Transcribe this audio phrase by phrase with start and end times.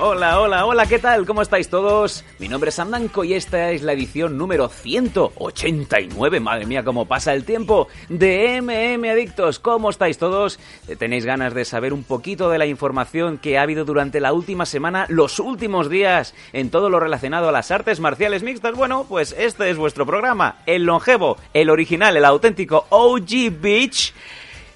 [0.00, 1.26] Hola, hola, hola, ¿qué tal?
[1.26, 2.24] ¿Cómo estáis todos?
[2.38, 7.06] Mi nombre es Sam Danko y esta es la edición número 189, madre mía, cómo
[7.06, 9.58] pasa el tiempo, de MM Adictos.
[9.58, 10.60] ¿Cómo estáis todos?
[10.86, 14.32] Eh, ¿Tenéis ganas de saber un poquito de la información que ha habido durante la
[14.32, 18.76] última semana, los últimos días, en todo lo relacionado a las artes marciales mixtas?
[18.76, 24.14] Bueno, pues este es vuestro programa, el longevo, el original, el auténtico OG Beach.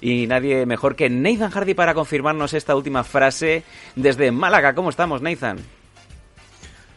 [0.03, 3.63] Y nadie mejor que Nathan Hardy para confirmarnos esta última frase
[3.95, 4.75] desde Málaga.
[4.75, 5.59] ¿Cómo estamos, Nathan?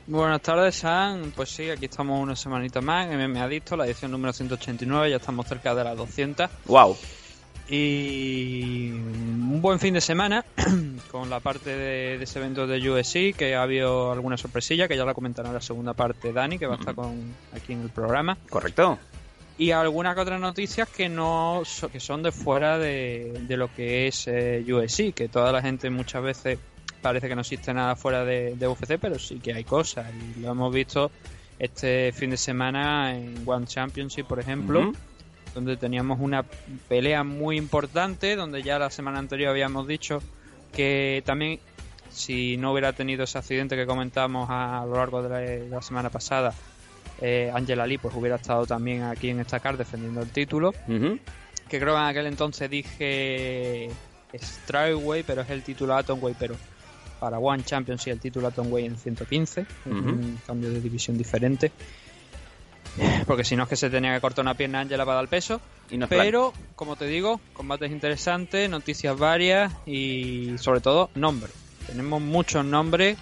[0.09, 1.31] Buenas tardes, Sam.
[1.31, 5.17] Pues sí, aquí estamos una semanita más en MM Adicto, la edición número 189, ya
[5.19, 6.51] estamos cerca de las 200.
[6.65, 6.97] ¡Wow!
[7.69, 10.45] Y un buen fin de semana
[11.13, 14.97] con la parte de, de ese evento de USC, que ha habido alguna sorpresilla, que
[14.97, 17.83] ya la comentará en la segunda parte Dani, que va a estar con, aquí en
[17.83, 18.37] el programa.
[18.51, 18.99] Correcto.
[19.59, 24.07] Y algunas que otras noticias que no que son de fuera de, de lo que
[24.07, 26.59] es eh, USC, que toda la gente muchas veces
[27.01, 30.07] parece que no existe nada fuera de, de UFC, pero sí que hay cosas.
[30.37, 31.11] Y lo hemos visto
[31.59, 34.93] este fin de semana en One Championship, por ejemplo,
[35.55, 36.45] donde teníamos una
[36.89, 40.23] pelea muy importante, donde ya la semana anterior habíamos dicho
[40.73, 41.61] que también
[42.11, 45.81] si no hubiera tenido ese accidente que comentamos a, lo largo de la, de la
[45.81, 46.53] semana pasada,
[47.21, 50.73] eh, Angela Lee pues hubiera estado también aquí en esta card defendiendo el título.
[51.69, 53.91] Que creo que en aquel entonces dije
[54.35, 56.55] Strikeway, pero es el título Atomway, pero
[57.19, 59.95] para One Championship el título Atomway en 115, es Ujú.
[59.97, 61.73] un cambio de división diferente.
[63.27, 65.29] Porque si no es que se tenía que cortar una pierna Angela para dar el
[65.29, 65.61] peso.
[65.91, 71.53] Y nos Pero, como te digo, combates interesantes, noticias varias y sobre todo nombres.
[71.87, 73.19] Tenemos muchos nombres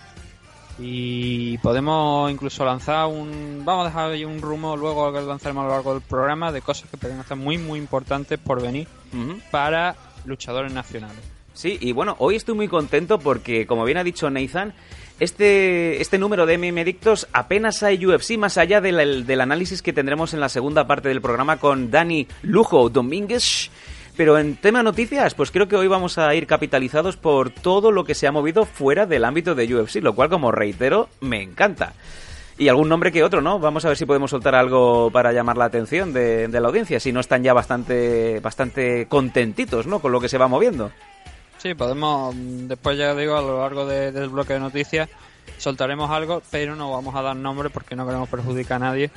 [0.78, 3.62] y podemos incluso lanzar un...
[3.64, 6.62] Vamos a dejar ahí un rumor luego que lanzaremos a lo largo del programa de
[6.62, 8.88] cosas que pueden estar muy muy importantes por venir
[9.50, 11.22] para luchadores nacionales.
[11.52, 14.74] Sí, y bueno, hoy estoy muy contento porque, como bien ha dicho Nathan,
[15.20, 16.96] este, este número de MM
[17.32, 21.20] apenas hay UFC más allá del, del análisis que tendremos en la segunda parte del
[21.20, 23.70] programa con Dani Lujo Domínguez.
[24.16, 28.04] Pero en tema noticias, pues creo que hoy vamos a ir capitalizados por todo lo
[28.04, 31.94] que se ha movido fuera del ámbito de UFC, lo cual, como reitero, me encanta.
[32.56, 33.58] Y algún nombre que otro, ¿no?
[33.58, 37.10] Vamos a ver si podemos soltar algo para llamar la atención de, la audiencia, si
[37.12, 39.98] no están ya bastante, bastante contentitos, ¿no?
[39.98, 40.92] Con lo que se va moviendo.
[41.58, 45.08] Sí, podemos, después ya digo, a lo largo de- del bloque de noticias
[45.58, 49.10] soltaremos algo, pero no vamos a dar nombre porque no queremos perjudicar a nadie.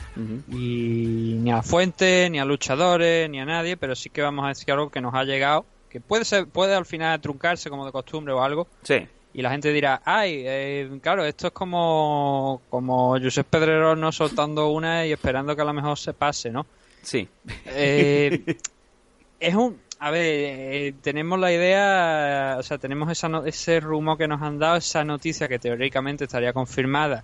[0.50, 4.50] Y ni a fuentes, ni a luchadores, ni a nadie, pero sí que vamos a
[4.50, 7.92] decir algo que nos ha llegado, que puede ser, puede al final truncarse como de
[7.92, 9.08] costumbre o algo, Sí.
[9.34, 14.70] y la gente dirá, ay, eh, claro, esto es como, como Josep Pedrero no soltando
[14.70, 16.66] una y esperando que a lo mejor se pase, ¿no?
[17.02, 17.28] Sí.
[17.68, 18.58] Eh,
[19.40, 24.18] es un, a ver, eh, tenemos la idea, o sea, tenemos esa no- ese rumor
[24.18, 27.24] que nos han dado, esa noticia que teóricamente estaría confirmada,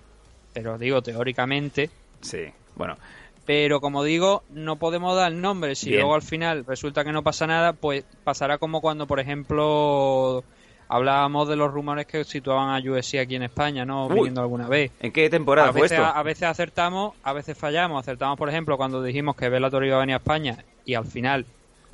[0.52, 1.90] pero digo teóricamente,
[2.20, 2.44] Sí.
[2.76, 2.96] Bueno,
[3.44, 5.74] pero como digo, no podemos dar nombre.
[5.74, 6.00] Si Bien.
[6.00, 10.42] luego al final resulta que no pasa nada, pues pasará como cuando, por ejemplo,
[10.88, 14.06] hablábamos de los rumores que situaban a USC aquí en España, ¿no?
[14.06, 14.14] Uy.
[14.14, 14.90] Viniendo alguna vez.
[15.00, 16.10] ¿en qué temporada A fue veces, esto?
[16.14, 18.00] a veces acertamos, a veces fallamos.
[18.00, 21.44] Acertamos, por ejemplo, cuando dijimos que Bellator iba a venir a España y al final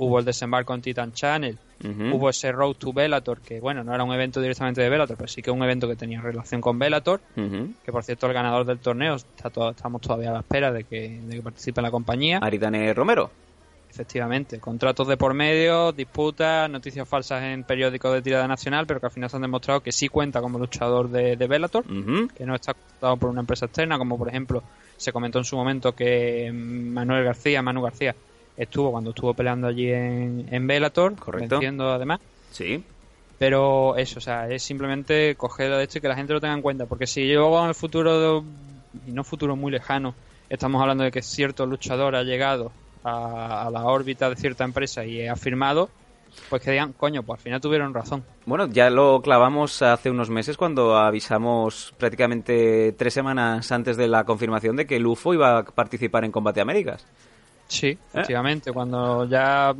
[0.04, 1.58] hubo el desembarco en Titan Channel.
[2.12, 5.28] Hubo ese Road to Bellator, que bueno, no era un evento directamente de Bellator, pero
[5.28, 7.70] sí que un evento que tenía relación con Bellator Ujú.
[7.84, 10.84] que por cierto el ganador del torneo está to- estamos todavía a la espera de
[10.84, 12.38] que, de que participe en la compañía.
[12.42, 13.30] Aridane Romero.
[13.88, 19.06] Efectivamente, contratos de por medio, disputas, noticias falsas en periódicos de tirada nacional, pero que
[19.06, 21.84] al final se han demostrado que sí cuenta como luchador de, de Bellator,
[22.34, 24.62] que no está contratado por una empresa externa, como por ejemplo
[24.96, 28.14] se comentó en su momento que Manuel García, Manu García,
[28.60, 31.56] estuvo cuando estuvo peleando allí en, en Bellator, Correcto.
[31.56, 32.20] venciendo además.
[32.50, 32.84] Sí.
[33.38, 36.54] Pero eso, o sea, es simplemente coger de esto y que la gente lo tenga
[36.54, 36.86] en cuenta.
[36.86, 38.44] Porque si luego en el futuro,
[39.06, 40.14] y no futuro muy lejano,
[40.50, 42.70] estamos hablando de que cierto luchador ha llegado
[43.02, 45.88] a, a la órbita de cierta empresa y ha firmado,
[46.50, 48.22] pues que digan, coño, pues al final tuvieron razón.
[48.44, 54.24] Bueno, ya lo clavamos hace unos meses cuando avisamos prácticamente tres semanas antes de la
[54.24, 57.06] confirmación de que Lufo iba a participar en Combate Américas.
[57.70, 58.72] Sí, efectivamente.
[58.72, 59.74] Cuando ya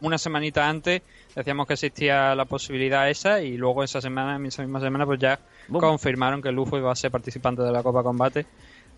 [0.00, 1.02] una semanita antes
[1.36, 5.38] decíamos que existía la posibilidad esa y luego esa semana, esa misma semana, pues ya
[5.68, 5.80] Boom.
[5.82, 8.46] confirmaron que Lufo iba a ser participante de la Copa Combate.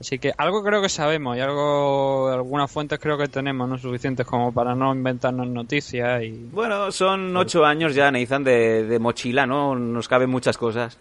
[0.00, 4.26] Así que algo creo que sabemos y algo, algunas fuentes creo que tenemos, no suficientes
[4.26, 9.46] como para no inventarnos noticias y Bueno, son ocho años ya, Nathan, de, de mochila,
[9.46, 9.74] ¿no?
[9.76, 10.98] Nos caben muchas cosas.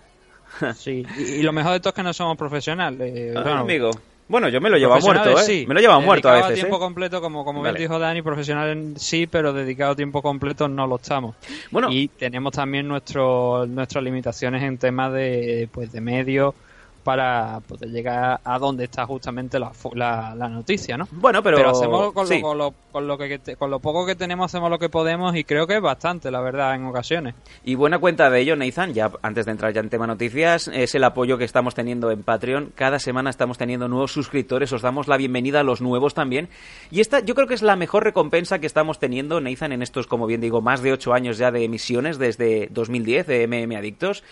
[0.76, 1.06] sí.
[1.18, 3.12] Y, y lo mejor de todo es que no somos profesionales.
[3.16, 3.92] eh, Ah, bueno, amigo.
[4.32, 5.44] Bueno, yo me lo llevo muerto, ¿eh?
[5.44, 5.66] sí.
[5.68, 6.80] Me lo llevo muerto a veces, tiempo ¿eh?
[6.80, 7.84] completo, como, como bien Vale.
[7.84, 11.36] dijo Dani, profesional en- sí, pero dedicado a tiempo completo no lo estamos.
[11.70, 11.90] Bueno.
[11.92, 16.56] Y tenemos también nuestro, nuestras limitaciones en temas de, pues, de medios
[17.04, 21.08] para poder llegar a donde está justamente la, fu- la, la noticia, ¿no?
[21.12, 21.70] Bueno, pero...
[21.70, 22.36] hacemos con, sí.
[22.36, 25.36] lo, con, lo, con, lo que, con lo poco que tenemos, hacemos lo que podemos
[25.36, 27.36] y creo que es bastante, la verdad, en ocasiones.
[27.64, 30.96] Y buena cuenta de ello, Nathan, ya antes de entrar ya en tema noticias, es
[30.96, 32.72] el apoyo que estamos teniendo en Patreon.
[32.76, 36.50] Cada semana estamos teniendo nuevos suscriptores, os damos la bienvenida a los nuevos también.
[36.92, 40.08] Y esta yo creo que es la mejor recompensa que estamos teniendo, Nathan, en estos,
[40.08, 44.24] como bien digo, más de ocho años ya de emisiones desde 2010 de MM Adictos.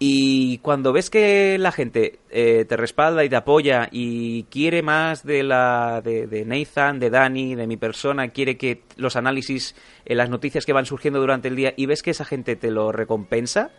[0.00, 5.24] Y cuando ves que la gente eh, te respalda y te apoya y quiere más
[5.24, 9.74] de la de, de Nathan, de Dani, de mi persona, quiere que los análisis,
[10.04, 12.70] eh, las noticias que van surgiendo durante el día y ves que esa gente te
[12.70, 13.72] lo recompensa,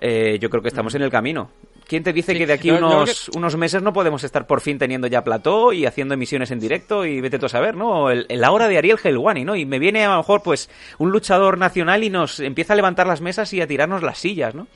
[0.00, 1.52] eh, yo creo que estamos en el camino.
[1.86, 4.78] ¿Quién te dice Sí, que de aquí unos, unos meses no podemos estar por fin
[4.78, 8.10] teniendo ya plató y haciendo emisiones en directo y vete tú a saber, ¿no?
[8.10, 9.54] El, el ahora de Ariel Helwani, ¿no?
[9.54, 10.68] Y me viene a lo mejor pues
[10.98, 14.54] un luchador nacional y nos empieza a levantar las mesas y a tirarnos las sillas,
[14.54, 14.66] ¿no?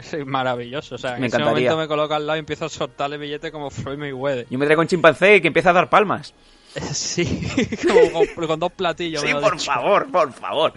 [0.12, 0.94] Es maravilloso.
[0.94, 3.50] O sea, en Me ese momento me coloca al lado y empiezo a soltarle billetes
[3.50, 4.46] como Floyd Mayweather.
[4.50, 6.34] Yo me traigo un chimpancé que empieza a dar palmas.
[6.92, 7.26] Sí,
[7.86, 9.22] como con, con dos platillos.
[9.22, 9.72] Sí, por dicho.
[9.72, 10.72] favor, por favor.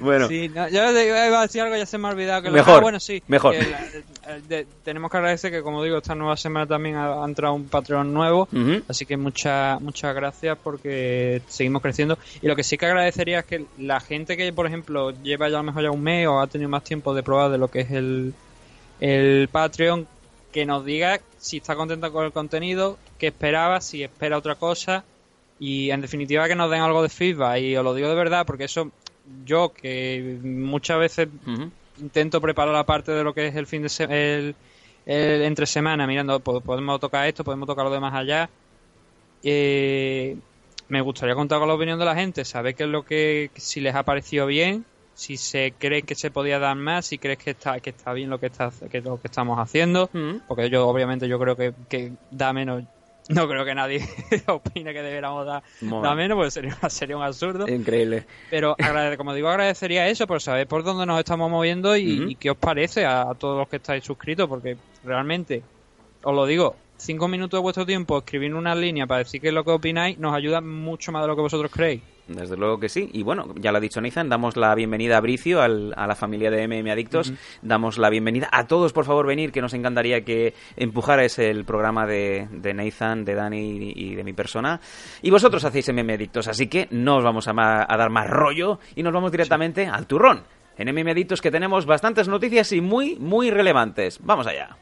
[0.00, 2.42] Bueno, Sí, no, yo iba a decir algo, ya se me ha olvidado.
[2.42, 3.22] Que lo- Mejor, ah, bueno, sí.
[3.28, 3.54] mejor.
[3.56, 7.24] que la- de- tenemos que agradecer que, como digo, esta nueva semana también ha, ha
[7.24, 8.48] entrado un Patreon nuevo.
[8.88, 12.18] Así que muchas muchas gracias porque seguimos creciendo.
[12.40, 15.56] Y lo que sí que agradecería es que la gente que, por ejemplo, lleva ya
[15.56, 17.68] a lo mejor ya un mes o ha tenido más tiempo de probar de lo
[17.68, 18.34] que es el,
[19.00, 20.06] el Patreon,
[20.52, 25.04] que nos diga si está contenta con el contenido, qué esperaba, si espera otra cosa.
[25.58, 27.58] Y en definitiva que nos den algo de feedback.
[27.60, 28.90] Y os lo digo de verdad porque eso
[29.44, 31.28] yo que muchas veces
[32.00, 34.54] intento preparar la parte de lo que es el fin de se- el,
[35.06, 38.48] el entre semana mirando po- podemos tocar esto podemos tocar lo demás allá.
[39.42, 40.36] Eh,
[40.88, 43.80] me gustaría contar con la opinión de la gente saber qué es lo que si
[43.80, 44.84] les ha parecido bien
[45.14, 48.30] si se cree que se podía dar más si crees que está que está bien
[48.30, 50.10] lo que está que lo que estamos haciendo
[50.46, 52.84] porque yo obviamente yo creo que, que da menos
[53.28, 54.06] no creo que nadie
[54.46, 57.68] opine que debiéramos dar, dar menos porque sería, sería un absurdo.
[57.68, 58.24] Increíble.
[58.50, 58.76] pero
[59.16, 63.04] como digo, agradecería eso por saber por dónde nos estamos moviendo y qué os parece
[63.04, 65.62] a, a todos los que estáis suscritos, porque realmente,
[66.22, 69.54] os lo digo, cinco minutos de vuestro tiempo escribir una línea para decir qué es
[69.54, 72.02] lo que opináis nos ayuda mucho más de lo que vosotros creéis.
[72.28, 73.10] Desde luego que sí.
[73.12, 76.14] Y bueno, ya lo ha dicho Nathan, damos la bienvenida a Bricio, al- a la
[76.14, 77.32] familia de MM Adictos.
[77.62, 82.06] Damos la bienvenida a todos, por favor, venir, que nos encantaría que empujarais el programa
[82.06, 84.80] de, de Nathan, de Dani y, de mi persona.
[85.20, 89.02] Y vosotros hacéis MM Adictos, así que no os vamos a dar más rollo y
[89.02, 90.44] nos vamos directamente al turrón.
[90.78, 94.20] En MM Adictos que tenemos bastantes noticias y muy, muy relevantes.
[94.22, 94.76] Vamos allá.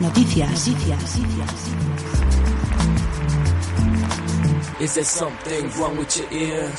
[0.00, 0.66] Noticias.
[0.66, 1.10] Noticias.
[4.80, 6.72] Is there something wrong with your ear?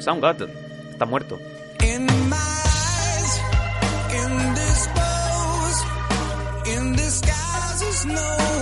[0.00, 0.50] Soundgarden
[0.90, 1.38] está muerto.
[1.84, 3.40] In my eyes,
[6.64, 8.59] in disguises no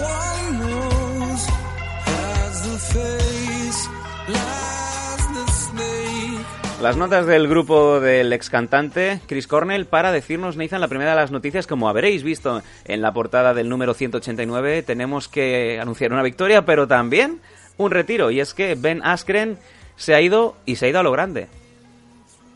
[6.81, 11.17] Las notas del grupo del ex cantante Chris Cornell para decirnos, Nathan, la primera de
[11.17, 16.23] las noticias, como habréis visto en la portada del número 189, tenemos que anunciar una
[16.23, 17.41] victoria, pero también
[17.79, 19.59] un retiro, y es que Ben Askren
[19.97, 21.49] se ha ido y se ha ido a lo grande.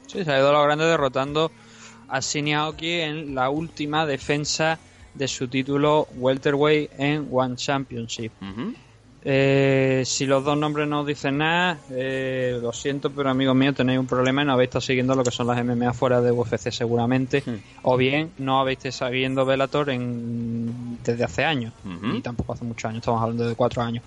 [0.06, 1.50] Sí, se ha ido a lo grande derrotando
[2.08, 4.78] a Shinya Aoki en la última defensa
[5.14, 8.30] de su título welterweight en One Championship.
[9.24, 14.00] Eh, si los dos nombres no dicen nada, eh, lo siento, pero amigos míos, tenéis
[14.00, 16.72] un problema y no habéis estado siguiendo lo que son las MMA fuera de UFC
[16.72, 17.54] seguramente, Hmm.
[17.82, 22.16] o bien no habéis estado siguiendo Bellator en, desde hace años, Ujú.
[22.16, 24.02] y tampoco hace muchos años, estamos hablando de cuatro años.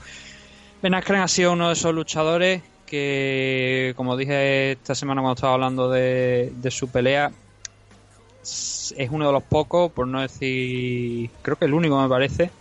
[0.81, 5.53] Ben Askren ha sido uno de esos luchadores que, como dije esta semana cuando estaba
[5.53, 7.31] hablando de, de su pelea,
[8.43, 12.51] es uno de los pocos, por no decir, creo que el único me parece,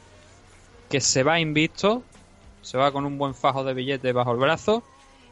[0.89, 2.03] que se va invicto,
[2.65, 4.83] se va con un buen fajo de billetes bajo el brazo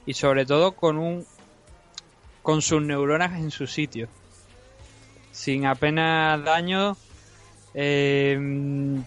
[0.06, 1.24] y sobre todo con un
[2.42, 4.08] con sus neuronas en su sitio.
[5.30, 6.96] Sin apenas daño.
[7.74, 8.98] eh,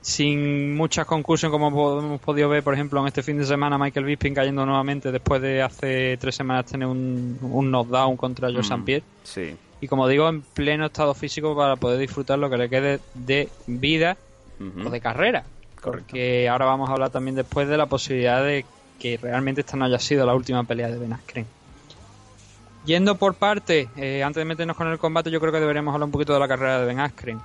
[0.00, 4.06] sin muchas conclusiones como hemos podido ver, por ejemplo, en este fin de semana Michael
[4.06, 8.72] Bisping cayendo nuevamente después de hace tres semanas tener un, un knockdown contra George Mm.
[8.72, 8.84] St.
[8.84, 9.04] Pierre.
[9.24, 9.56] Sí.
[9.80, 13.48] Y como digo, en pleno estado físico para poder disfrutar lo que le quede de
[13.66, 14.16] vida
[14.84, 15.44] o de carrera.
[15.82, 18.64] Porque ahora vamos a hablar también después de la posibilidad de
[18.98, 21.46] que realmente esta no haya sido la última pelea de Ben Askren.
[22.84, 26.06] Yendo por parte, eh, antes de meternos con el combate, yo creo que deberíamos hablar
[26.06, 27.40] un poquito de la carrera de Ben Askren.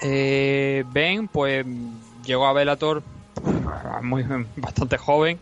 [0.00, 1.64] Eh, ben, pues,
[2.24, 3.02] llegó a Bellator
[4.02, 4.24] muy,
[4.56, 5.38] bastante joven,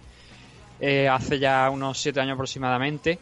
[0.80, 3.18] eh, hace ya unos 7 años aproximadamente,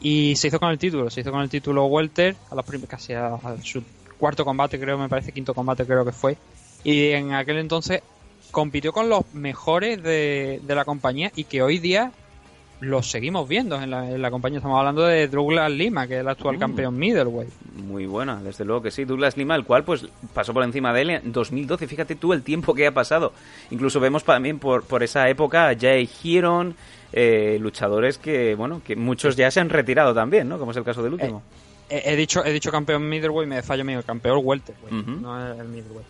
[0.00, 3.14] y se hizo con el título, se hizo con el título Welter, a prim- casi
[3.14, 3.82] a, a su
[4.18, 6.36] cuarto combate, creo, me parece, quinto combate, creo que fue.
[6.84, 8.02] Y en aquel entonces
[8.50, 12.12] compitió con los mejores de, de la compañía y que hoy día
[12.80, 14.58] los seguimos viendo en la, en la compañía.
[14.58, 16.60] Estamos hablando de Douglas Lima, que es el actual Mm.
[16.60, 17.50] campeón middleweight.
[17.76, 19.04] Muy buena, desde luego que sí.
[19.04, 21.86] Douglas Lima, el cual pues pasó por encima de él en 2012.
[21.86, 23.34] Fíjate tú el tiempo que ha pasado.
[23.70, 26.08] Incluso vemos también por, por esa época a Jay
[27.12, 30.58] eh, luchadores que, bueno, que muchos ya se han retirado también, ¿no?
[30.58, 31.42] Como es el caso del último.
[31.90, 35.68] He, he dicho he dicho campeón middleweight, me fallo mío, campeón welterweight, no es el
[35.68, 36.06] middleweight.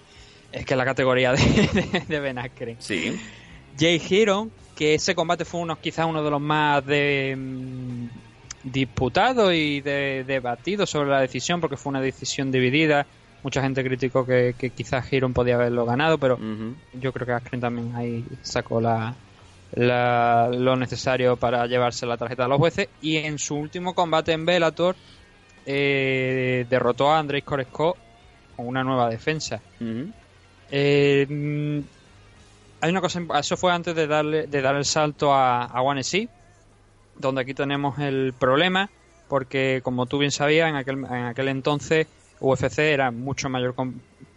[0.52, 2.76] Es que es la categoría de, de, de Ben Askren.
[2.80, 3.18] Sí.
[3.78, 8.06] Jay Hiron, que ese combate fue uno, quizás uno de los más de, mm,
[8.64, 13.06] disputados y de, debatidos sobre la decisión, porque fue una decisión dividida.
[13.42, 16.36] Mucha gente criticó que, que quizás Hiron podía haberlo ganado, pero
[17.00, 19.14] yo creo que Askren también ahí sacó la,
[19.76, 22.88] la- lo necesario para llevarse la tarjeta de los jueces.
[23.00, 24.94] Y en su último combate en Bellator,
[25.64, 27.96] eh, derrotó a Andrés Koresko
[28.56, 29.60] con una nueva defensa.
[29.80, 30.10] Ujú.
[30.70, 31.82] Eh,
[32.80, 36.02] hay una cosa, eso fue antes de darle de dar el salto a, a One
[37.18, 38.88] donde aquí tenemos el problema,
[39.28, 42.06] porque como tú bien sabías, en aquel, en aquel entonces
[42.40, 43.74] UFC era mucho mayor,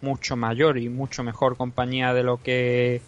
[0.02, 3.00] mucho mayor y mucho mejor compañía de lo que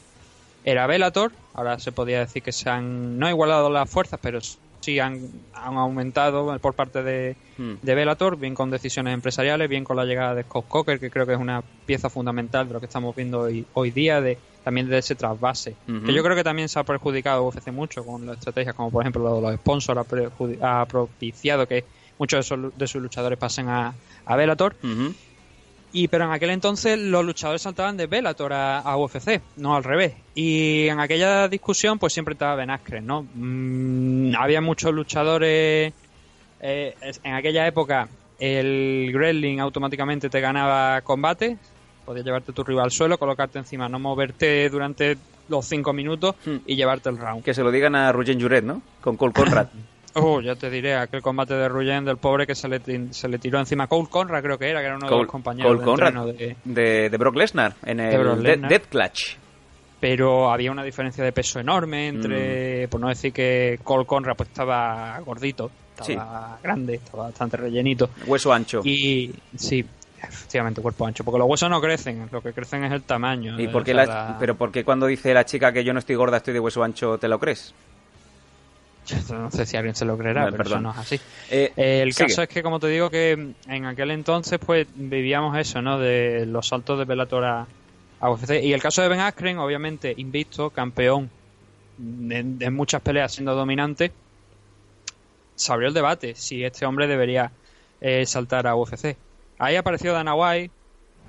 [0.65, 1.33] era Bellator.
[1.55, 4.41] Ahora se podía decir que se han no igualado las fuerzas, pero
[4.81, 5.21] sí han,
[5.55, 7.75] han aumentado por parte de, Mm.
[7.81, 11.25] de Bellator, bien con decisiones empresariales, bien con la llegada de Scott Coker, que creo
[11.27, 14.89] que es una pieza fundamental de lo que estamos viendo hoy, hoy día, de también
[14.89, 15.75] de ese trasvase.
[16.05, 19.03] Que yo creo que también se ha perjudicado UFC mucho con las estrategias, como por
[19.03, 20.05] ejemplo lo de los sponsors,
[20.61, 21.85] ha, propiciado que
[22.19, 23.95] muchos de, esos- de sus luchadores pasen a,
[24.27, 24.75] a Bellator.
[25.99, 29.83] Y pero en aquel entonces los luchadores saltaban de Bellator a, a UFC, no al
[29.83, 30.13] revés.
[30.35, 33.27] Y en aquella discusión pues siempre estaba Ben Askren, ¿no?
[33.35, 35.95] Mm, había muchos luchadores
[36.61, 41.57] eh, en aquella época el Gremlin automáticamente te ganaba combate,
[42.05, 45.17] podías llevarte tu rival al suelo, colocarte encima, no moverte durante
[45.49, 46.57] los cinco minutos Hmm.
[46.67, 47.43] y llevarte el round.
[47.43, 48.83] Que se lo digan a Rugen Juret, ¿no?
[49.01, 49.69] Con Cole Conrad.
[50.19, 52.81] Oh, ya te diré, aquel combate de Ruyen del pobre que se le,
[53.13, 53.87] se le tiró encima.
[53.87, 57.11] Cole Conrad creo que era, que era uno de los compañeros Cole de de, de,
[57.11, 58.11] de Brock Lesnar en el
[58.43, 58.71] De- Lesnar.
[58.71, 59.37] Death Clutch.
[60.01, 64.49] pero había una diferencia de peso enorme entre, por no decir que Cole Conrad pues
[64.49, 68.09] estaba gordito, estaba grande, estaba bastante rellenito.
[68.27, 68.81] Hueso ancho.
[68.85, 69.85] Y sí,
[70.23, 73.61] efectivamente, cuerpo ancho, porque los huesos no crecen, lo que crecen es el tamaño.
[73.61, 75.99] ¿Y eh, por qué la- pero por qué cuando dice la chica que yo no
[75.99, 77.75] estoy gorda, estoy de hueso ancho, te lo crees?
[79.07, 80.79] Yo no sé si alguien se lo creerá, Vale, pero perdón.
[80.79, 81.15] eso no es así.
[81.51, 82.29] Eh, Eh, el sigue.
[82.29, 85.99] caso es que, como te digo, que en aquel entonces pues vivíamos eso, ¿no?
[85.99, 87.67] De los saltos de Bellator a,
[88.21, 88.63] a UFC.
[88.63, 91.31] Y el caso de Ben Askren, obviamente, invicto, campeón
[91.99, 94.13] en, en muchas peleas siendo dominante,
[95.55, 97.51] se abrió el debate si este hombre debería
[98.01, 99.17] eh, saltar a UFC.
[99.59, 100.71] Ahí apareció Dana White,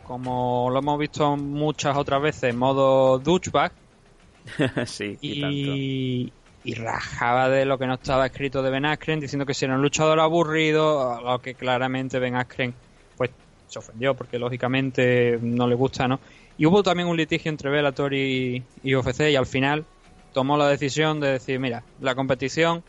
[0.06, 3.72] como lo hemos visto muchas otras veces, en modo douchebag,
[4.86, 6.34] sí, y, tanto.
[6.64, 9.76] Y, rajaba de lo que no estaba escrito de Ben Askren, diciendo que si era
[9.76, 12.76] un luchador aburrido, lo que claramente Ben Askren
[13.16, 13.32] pues
[13.66, 16.20] se ofendió, porque lógicamente no le gusta, ¿no?
[16.58, 19.86] Y hubo también un litigio entre Bellator y, UFC, y al final
[20.32, 22.84] tomó la decisión de decir, mira, la competición,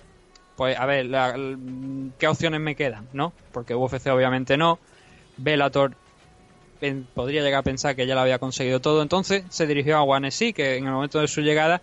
[0.56, 3.34] pues a ver, la- l- ¿qué opciones me quedan, no?
[3.52, 4.80] Porque UFC obviamente no,
[5.36, 5.96] Bellator
[7.14, 10.52] podría llegar a pensar que ya lo había conseguido todo, entonces se dirigió a SC,
[10.54, 11.82] que en el momento de su llegada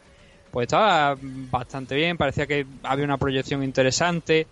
[0.55, 4.47] pues estaba bastante bien, parecía que había una proyección interesante.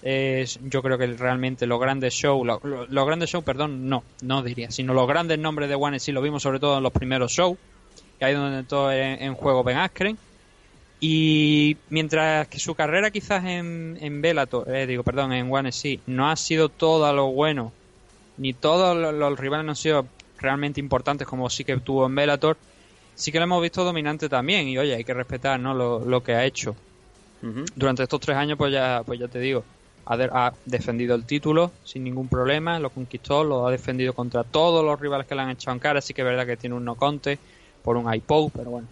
[0.00, 4.04] Es- yo creo que realmente los grandes shows, lo- lo- los grandes shows, perdón, no,
[4.22, 6.92] no diría, sino los grandes nombres de One sí lo vimos sobre todo en los
[6.92, 7.58] primeros shows,
[8.20, 10.16] que ahí donde todo en, en juego Ben Askren.
[11.00, 15.98] Y mientras que su carrera quizás en, en Bellator, eh, digo, perdón, en One sí,
[16.06, 17.72] no ha sido todo lo bueno,
[18.36, 20.06] ni todos los, los rivales no han sido
[20.38, 22.56] realmente importantes como sí que tuvo en Bellator,
[23.14, 25.74] sí que lo hemos visto dominante también y oye hay que respetar ¿no?
[25.74, 26.76] lo, lo que ha hecho.
[27.74, 29.64] Durante estos tres años, pues ya, pues ya te digo,
[30.04, 34.44] ha, de- ha defendido el título sin ningún problema, lo conquistó, lo ha defendido contra
[34.44, 36.76] todos los rivales que le han echado en cara, sí que es verdad que tiene
[36.76, 37.38] un no conte
[37.82, 38.88] por un iPod, pero bueno,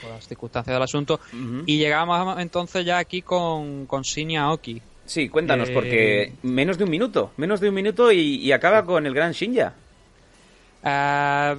[0.00, 1.20] por las circunstancias del asunto.
[1.66, 4.80] Y llegamos entonces ya aquí con, con Shinya Aoki.
[5.06, 8.84] Sí, cuéntanos, Eh, porque menos de un minuto, menos de un minuto y, y acaba
[8.84, 9.74] con el gran Shinja.
[10.82, 11.56] Ah,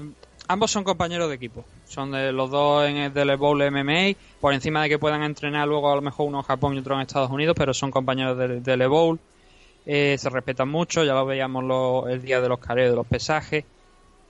[0.47, 1.65] ambos son compañeros de equipo.
[1.89, 4.15] Son de los dos en el del Bowl MMA.
[4.39, 6.93] Por encima de que puedan entrenar luego a lo mejor uno en Japón y otro
[6.95, 9.19] en Estados Unidos, pero son compañeros del, del Bowl.
[9.85, 13.07] Eh, se respetan mucho, ya lo veíamos lo- el día de los careos, de los
[13.07, 13.65] pesajes.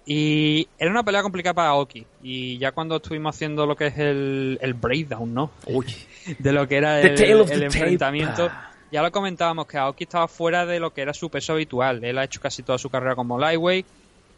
[0.06, 2.06] Y era una pelea complicada para Aoki.
[2.24, 5.52] Y ya cuando estuvimos haciendo lo que es el, el breakdown, ¿no?
[5.68, 5.86] Uy.
[6.40, 8.48] de lo que era el, enfrentamiento.
[8.50, 8.72] Ah.
[8.92, 12.04] Ya lo comentábamos que Aoki estaba fuera de lo que era su peso habitual.
[12.04, 13.86] Él ha hecho casi toda su carrera como lightweight.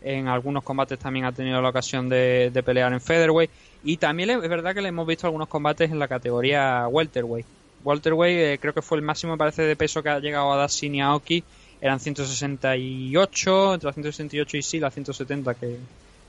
[0.02, 3.52] En algunos combates también ha tenido la ocasión de, de pelear en featherweight.
[3.84, 7.46] Y también es verdad que le hemos visto algunos combates en la categoría welterweight.
[7.84, 10.58] Welterweight eh, creo que fue el máximo, me parece, de peso que ha llegado a
[10.58, 11.44] dar Shinya Aoki.
[11.82, 15.78] Eran 168, entre la 168 y sí, la 170 que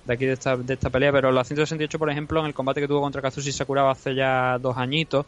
[0.05, 1.13] de aquí de esta, de esta pelea.
[1.13, 4.59] Pero la 168, por ejemplo, en el combate que tuvo contra Kazushi Sakuraba hace ya
[4.59, 5.27] dos añitos,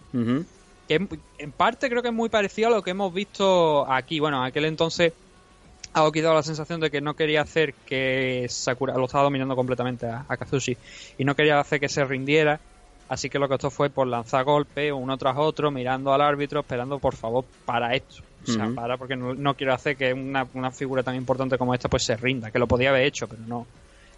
[0.89, 1.09] que en,
[1.39, 4.19] en parte creo que es muy parecido a lo que hemos visto aquí.
[4.19, 5.13] Bueno, en aquel entonces
[5.95, 10.07] Aoki daba la sensación de que no quería hacer que Sakura lo estaba dominando completamente
[10.07, 10.77] a, a Kazushi
[11.19, 12.61] y no quería hacer que se rindiera.
[13.09, 16.61] Así que lo que optó fue por lanzar golpes uno tras otro, mirando al árbitro,
[16.61, 18.23] esperando por favor para esto.
[18.43, 21.75] O sea, para porque no, no quiero hacer que una, una figura tan importante como
[21.75, 23.67] esta pues se rinda, que lo podía haber hecho, pero no,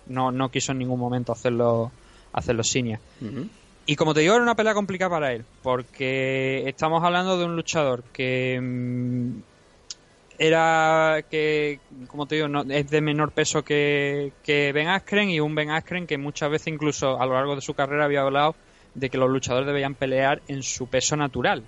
[0.07, 1.91] no, no quiso en ningún momento hacerlo,
[2.33, 2.99] hacerlo Shinya.
[3.21, 3.47] Ujú.
[3.87, 7.55] Y como te digo, era una pelea complicada para él, porque estamos hablando de un
[7.55, 9.56] luchador que mm,
[10.39, 15.41] era que, como te digo, no, es de menor peso que, que Ben Askren y
[15.41, 18.57] un Ben Askren que muchas veces incluso a lo largo de su carrera había hablado
[18.95, 21.63] de que los luchadores debían pelear en su peso natural.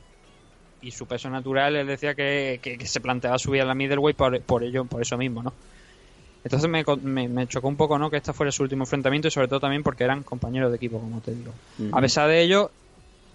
[0.80, 4.16] Y su peso natural, él decía que, que- que se planteaba subir a la middleweight
[4.16, 5.52] por, por ello, por eso mismo, ¿no?
[6.44, 8.10] Entonces me, me, me chocó un poco, ¿no?
[8.10, 11.00] Que este fuera su último enfrentamiento y sobre todo también porque eran compañeros de equipo,
[11.00, 11.52] como te digo.
[11.78, 11.96] Ujú.
[11.96, 12.70] A pesar de ello,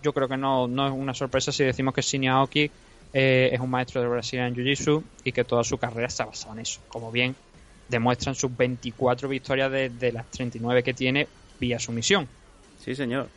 [0.01, 2.71] yo creo que no, no es una sorpresa si decimos que Shinya Aoki
[3.13, 6.53] eh, es un maestro de Brazilian Jiu-Jitsu y que toda su carrera se ha basado
[6.53, 6.81] en eso.
[6.87, 7.35] Como bien
[7.87, 11.27] demuestran sus 24 victorias de, de las 39 que tiene
[11.59, 12.27] vía sumisión.
[12.79, 13.29] Sí, señor.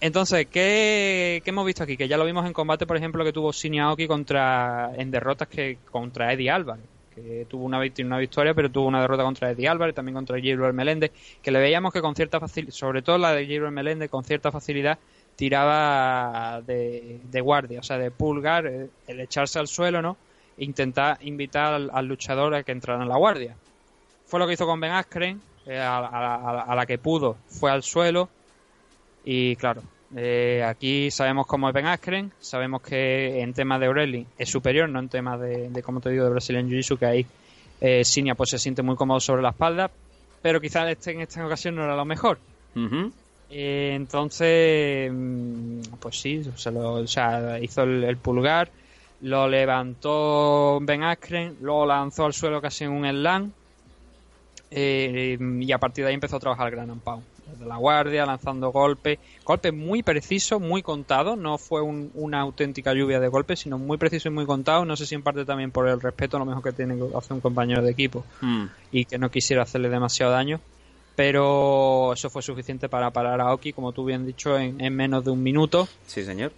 [0.00, 1.96] Entonces, ¿qué, qué hemos visto aquí?
[1.96, 5.48] Que ya lo vimos en combate, por ejemplo, que tuvo Shinya Aoki contra, en derrotas
[5.48, 6.84] que contra Eddie Álvarez.
[7.14, 10.74] Que tuvo una, una victoria, pero tuvo una derrota contra Eddie Álvarez, también contra Gabriel
[10.74, 11.12] Meléndez.
[11.40, 14.50] Que le veíamos que con cierta facilidad, sobre todo la de Gabriel Meléndez, con cierta
[14.50, 14.98] facilidad
[15.36, 20.16] tiraba de, de guardia, o sea, de pulgar, eh, el echarse al suelo, ¿no?
[20.56, 23.56] E intentar invitar al, luchador a que entrara en la guardia.
[24.26, 28.28] Fue lo que hizo con Ben Askren, eh, a, la que pudo, fue al suelo,
[29.24, 29.82] y claro,
[30.16, 34.88] eh, aquí sabemos cómo es Ben Askren, sabemos que en temas de O'Reilly es superior,
[34.88, 37.26] no en temas de, de como te digo, de Brazilian Jiu-Jitsu, que ahí
[37.80, 39.90] eh, Sinia pues se siente muy cómodo sobre la espalda,
[40.40, 42.38] pero quizás este, en esta ocasión no era lo mejor.
[42.76, 43.12] Ujú.
[43.56, 48.68] Eh, entonces, mm, pues sí, se lo, o sea, hizo el, el pulgar,
[49.20, 53.52] lo levantó Ben Askren, lo lanzó al suelo casi en un slam
[54.70, 57.22] eh, y a partir de ahí empezó a trabajar el Gran Pound.
[57.46, 62.92] Desde la guardia, lanzando golpes, golpes muy precisos, muy contados, no fue un- una auténtica
[62.94, 65.70] lluvia de golpes, sino muy preciso y muy contado, no sé si en parte también
[65.70, 68.64] por el respeto a lo mejor que tiene que hacer un compañero de equipo Mm.
[68.90, 70.58] y que no quisiera hacerle demasiado daño.
[71.16, 75.24] Pero eso fue suficiente para parar a Aoki, como tú bien dicho, en, en menos
[75.24, 75.86] de un minuto.
[76.06, 76.52] Sí, señor.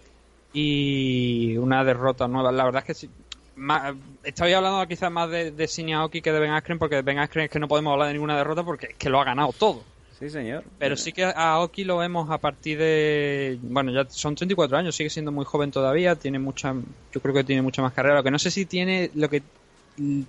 [0.53, 2.51] Y una derrota nueva.
[2.51, 3.09] La verdad es que sí,
[3.55, 7.01] ma- estaba hablando quizás más de, de Shinya Aoki que de Ben Askren, porque de
[7.03, 9.25] Ben Askren es que no podemos hablar de ninguna derrota porque es que lo ha
[9.25, 9.83] ganado todo.
[10.17, 10.63] Sí, señor.
[10.79, 13.59] Pero sí que a Aoki lo vemos a partir de.
[13.61, 16.15] Bueno, ya son 34 años, sigue siendo muy joven todavía.
[16.15, 16.73] Tiene mucha.
[17.13, 18.15] Yo creo que tiene mucha más carrera.
[18.15, 19.43] Lo que no sé si tiene lo que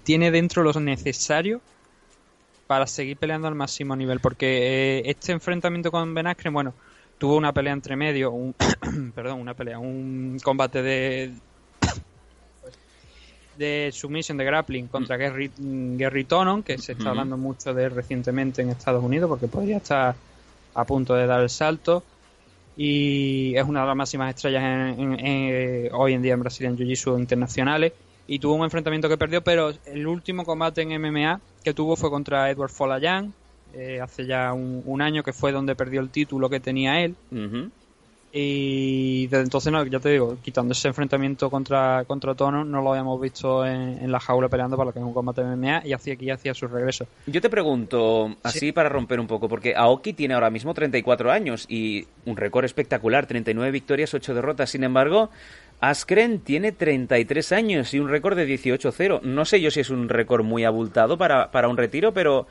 [0.04, 1.62] tiene dentro lo necesario
[2.68, 4.20] para seguir peleando al máximo nivel.
[4.20, 6.74] Porque eh, este enfrentamiento con Ben Askren, bueno,
[7.18, 8.30] tuvo una pelea entre medio.
[8.30, 8.54] Un,
[9.14, 9.80] perdón, una pelea.
[9.80, 11.32] Un combate de.
[13.58, 17.90] de submission de grappling contra Gary, Gary Tonon, que se está hablando mucho de él
[17.90, 20.14] recientemente en Estados Unidos, porque podría estar
[20.74, 22.04] a punto de dar el salto.
[22.76, 26.76] Y es una de las máximas estrellas en- en- en- hoy en día en Brazilian
[26.76, 27.92] Jiu-Jitsu internacionales.
[28.28, 32.10] Y tuvo un enfrentamiento que perdió, pero el último combate en MMA que tuvo fue
[32.10, 33.32] contra Edward Folayan,
[33.74, 37.16] eh, hace ya un, un año que fue donde perdió el título que tenía él.
[38.30, 42.90] Y desde entonces, no, ya te digo, quitando ese enfrentamiento contra, contra Tono, no lo
[42.90, 45.86] habíamos visto en, en la jaula peleando para lo que es un combate de MMA
[45.86, 47.06] y hacía aquí hacía su regreso.
[47.26, 51.64] Yo te pregunto, así para romper un poco, porque Aoki tiene ahora mismo 34 años
[51.70, 54.68] y un récord espectacular, 39 victorias, 8 derrotas.
[54.68, 55.30] Sin embargo,
[55.80, 59.22] Askren tiene 33 años y un récord de 18-0.
[59.22, 62.46] No sé yo si es un récord muy abultado para, para un retiro, pero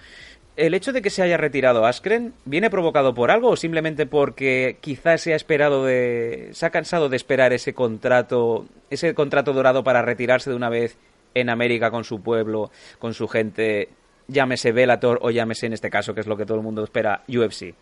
[0.55, 4.77] el hecho de que se haya retirado Askren viene provocado por algo o simplemente porque
[4.81, 9.83] quizás se ha esperado de se ha cansado de esperar ese contrato ese contrato dorado
[9.83, 10.97] para retirarse de una vez
[11.35, 13.89] en América con su pueblo, con su gente,
[14.27, 17.23] llámese Bellator o llámese en este caso que es lo que todo el mundo espera
[17.27, 17.75] UFC.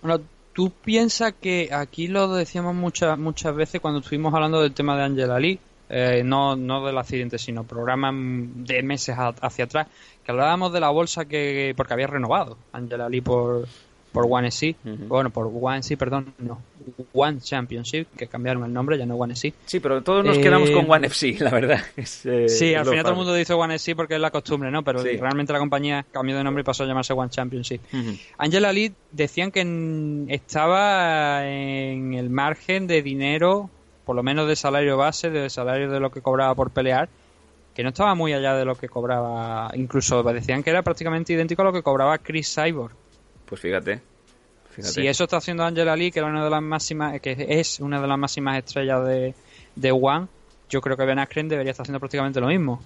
[0.00, 0.22] Bueno,
[0.58, 5.04] tú piensas que aquí lo decíamos muchas muchas veces cuando estuvimos hablando del tema de
[5.04, 9.86] Angela Lee, eh, no, no del accidente, sino programas de meses hacia atrás,
[10.24, 13.68] que hablábamos de la bolsa que, porque había renovado Angela Lee por,
[14.12, 14.74] por One SC,
[15.06, 16.60] bueno, por One SC, perdón, no,
[17.12, 19.52] One Championship, que cambiaron el nombre, ya no One SC.
[19.66, 21.78] Sí, pero todos nos Eh, quedamos con One FC, la verdad.
[21.96, 24.70] Es, eh, Sí, al final todo el mundo dice One SC porque es la costumbre,
[24.70, 24.82] ¿no?
[24.82, 25.16] Pero Sí.
[25.18, 27.80] realmente la compañía cambió de nombre y pasó a llamarse One Championship.
[27.92, 28.16] Ujú.
[28.38, 33.70] Angela Lee decían que en- estaba en el margen de dinero,
[34.04, 37.08] por lo menos de salario base, de salario de lo que cobraba por pelear,
[37.74, 41.62] que no estaba muy allá de lo que cobraba, incluso decían que era prácticamente idéntico
[41.62, 42.92] a lo que cobraba Chris Cyborg.
[43.48, 44.00] Pues fíjate.
[44.70, 44.92] fíjate.
[44.92, 48.00] Si eso está haciendo Angela Lee, que era una de las máximas, que es una
[48.00, 49.34] de las máximas estrellas de,
[49.74, 50.26] de One,
[50.68, 52.82] yo creo que Ben Askren debería estar haciendo prácticamente lo mismo.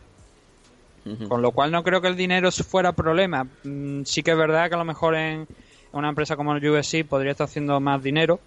[1.28, 3.44] Con lo cual no creo que el dinero fuera problema.
[3.64, 5.48] Mm, Sí que es verdad que a lo mejor en
[5.90, 8.38] una empresa como el UFC podría estar haciendo más dinero,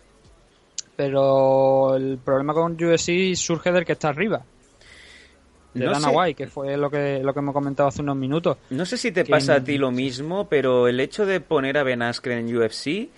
[0.96, 4.46] pero el problema con UFC surge del que está arriba,
[5.76, 6.16] de No Dana sé.
[6.16, 8.58] White, que fue lo que lo que hemos comentado hace unos minutos.
[8.72, 11.84] No sé si te pasa a ti lo mismo, pero el hecho de poner a
[11.84, 13.10] Ben Askren en UFC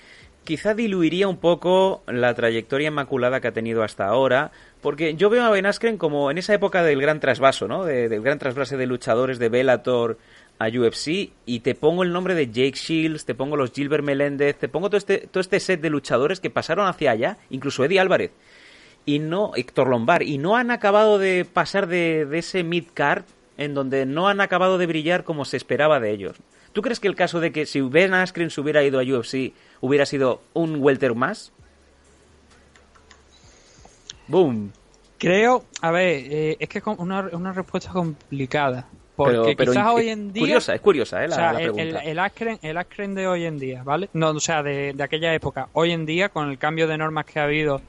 [0.44, 5.44] quizá diluiría un poco la trayectoria inmaculada que ha tenido hasta ahora, porque yo veo
[5.44, 7.84] a Ben Askren como en esa época del gran trasvaso, ¿no?
[7.84, 10.18] De- del gran trasvase de luchadores de Bellator
[10.60, 14.58] a UFC y te pongo el nombre de Jake Shields, te pongo los Gilbert Meléndez,
[14.58, 18.00] te pongo todo este, todo este set de luchadores que pasaron hacia allá, incluso Eddie
[18.00, 18.32] Álvarez
[19.08, 23.24] y no Héctor Lombard y no han acabado de pasar de, de ese mid card
[23.58, 26.38] en donde no han acabado de brillar como se esperaba de ellos.
[26.74, 29.54] ¿Tú crees que el caso de que si Ben Askren se hubiera ido a UFC
[29.82, 31.52] hubiera sido un welter más?
[34.28, 34.72] Boom.
[35.18, 38.88] Creo, a ver, eh, es que es una, una respuesta complicada.
[39.16, 40.42] Porque Pero- pero quizás hoy en día.
[40.42, 42.00] curiosa, es curiosa, eh, la, o sea, la el, pregunta.
[42.04, 44.10] el, el Askren, el Askren de hoy en día, ¿vale?
[44.14, 45.70] No, o sea, de, de aquella época.
[45.74, 47.82] Hoy en día, con el cambio de normas que ha habido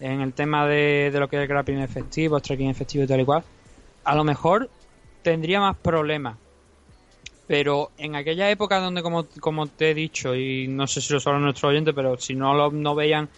[0.00, 3.20] en el tema de, de lo que es el grappling efectivo, striking efectivo y tal
[3.20, 3.42] y cual,
[4.04, 4.68] a lo mejor
[5.22, 6.36] tendría más problemas.
[7.46, 11.20] Pero en aquella época donde, como, como te he dicho, y no sé si lo
[11.20, 13.28] saben nuestros oyentes, pero si no lo no veían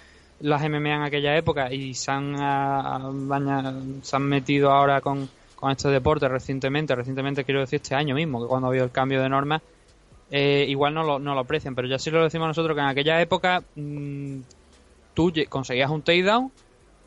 [0.41, 5.29] las MMA en aquella época y se han, ah, baña- se han metido ahora con,
[5.55, 8.91] con este deporte recientemente, recientemente quiero decir este año mismo, que cuando ha habido el
[8.91, 9.63] cambio de normas,
[10.31, 12.87] eh, igual no lo, no lo aprecian, pero ya sí lo decimos nosotros que en
[12.89, 14.39] aquella época mm,
[15.21, 16.51] tú conseguías un takedown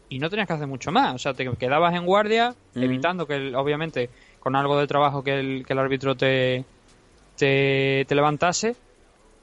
[0.10, 3.36] y no tenías que hacer mucho más, o sea, te quedabas en guardia, evitando que,
[3.36, 6.64] el- obviamente, con algo de trabajo que el, que el árbitro te,
[7.38, 8.76] te, te levantase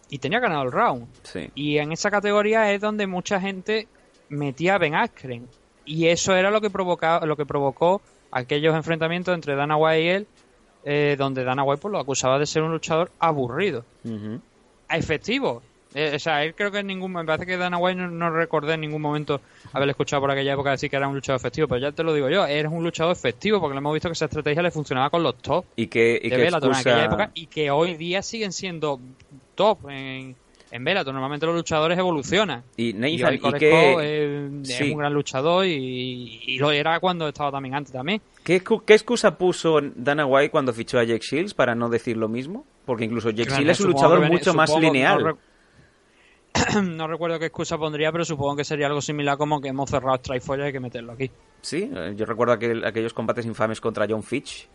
[0.08, 1.08] y tenía ganado el round.
[1.24, 1.50] Sí.
[1.54, 3.88] Y en esa categoría es donde mucha gente
[4.28, 5.48] metía a Ben Askren.
[5.84, 10.08] Y eso era lo que, provocaba, lo que provocó aquellos enfrentamientos entre Dana White y
[10.08, 10.26] él,
[10.84, 13.84] eh, donde Dana White pues, lo acusaba de ser un luchador aburrido.
[14.04, 14.40] Ujú.
[14.88, 15.62] Efectivo.
[15.94, 18.30] Eh, o sea, él creo que en ningún me parece que Dana White no, no
[18.30, 19.40] recordé en ningún momento
[19.72, 22.14] haber escuchado por aquella época decir que era un luchador efectivo, pero ya te lo
[22.14, 25.10] digo yo, eres un luchador efectivo porque le hemos visto que esa estrategia le funcionaba
[25.10, 27.94] con los top Y que, y de que Bellator en aquella época y que hoy
[27.96, 29.00] día siguen siendo
[29.56, 30.36] top en,
[30.70, 31.12] en Bellator.
[31.12, 32.62] Normalmente los luchadores evolucionan.
[32.76, 33.96] Y Y Nathan, hoy y que...
[34.00, 38.20] eh, es un gran luchador y, y lo era cuando estaba también antes también.
[38.44, 42.28] ¿Qué, qué excusa puso Dana White cuando fichó a Jake Shields para no decir lo
[42.28, 42.64] mismo?
[42.86, 45.24] Porque incluso Jake Shields es un luchador mucho más lineal.
[45.24, 45.38] No,
[46.82, 50.16] no recuerdo qué excusa pondría, pero supongo que sería algo similar como que hemos cerrado
[50.18, 51.30] Strikeforce y hay que meterlo aquí.
[51.62, 54.68] Sí, eh, yo recuerdo aquel- aquellos combates infames contra John Fitch.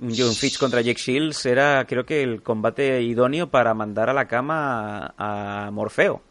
[0.00, 4.26] John Fitch contra Jake Shields era, creo que, el combate idóneo para mandar a la
[4.26, 6.22] cama a, a Morfeo.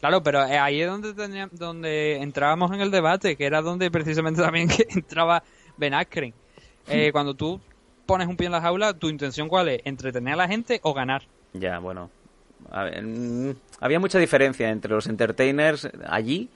[0.00, 3.90] Claro, pero eh, ahí es donde tenía- donde entrábamos en el debate, que era donde
[3.90, 5.42] precisamente también que entraba
[5.78, 6.34] Ben Askren.
[6.86, 7.58] Eh, cuando tú
[8.04, 9.80] pones un pie en la jaula, ¿tu intención cuál es?
[9.84, 11.22] ¿Entretener a la gente o ganar?
[11.54, 12.10] Ya, bueno.
[13.02, 16.48] Mm, había mucha diferencia entre los entertainers allí.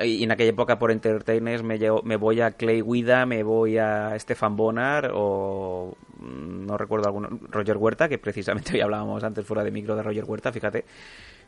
[0.00, 3.78] Y en aquella época por entertainers me, llevo- me voy a Clay Guida, me voy
[3.78, 9.46] a Stefan Bonar o mm, no recuerdo alguno, Roger Huerta, que precisamente hoy hablábamos antes
[9.46, 10.84] fuera de micro de Roger Huerta, fíjate.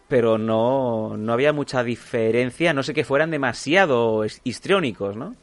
[0.08, 5.34] Pero no, no había mucha diferencia, no sé que fueran demasiado his- histriónicos, ¿no?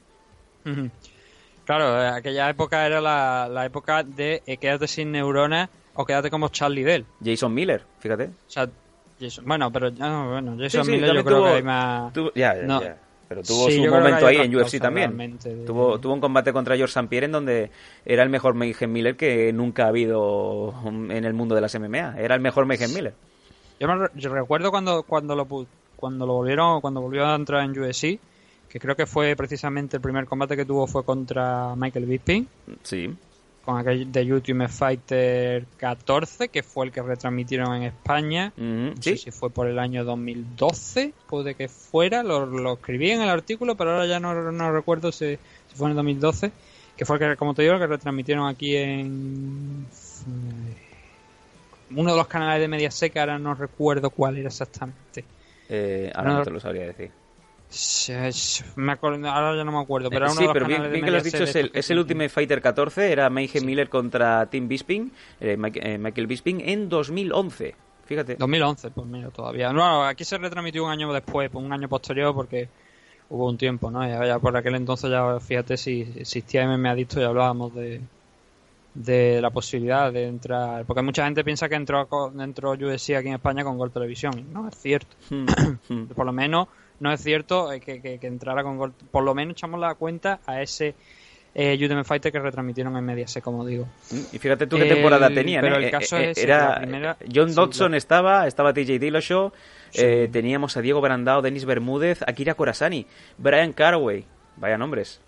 [1.65, 6.49] Claro, eh, aquella época era la, época de eh, quédate sin neuronas o quédate como
[6.49, 7.06] Charlie Dell.
[7.23, 8.25] Jason Miller, fíjate.
[8.25, 8.69] O sea,
[9.19, 12.13] Jason- bueno, pero ah, bueno, Jason Sí, sí, Miller yo creo tuvo- que hay más...
[12.13, 12.82] tuvo- ya, ya, No.
[12.82, 12.97] ya.
[13.29, 15.17] pero tuvo Sí, su momento ahí en UFC también.
[15.17, 17.08] de- Tuvo, tuvo un combate contra George St.
[17.08, 17.71] Pierre en donde
[18.06, 22.15] era el mejor Mayhem Miller que nunca ha habido en el mundo de las MMA.
[22.19, 23.13] Era el mejor Mayhem Miller.
[23.79, 25.47] Yo me yo recuerdo cuando, cuando lo
[25.95, 28.19] cuando lo volvieron, cuando volvió a entrar en UFC,
[28.69, 32.47] que creo que fue precisamente el primer combate que tuvo fue contra Michael Bisping,
[32.84, 33.15] Sí.
[33.63, 38.52] Con aquel de Ultimate Fighter 14, que fue el que retransmitieron en España.
[38.58, 39.12] Ujú, No sí.
[39.12, 43.30] sé si fue por el año 2012, puede que fuera, lo, lo escribí en el
[43.30, 46.52] artículo, pero ahora ya no, no recuerdo si, si fue en el 2012,
[46.97, 49.86] que fue el que, como te digo, el que retransmitieron aquí en
[51.95, 55.23] uno de los canales de Mediaset, que ahora no recuerdo cuál era exactamente.
[55.69, 57.12] Eh, ahora No, no te lo sabría decir.
[58.75, 61.23] Me acuerdo- ahora ya no me acuerdo, pero sí, pero bien, bien que lo has
[61.23, 65.57] dicho, es el, es el Ultimate Fighter 14, era Mayhem Miller contra Tim Bisping, eh,
[65.75, 67.75] eh, Michael Bisping, en 2011.
[68.05, 68.36] Fíjate.
[68.36, 69.71] 2011, pues mira, todavía.
[69.71, 72.67] No, aquí se retransmitió un año después, pues un año posterior, porque
[73.29, 74.05] hubo un tiempo, ¿no?
[74.07, 78.01] Ya, ya por aquel entonces ya, fíjate, si existía MMA Adicto y hablábamos de,
[78.93, 80.86] de la posibilidad de entrar.
[80.86, 82.07] Porque mucha gente piensa que entró,
[82.39, 84.47] entró UFC aquí en España con Gol Televisión.
[84.51, 85.15] No es cierto.
[85.29, 85.45] Hmm,
[85.89, 86.05] hmm.
[86.15, 86.67] Por lo menos
[87.03, 88.93] no es cierto eh, que, que- que entrara con Gol.
[89.11, 90.95] Por lo menos echamos la cuenta a ese
[91.55, 93.85] eh, Ultimate Fighter que retransmitieron en Mediaset, como digo.
[94.31, 95.61] Y fíjate tú qué temporada tenían.
[95.61, 95.85] pero ¿eh?
[95.85, 99.51] el caso Eh, eh, es era la primera- John sí, Dodson estaba, estaba TJ Dillashaw,
[99.93, 103.05] eh, teníamos a Diego Brandao, Denis Bermúdez, Akira Corazani,
[103.37, 104.25] Brian Caraway.
[104.57, 105.19] Vaya nombres.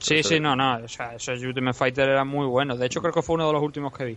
[0.00, 0.78] Sí, Eso sí, no, no.
[0.84, 2.78] O sea, esos Ultimate Fighter eran muy buenos.
[2.80, 4.16] De hecho, creo que fue uno de los últimos que vi.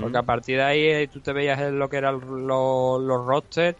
[0.00, 0.16] Porque Mm.
[0.16, 3.76] a partir de ahí eh, tú te veías lo que eran los, los rosters.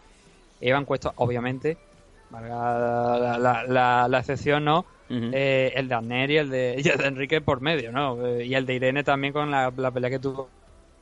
[0.60, 1.76] iban cuestos, obviamente.
[2.40, 4.84] La, la, la, la excepción, ¿no?
[5.10, 8.26] Eh, el de Abner y el de, y el de Enrique por medio, ¿no?
[8.26, 10.48] Eh, y el de Irene también con la, la pelea que tuvo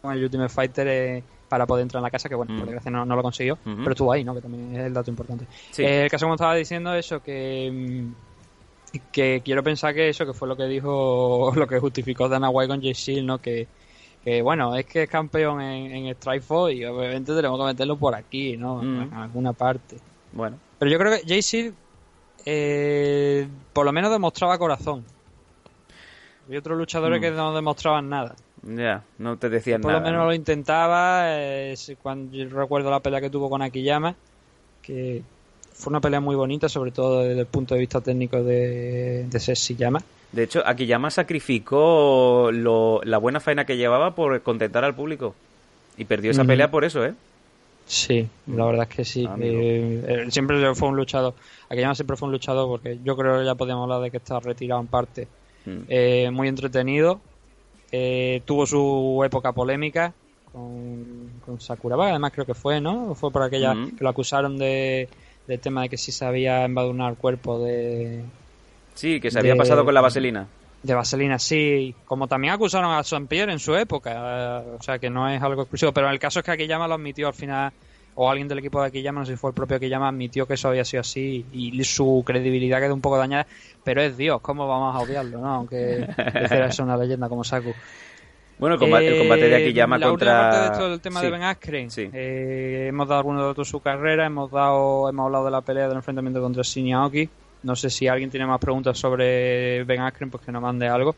[0.03, 2.91] con el Ultimate Fighter eh, para poder entrar en la casa, que bueno, por desgracia
[2.91, 4.35] no, no lo consiguió, pero estuvo ahí, ¿no?
[4.35, 5.47] Que también es el dato importante.
[5.71, 5.83] Sí.
[5.85, 10.33] Eh, el caso como estaba diciendo eso, que, mm, que quiero pensar que eso que
[10.33, 13.39] fue lo que dijo, lo que justificó Dana White con Jay Shield, ¿no?
[13.39, 13.69] Que,
[14.25, 18.15] que bueno, es que es campeón en, en Strikeforce y obviamente tenemos que meterlo por
[18.15, 18.83] aquí, ¿no?
[18.83, 19.97] En alguna parte.
[20.33, 21.75] Bueno, Pero yo creo que Jay Shield
[22.45, 25.05] eh, por lo menos demostraba corazón.
[26.51, 27.23] Hay otros luchadores Mm.
[27.23, 28.35] que no demostraban nada.
[28.65, 30.01] ya, no te decían Por nada.
[30.01, 30.27] lo menos ¿no?
[30.27, 31.25] lo intentaba.
[31.41, 34.15] eh, cuando yo recuerdo la pelea que tuvo con Akiyama,
[34.83, 35.23] que
[35.73, 39.41] fue una pelea muy bonita, sobre todo desde el punto de vista técnico de, de
[39.41, 40.01] Sessiyama.
[40.33, 45.35] De hecho, Akiyama sacrificó lo- la buena faena que llevaba por contentar al público.
[45.97, 47.15] Y perdió esa pelea por eso, ¿eh?
[47.93, 49.29] Sí, la verdad es que sí.
[49.39, 51.35] Eh, eh, siempre fue un luchador.
[51.69, 54.41] Akiyama siempre fue un luchador porque yo creo que ya podíamos hablar de que está
[54.41, 55.29] retirado en parte.
[55.67, 55.79] Mm.
[55.89, 57.21] Eh, muy entretenido.
[57.91, 60.15] Eh, tuvo su época polémica
[60.51, 63.15] con, con Sakuraba, además creo que fue, ¿no?
[63.15, 63.97] Fue por aquella Mm.
[63.97, 65.07] que lo acusaron de
[65.47, 68.23] del tema de que si se había embadurnado el cuerpo de,
[68.95, 70.47] Sí, que se había pasado con la vaselina.
[70.83, 71.95] De Vaselina, sí.
[72.05, 74.61] Como también acusaron a Son Pierre en su época.
[74.63, 75.93] eh, o sea que no es algo exclusivo.
[75.93, 77.73] Pero el caso es que Akiyama lo admitió al final.
[78.15, 80.55] O alguien del equipo de Akiyama, no sé si fue el propio Akiyama, admitió que
[80.55, 81.47] eso había sido así.
[81.53, 83.47] Y su credibilidad quedó un poco dañada.
[83.85, 85.39] Pero es Dios, ¿cómo vamos a obviarlo?
[85.41, 85.49] ¿no?
[85.49, 86.07] Aunque
[86.69, 87.73] eso una leyenda como Saku.
[88.59, 90.31] Bueno, el combate, el combate de Eh, Akiyama la contra...
[90.35, 91.27] última parte de esto del tema Sí.
[91.27, 91.91] de Ben Askren.
[91.91, 92.11] Sí.
[92.13, 95.89] Eh, hemos dado algunos datos de su carrera, hemos dado, hemos hablado de la pelea
[95.89, 97.29] del enfrentamiento contra Shinji Aoki.
[97.63, 101.15] No sé si alguien tiene más preguntas sobre Ben Askren, pues que nos mande algo.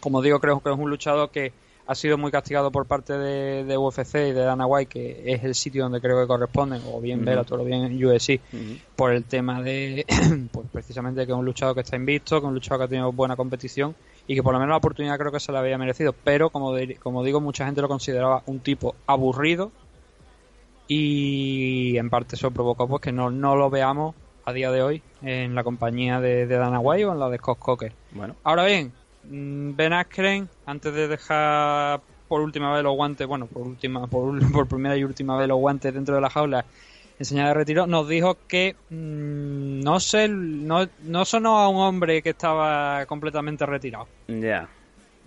[0.00, 1.52] Como digo, creo que es un luchador que
[1.86, 5.44] ha sido muy castigado por parte de, de UFC y de Dana White, que es
[5.44, 7.26] el sitio donde creo que corresponde, o bien Ujú.
[7.26, 8.76] Bellator o bien UFC, Ujú.
[8.96, 10.06] por el tema de,
[10.52, 12.88] pues precisamente que es un luchador que está invicto, que es un luchador que ha
[12.88, 13.94] tenido buena competición
[14.26, 16.14] y que por lo menos la oportunidad creo que se la había merecido.
[16.24, 19.72] Pero como, como digo, mucha gente lo consideraba un tipo aburrido
[20.86, 25.02] y en parte eso provocó pues que no, no lo veamos a día de hoy
[25.22, 27.92] en la compañía de, de Dana White o en la de Scott Coker.
[28.12, 28.92] Bueno, Ahora bien,
[29.24, 34.66] mm, Ben Askren, antes de dejar por última vez los guantes, bueno, por última, por,
[34.68, 36.64] primera y última vez los guantes dentro de la jaula
[37.18, 41.76] en señal de retiro, nos dijo que mm, no sé, no, no sonó a un
[41.76, 44.08] hombre que estaba completamente retirado.
[44.28, 44.68] ya.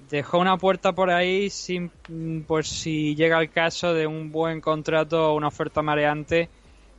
[0.09, 4.61] Dejó una puerta por ahí sin, mm, por si llega el caso de un buen
[4.61, 6.49] contrato o una oferta mareante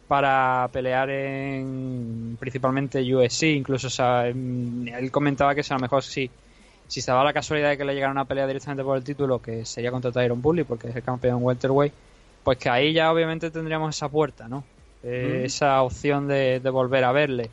[0.09, 3.44] para pelear en principalmente UFC.
[3.44, 6.31] Incluso o sea, él comentaba que si a lo mejor si,
[6.88, 9.40] si se daba la casualidad de que le llegara una pelea directamente por el título,
[9.40, 11.92] que sería contra Tyron Bully, porque es el campeón welterweight,
[12.42, 14.64] pues que ahí ya obviamente tendríamos esa puerta, ¿no?
[15.05, 15.44] Eh, Mm.
[15.44, 17.51] Esa opción de, de volver a verle.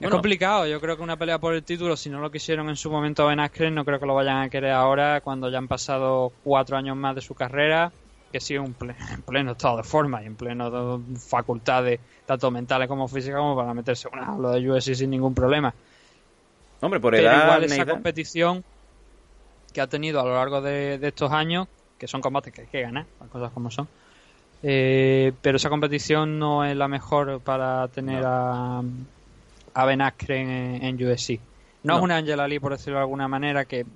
[0.00, 2.76] Es complicado, yo creo que una pelea por el título, si no lo quisieron en
[2.76, 5.68] su momento Ben Askren, no creo que lo vayan a querer ahora, cuando ya han
[5.68, 7.92] pasado cuatro años más de su carrera.
[8.34, 12.50] Que sigue un ple- en pleno estado de forma y en pleno de facultades, tanto
[12.50, 15.72] mentales como físicas, como para meterse en una jaula de UFC sin ningún problema.
[16.80, 18.64] Hombre, por Pero edad, igual esa competición
[19.72, 22.66] que ha tenido a lo largo de, de estos años, que son combates que hay
[22.66, 23.86] que ganar, las cosas como son,
[24.64, 28.82] eh, pero esa competición no es la mejor para tener a,
[29.74, 31.38] a Ben Askren en, en UFC.
[31.84, 31.98] No, No.
[31.98, 33.86] es una Angela Lee, por decirlo de alguna manera, que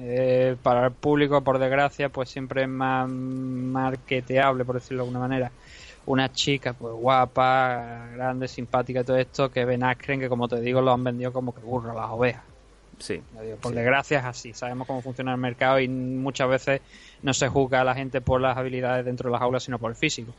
[0.00, 5.20] eh, para el público, por desgracia, pues siempre es más marketeable, por decirlo de alguna
[5.20, 5.52] manera.
[6.06, 10.60] Una chica, pues guapa, grande, simpática y todo esto, que Ben Askren, que como te
[10.60, 12.42] digo, lo han vendido como que burro las ovejas.
[12.98, 13.22] sí.
[13.60, 13.76] Por Sí.
[13.76, 14.52] desgracia es así.
[14.54, 16.80] Sabemos cómo funciona el mercado y muchas veces
[17.22, 19.90] no se juzga a la gente por las habilidades dentro de las aulas, sino por
[19.90, 20.32] el físico.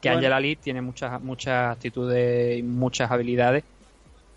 [0.00, 0.18] Que Bueno.
[0.18, 3.64] Angela Lee tiene muchas muchas actitudes y muchas habilidades,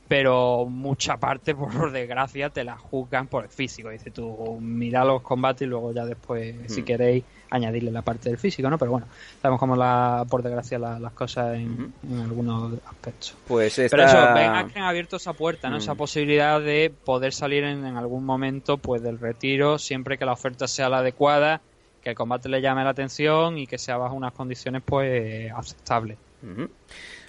[0.08, 3.90] pero mucha parte, por desgracia, te la juzgan por el físico.
[3.90, 6.86] Dice tú, mira los combates y luego ya después, si Hmm.
[6.86, 8.78] queréis, añadirle la parte del físico, ¿no?
[8.78, 9.08] Pero bueno,
[9.42, 13.38] sabemos cómo, la, por desgracia, la- las cosas en, en algunos aspectos.
[13.48, 13.96] Pues esta...
[13.96, 15.78] Pero eso, Ben Askren ha abierto esa puerta, ¿no?
[15.78, 15.80] Mm.
[15.80, 20.34] Esa posibilidad de poder salir en, en algún momento pues del retiro, siempre que la
[20.34, 21.62] oferta sea la adecuada,
[22.02, 26.18] que el combate le llame la atención y que sea bajo unas condiciones pues aceptables.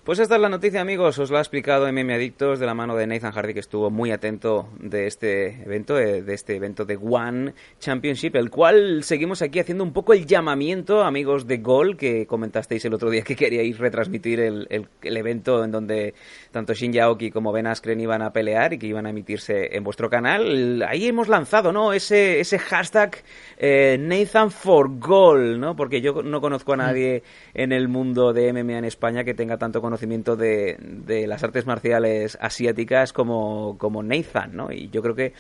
[0.07, 1.19] Pues esta es la noticia, amigos.
[1.19, 4.13] Os lo ha explicado MM Adictos de la mano de Nathan Hardy, que estuvo muy
[4.13, 9.59] atento de este evento, eh, de este evento de One Championship, el cual seguimos aquí
[9.59, 13.79] haciendo un poco el llamamiento, amigos de Gol, que comentasteis el otro día que queríais
[13.79, 16.15] retransmitir el, el- evento en donde
[16.53, 19.83] tanto Shin Aoki como Ben Askren iban a pelear y que iban a emitirse en
[19.83, 20.85] vuestro canal.
[20.89, 21.93] Ahí hemos lanzado, ¿no?
[21.93, 23.25] Ese, ese hashtag
[23.59, 25.75] eh, Nathan for Goal, ¿no?
[25.75, 29.57] Porque yo no conozco a nadie en el mundo de MMA en España que tenga
[29.59, 34.73] tanto conocimiento de, de las artes marciales asiáticas como, como Nathan, ¿no?
[34.73, 35.33] Y yo creo que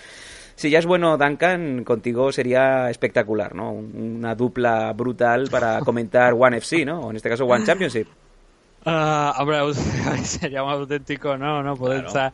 [0.54, 3.72] si ya es bueno Duncan, contigo sería espectacular, ¿no?
[3.72, 7.00] Un- Una dupla brutal para comentar One FC, ¿no?
[7.00, 8.06] O en este caso One Championship.
[8.88, 9.58] Ah, hombre,
[10.22, 11.60] sería más auténtico, ¿no?
[11.60, 12.06] No poder Claro.
[12.06, 12.32] estar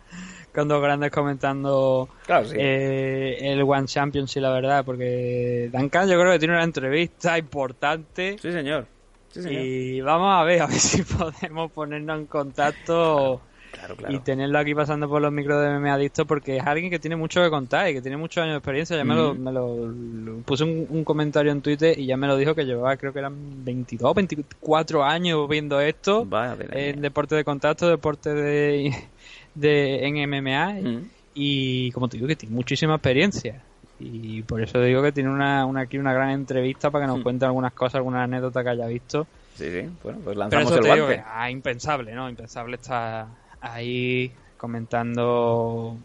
[0.54, 2.56] con dos grandes comentando Claro, sí.
[2.58, 8.36] eh, el One Championship, la verdad, porque Duncan yo creo que tiene una entrevista importante.
[8.38, 8.86] Sí, señor.
[9.32, 9.48] Sí.
[9.50, 13.40] Y vamos a ver, a ver si podemos ponernos en contacto
[13.72, 14.14] Claro, claro.
[14.14, 17.16] y tenerlo aquí pasando por los micros de MMA Adicto porque es alguien que tiene
[17.16, 18.96] mucho que contar y que tiene muchos años de experiencia.
[18.98, 19.40] Ya me, lo, Ujú.
[19.40, 22.64] me lo- lo- puse un, un comentario en Twitter y ya me lo dijo que
[22.66, 26.28] llevaba, creo que eran 22, 24 años viendo esto
[26.70, 28.94] en deporte de contacto, deporte de,
[29.54, 31.10] de en MMA Mm.
[31.34, 33.62] y como te digo que tiene muchísima experiencia
[34.02, 37.20] y por eso digo que tiene una, una aquí una gran entrevista para que nos
[37.20, 37.22] Mm.
[37.22, 39.26] cuente algunas cosas, algunas anécdotas que haya visto.
[39.56, 39.88] Sí, sí.
[40.02, 41.22] Bueno, pues Pero lanzamos eso el te digo guante.
[41.22, 42.28] que, ah, impensable, ¿no?
[42.30, 43.26] Impensable estar
[43.60, 45.96] ahí comentando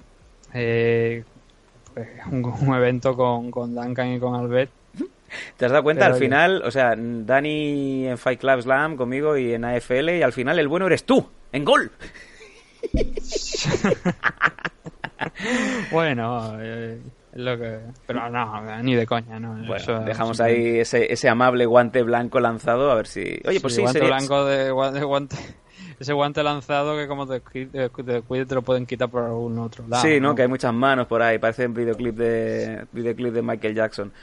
[0.53, 1.23] eh,
[1.93, 4.71] pues, un, un evento con, con Duncan y con Albert.
[5.57, 6.05] ¿Te has dado cuenta?
[6.05, 10.21] Pero al final, o sea, Dani en Fight Club Slam conmigo y en AFL y
[10.21, 11.91] al final el bueno eres tú, en gol.
[15.91, 16.99] Bueno, eh,
[17.37, 17.79] lo que...
[18.05, 19.53] Pero no, ni de coña, ¿no?
[19.53, 23.39] Bueno, Eso- dejamos simplemente- ahí ese, ese amable guante blanco lanzado a ver si...
[23.45, 25.35] Oye, pues sí, guante sería- blanco de, gua- de guante...
[25.99, 30.03] Ese guante lanzado que como te, te, te lo pueden quitar por algún otro lado.
[30.03, 30.35] Sí, ¿no?
[30.35, 34.13] Que hay muchas manos por ahí, parece un videoclip de, videoclip de Michael Jackson.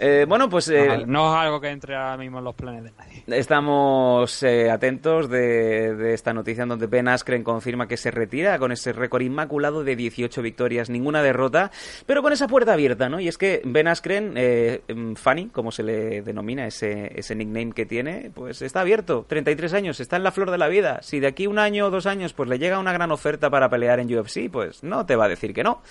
[0.00, 0.68] Eh, bueno, pues...
[0.68, 3.24] eh, No, es algo que entre ahora mismo en los planes de nadie.
[3.26, 8.58] Estamos eh, atentos de, de esta noticia en donde Ben Askren confirma que se retira
[8.58, 11.70] con ese récord inmaculado de 18 victorias, ninguna derrota,
[12.06, 13.18] pero con esa puerta abierta, ¿no?
[13.18, 17.72] Y es que Ben Askren, eh, mm, Fanny, como se le denomina ese, ese nickname
[17.72, 21.00] que tiene, pues está abierto, 33 años, está en la flor de la vida.
[21.02, 23.68] Si de aquí un año o dos años pues le llega una gran oferta para
[23.68, 25.82] pelear en UFC, pues no te va a decir que no.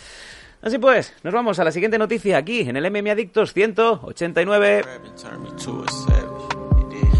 [0.61, 4.81] Así pues, nos vamos a la siguiente noticia aquí en el MMA Adictos 189.
[4.83, 6.57] Rabbit turned me to a savage.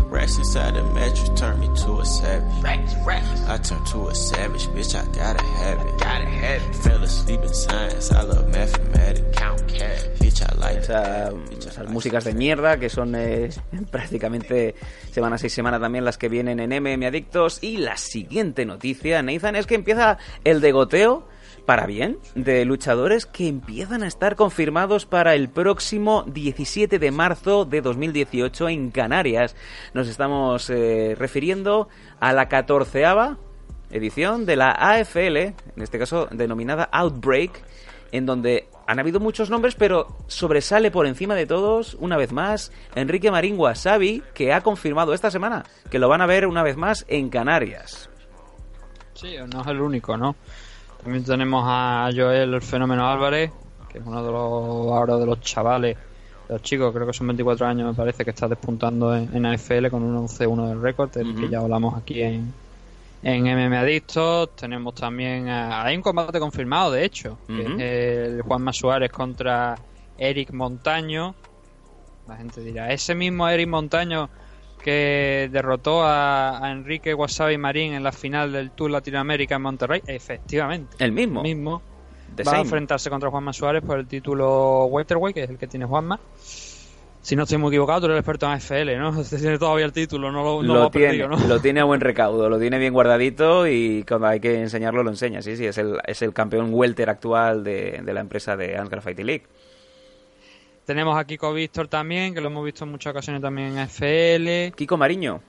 [0.10, 2.66] Racks inside the mattress turned me to a savage.
[3.48, 4.96] I turned to a savage, bitch.
[4.96, 5.98] I gotta have it.
[6.00, 6.76] Gotta have it.
[6.76, 8.12] Fell asleep in science.
[8.12, 9.38] I love mathematics.
[9.38, 10.06] Count cash.
[10.20, 13.50] Bitch, I like Esa- esas músicas de mierda que son eh,
[13.92, 14.76] prácticamente
[15.12, 19.56] semana seis semana también las que vienen en MM Adictos y la siguiente noticia Nathan
[19.58, 21.28] es que empieza el degoteo
[21.68, 27.66] para bien de luchadores que empiezan a estar confirmados para el próximo 17 de marzo
[27.66, 29.54] de 2018 en Canarias
[29.94, 31.90] nos estamos eh, refiriendo
[32.22, 33.38] a la catorceava
[33.92, 37.62] edición de la AFL en este caso denominada Outbreak
[38.14, 42.72] en donde han habido muchos nombres, pero sobresale por encima de todos, una vez más,
[42.96, 46.78] Enrique Marín Wasabi, que ha confirmado esta semana que lo van a ver una vez
[46.78, 48.10] más en Canarias.
[49.14, 50.38] Sí, no es el único, ¿no?
[51.08, 53.50] También tenemos a Joel el Fenómeno Álvarez,
[53.90, 55.96] que es uno de los ahora de los chavales
[56.50, 59.88] los chicos, creo que son 24 años, me parece que está despuntando en, en AFL
[59.90, 62.52] con un 11-1 del récord, del que ya hablamos aquí en,
[63.24, 64.50] en MM Adictos.
[64.58, 67.62] Tenemos también, a- hay un combate confirmado, de hecho, que
[68.26, 69.78] es el Juanma Suárez contra
[70.18, 71.34] Eric Montaño.
[72.28, 74.28] La gente dirá, ese mismo Eric Montaño
[74.88, 80.02] que derrotó a, a Enrique Wasabi Marín en la final del Tour Latinoamérica en Monterrey.
[80.08, 81.42] Efectivamente, El mismo.
[81.42, 81.82] el mismo
[82.34, 85.68] The va a enfrentarse contra Juanma Suárez por el título Welterweight, que es el que
[85.68, 86.18] tiene Juanma.
[87.22, 89.10] Si no estoy muy equivocado, tú eres el experto en AFL, ¿no?
[89.20, 91.38] Usted tiene todavía el título, no lo, no lo lo, ha tiene, perdido, ¿no?
[91.38, 95.10] lo tiene a buen recaudo, lo tiene bien guardadito y cuando hay que enseñarlo lo
[95.10, 95.42] enseña.
[95.42, 99.02] Sí, sí, es el, es el campeón welter actual de, de la empresa de Ansgar
[99.02, 99.44] Fighting League.
[100.88, 104.74] Tenemos a Kiko Víctor también, que lo hemos visto en muchas ocasiones también en AFL.
[104.74, 105.42] Kiko Mariño.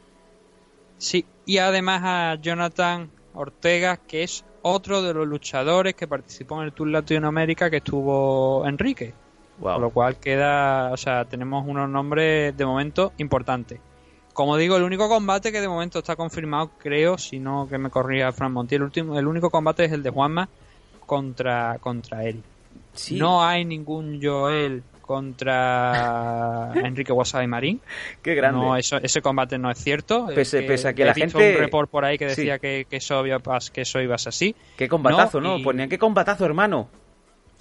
[0.97, 6.65] Sí, y además a Jonathan Ortega, que es otro de los luchadores que participó en
[6.65, 9.15] el Tour Latinoamérica que estuvo Enrique.
[9.61, 13.79] Por lo cual queda, o sea, tenemos unos nombres de momento importantes.
[14.33, 17.91] Como digo, el único combate que de momento está confirmado, creo, si no que me
[17.91, 20.49] corría Fran Montiel, el, último, el único combate es el de Juanma
[21.07, 22.23] contra, contra.
[22.93, 27.81] Sí, No hay ningún Joel contra Enrique Wasabi Marín.
[28.23, 28.61] qué grande.
[28.61, 30.27] No, eso, ese combate no es cierto.
[30.29, 32.43] Pese- Eh, pese a que la gente- un report por ahí que Sí.
[32.43, 33.23] decía que, que eso
[33.73, 34.55] que eso iba a ser así.
[34.77, 35.59] Qué combatazo, No, ¿no?
[35.59, 36.89] y- Ponían qué combatazo, hermano.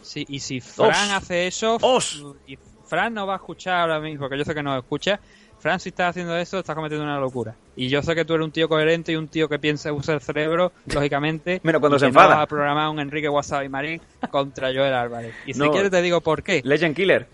[0.01, 1.11] Sí, y si Fran Os.
[1.13, 2.23] hace eso, Os.
[2.47, 5.19] y Fran no va a escuchar ahora mismo, porque yo sé que no escucha.
[5.67, 7.53] Fran, si estás haciendo eso, estás cometiendo una locura.
[7.75, 10.13] Y yo sé que tú eres un tío coherente y un tío que piensa usa
[10.13, 11.59] el cerebro, lógicamente.
[11.61, 12.35] Menos cuando y se que no enfada.
[12.35, 14.01] vas a programar un Enrique Wasabi Marín
[14.31, 15.33] contra Joel Álvarez.
[15.45, 15.69] Y si No.
[15.71, 16.61] quieres te digo por qué.
[16.63, 17.27] Legend Killer.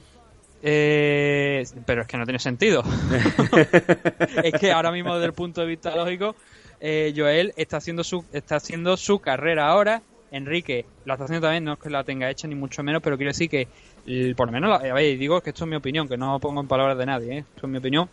[0.64, 2.84] Eh, pero es que no tiene sentido.
[4.44, 6.36] es que ahora mismo desde el punto de vista lógico,
[6.80, 10.02] eh, Joel está haciendo su está haciendo su carrera ahora.
[10.32, 13.18] Enrique la está haciendo también, no es que la tenga hecha ni mucho menos, pero
[13.18, 13.68] quiero decir que
[14.08, 16.40] el- por lo menos, la- a ver, digo que esto es mi opinión, que no
[16.40, 17.46] pongo en palabras de nadie, ¿eh?
[17.56, 18.10] esto es mi opinión.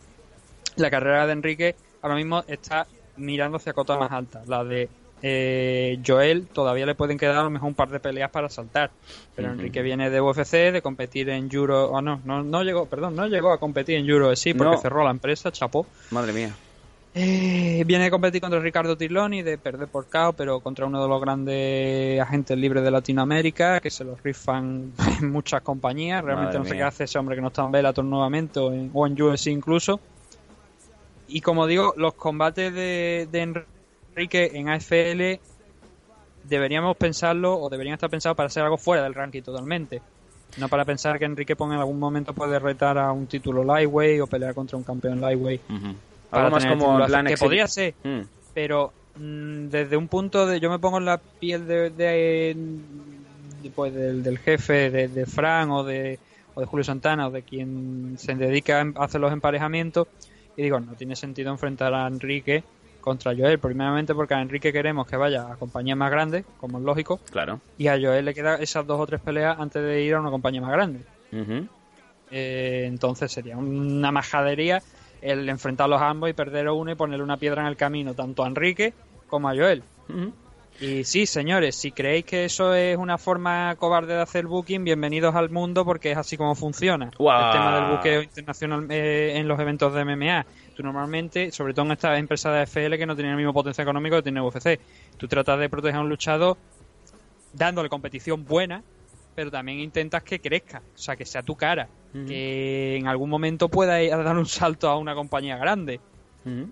[0.76, 4.48] La carrera de Enrique ahora mismo está mirando hacia cotas más altas.
[4.48, 4.88] La de
[5.22, 8.90] eh, Joel todavía le pueden quedar a lo mejor un par de peleas para saltar.
[9.36, 9.50] Pero.
[9.52, 11.90] Enrique viene de UFC, de competir en Euro.
[11.90, 14.80] Oh, no, no, no llegó, perdón, no llegó a competir en Euro, sí, porque No.
[14.80, 15.86] cerró la empresa, chapó.
[16.10, 16.50] Madre mía.
[17.12, 21.08] Eh, viene de competir contra Ricardo Tirloni, de perder por KO, pero contra uno de
[21.08, 26.22] los grandes agentes libres de Latinoamérica, que se los rifan en muchas compañías.
[26.24, 26.78] Realmente Madre no sé mía.
[26.84, 29.48] qué hace ese hombre que no está en Bellator nuevamente o en, o en UFC
[29.48, 29.98] incluso.
[31.30, 33.40] Y como digo, los combates de, de
[34.16, 35.40] Enrique en AFL
[36.44, 40.00] deberíamos pensarlo o deberían estar pensados para hacer algo fuera del ranking totalmente.
[40.56, 44.20] No para pensar que Enrique Pong en algún momento puede retar a un título lightweight
[44.20, 45.60] o pelear contra un campeón lightweight.
[45.70, 45.94] Ujú.
[46.30, 48.20] para Algo más como plan que podría ser, Mm.
[48.54, 52.56] pero mm, desde un punto de yo me pongo en la piel de, de-
[53.62, 56.18] de- pues, del, del jefe de, de Fran o de,
[56.54, 60.08] o de Julio Santana o de quien se dedica a hacer los emparejamientos
[60.60, 62.62] y digo no tiene sentido enfrentar a Enrique
[63.00, 66.84] contra Joel primeramente porque a Enrique queremos que vaya a compañías más grandes como es
[66.84, 67.58] lógico Claro.
[67.78, 70.30] y a Joel le queda esas dos o tres peleas antes de ir a una
[70.30, 71.00] compañía más grande
[72.30, 74.82] eh, entonces sería una majadería
[75.22, 78.14] el enfrentarlos a ambos y perder a uno y ponerle una piedra en el camino,
[78.14, 78.94] tanto a Enrique
[79.28, 79.82] como a Joel.
[80.78, 85.34] Y sí, señores, si creéis que eso es una forma cobarde de hacer booking, bienvenidos
[85.34, 87.10] al mundo porque es así como funciona.
[87.10, 90.46] El tema del buqueo internacional eh, en los eventos de MMA.
[90.74, 93.86] Tú normalmente, sobre todo en estas empresas de FL que no tienen el mismo potencial
[93.86, 94.80] económico que tiene UFC,
[95.18, 96.56] tú tratas de proteger a un luchador
[97.52, 98.82] dándole competición buena,
[99.34, 101.88] pero también intentas que crezca, o sea, que sea tu cara,
[102.26, 106.00] que en algún momento pueda ir a dar un salto a una compañía grande.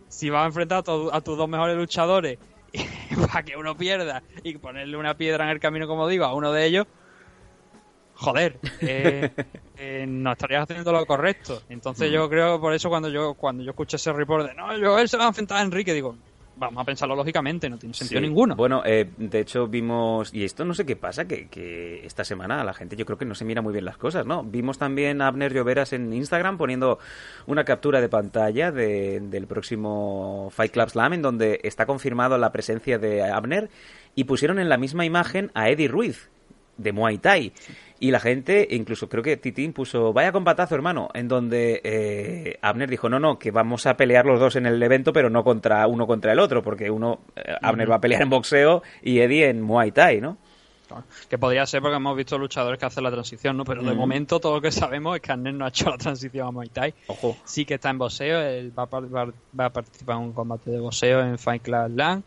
[0.09, 2.39] Si vas a enfrentar a, tu- a tus dos mejores luchadores
[3.33, 6.53] para que uno pierda y ponerle una piedra en el camino, como digo, a uno
[6.53, 6.87] de ellos,
[8.15, 9.31] joder, eh,
[9.77, 11.63] eh, no estarías haciendo lo correcto.
[11.69, 14.99] Entonces yo creo, por eso cuando yo cuando yo escucho ese report de no, yo
[14.99, 16.17] él se va a enfrentar a Enrique, digo,
[16.59, 18.27] vamos a pensarlo lógicamente, no tiene sentido Sí.
[18.27, 18.57] ninguno.
[18.57, 22.63] Bueno, eh, de hecho vimos, y esto no sé qué pasa, que, que esta semana
[22.65, 24.43] la gente yo creo que no se mira muy bien las cosas, ¿no?
[24.43, 26.99] Vimos también a Abner Lloveras en Instagram poniendo
[27.47, 32.53] una captura de pantalla de- del próximo Fight Club Slam en donde está confirmado la
[32.53, 33.71] presencia de Abner
[34.15, 36.29] y pusieron en la misma imagen a Eddie Ruiz
[36.77, 37.53] de Muay Thai.
[38.01, 42.89] Y la gente, incluso creo que Titín puso, vaya combatazo, hermano, en donde eh, Abner
[42.89, 45.87] dijo, no, no, que vamos a pelear los dos en el evento, pero no contra
[45.89, 49.49] uno contra el otro, porque uno, eh, Abner va a pelear en boxeo y Eddie
[49.49, 50.39] en Muay Thai, ¿no?
[51.29, 53.65] Que podría ser porque hemos visto luchadores que hacen la transición, ¿no?
[53.65, 53.99] Pero de Ujú.
[53.99, 56.69] momento todo lo que sabemos es que Arnett no ha hecho la transición a Muay
[56.69, 56.95] Thai.
[57.09, 57.37] Ojo.
[57.45, 59.27] Sí que está en boxeo, él va a,
[59.61, 62.23] va a participar en un combate de boxeo en Fight Club Land.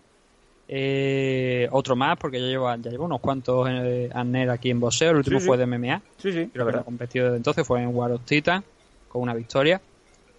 [0.73, 5.11] Eh, otro más, porque ya lleva, ya lleva unos cuantos eh, Arnett aquí en boxeo.
[5.11, 5.47] El último Sí, sí.
[5.47, 6.01] fue de MMA.
[6.17, 8.63] Sí, sí, Creo que ha competido desde entonces, fue en War of Titan.
[9.09, 9.81] con una victoria.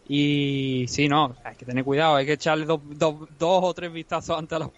[0.09, 3.93] Y sí, no, hay que tener cuidado, hay que echarle dos, dos, dos o tres
[3.93, 4.71] vistazos antes a las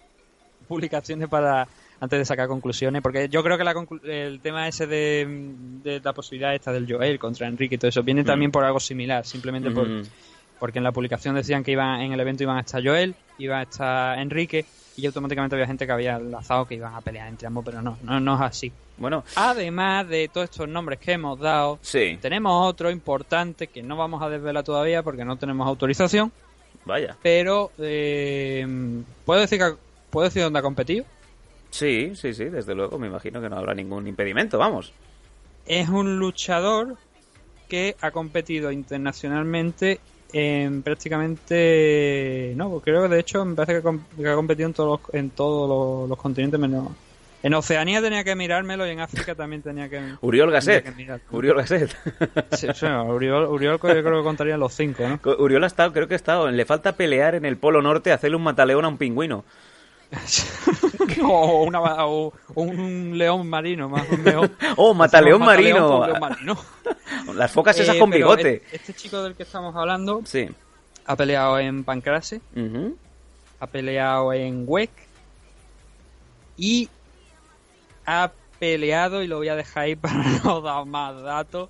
[0.67, 1.65] publicaciones para
[2.01, 5.25] antes de sacar conclusiones, porque yo creo que la el tema ese de,
[5.81, 8.25] de la posibilidad esta del Joel contra Enrique y todo eso viene Mm.
[8.25, 10.03] también por algo similar, simplemente por, Mm.
[10.59, 13.59] porque en la publicación decían que iban en el evento iban a estar Joel, iba
[13.59, 14.65] a estar Enrique
[14.97, 17.97] y automáticamente había gente que había enlazado que iban a pelear entre ambos, pero no,
[18.03, 18.71] no, no es así.
[18.97, 23.97] Bueno, Además de todos estos nombres que hemos dado, sí, tenemos otro importante que no
[23.97, 26.31] vamos a desvelar todavía porque no tenemos autorización,
[26.85, 27.17] vaya.
[27.21, 28.65] pero eh,
[29.25, 29.73] puedo decir que
[30.09, 31.03] puedo decir dónde ha competido.
[31.71, 34.93] Sí, sí, sí, desde luego, me imagino que no habrá ningún impedimento, vamos.
[35.65, 36.95] Es un luchador
[37.67, 39.99] que ha competido internacionalmente
[40.37, 44.99] en prácticamente no, creo que de hecho me parece que, que ha competido en todos
[44.99, 46.89] los, en todos los, los continentes menos
[47.45, 50.83] en Oceanía tenía que mirármelo y en África también tenía que Uriol Gasset.
[50.83, 51.21] que.
[51.29, 51.95] Uriol Gasset.
[52.53, 55.19] Sí, sí, Uriol, Uriol creo que contaría los cinco, ¿no?
[55.37, 58.37] Uriol ha estado, creo que ha estado, le falta pelear en el Polo Norte, hacerle
[58.37, 59.45] un mataleón a un pingüino.
[61.23, 64.51] o, una, o un león marino, más un león.
[64.77, 66.05] Oh, mataleón mataleón marino.
[66.07, 66.57] león marino.
[67.35, 68.55] Las focas esas Eh, con bigote.
[68.65, 70.49] Este, este chico del que estamos hablando Sí.
[71.05, 72.41] ha peleado en Pancrase,
[73.59, 74.89] ha peleado en WEC
[76.57, 76.89] y
[78.05, 81.69] ha peleado, y lo voy a dejar ahí para no dar más datos,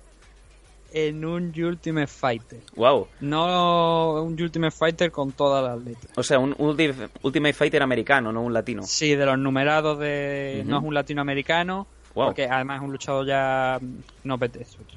[0.98, 2.60] en un Ultimate Fighter.
[2.74, 3.08] Wow.
[3.20, 6.10] No un Ultimate Fighter con todas las letras.
[6.16, 8.82] O sea, un ulti- Ultimate Fighter americano, no un latino.
[8.82, 10.62] Sí, de los numerados de...
[10.66, 12.28] No es un latinoamericano, Wow.
[12.28, 13.78] porque además es un luchador ya...
[14.24, 14.38] No,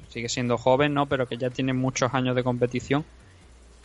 [0.07, 1.05] sigue siendo joven, ¿no?
[1.05, 3.03] Pero que ya tiene muchos años de competición.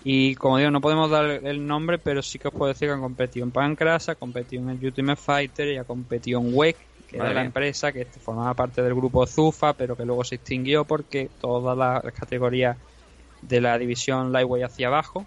[0.04, 2.94] Y como digo, no podemos dar el nombre, pero sí que os puedo decir que
[2.94, 6.76] han competido en Pancras, ha competido en el Ultimate Fighter y ha competido en WEC,
[7.14, 10.36] que Madre era la empresa que formaba parte del grupo Zufa, pero que luego se
[10.36, 12.76] extinguió porque todas las categorías
[13.42, 15.26] de la división Lightweight hacia abajo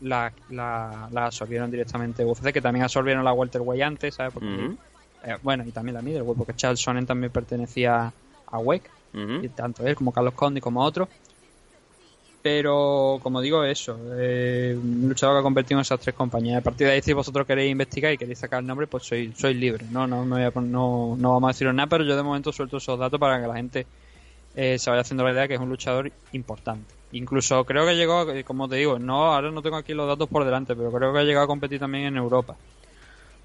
[0.00, 4.32] la, la, la absorbieron directamente UFC, que también absorbieron la Welterweight antes, ¿sabes?
[4.32, 4.70] Porque,
[5.24, 8.12] eh, bueno, y también la Middleweight, porque Charles Sonnen también pertenecía
[8.46, 8.88] a WEC,
[9.42, 11.08] y tanto él como Carlos Condi como otros.
[12.50, 16.60] Pero, como digo, eso, eh, un luchador que ha convertido en esas tres compañías.
[16.60, 19.36] A partir de ahí, si vosotros queréis investigar y queréis sacar el nombre, pues sois,
[19.36, 20.06] sois libres, ¿no?
[20.06, 22.78] No, me voy a no, no vamos a deciros nada, pero yo de momento suelto
[22.78, 23.86] esos datos para que la gente
[24.56, 26.94] eh, se vaya haciendo la idea que es un luchador importante.
[27.12, 30.26] Incluso creo que llegó, eh, como te digo, no ahora no tengo aquí los datos
[30.30, 32.56] por delante, pero creo que ha llegado a competir también en Europa.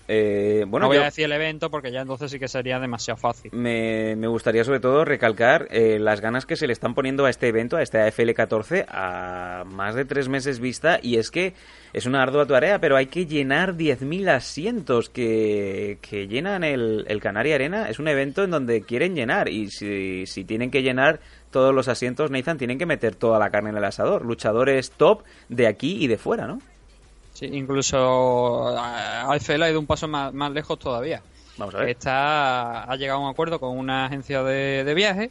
[0.08, 2.80] Eh, bueno, no voy yo- a decir el evento porque ya entonces sí que sería
[2.80, 3.52] demasiado fácil.
[3.54, 7.30] Me, me gustaría sobre todo recalcar eh, las ganas que se le están poniendo a
[7.30, 11.00] este evento, a este AFL 14, a más de tres meses vista.
[11.02, 11.54] Y es que
[11.94, 17.22] es una ardua tarea, pero hay que llenar 10.000 asientos que, que llenan el, el
[17.22, 17.90] Canary Arena.
[17.90, 19.48] Es un evento en donde quieren llenar.
[19.48, 23.50] Y si, si tienen que llenar todos los asientos, Nathan, tienen que meter toda la
[23.52, 24.26] carne en el asador.
[24.26, 26.60] Luchadores top de aquí y de fuera, ¿no?
[27.50, 31.22] Sí, incluso AFL ha ido un paso más, más lejos todavía.
[31.58, 31.90] Vamos a ver.
[31.90, 35.30] Está, ha llegado a un acuerdo con una agencia de, de viajes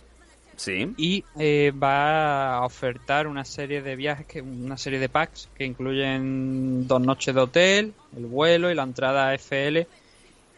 [0.57, 0.93] Sí.
[0.97, 5.65] y eh, va a ofertar una serie de viajes, que una serie de packs que
[5.65, 9.87] incluyen dos noches de hotel, el vuelo y la entrada a AFL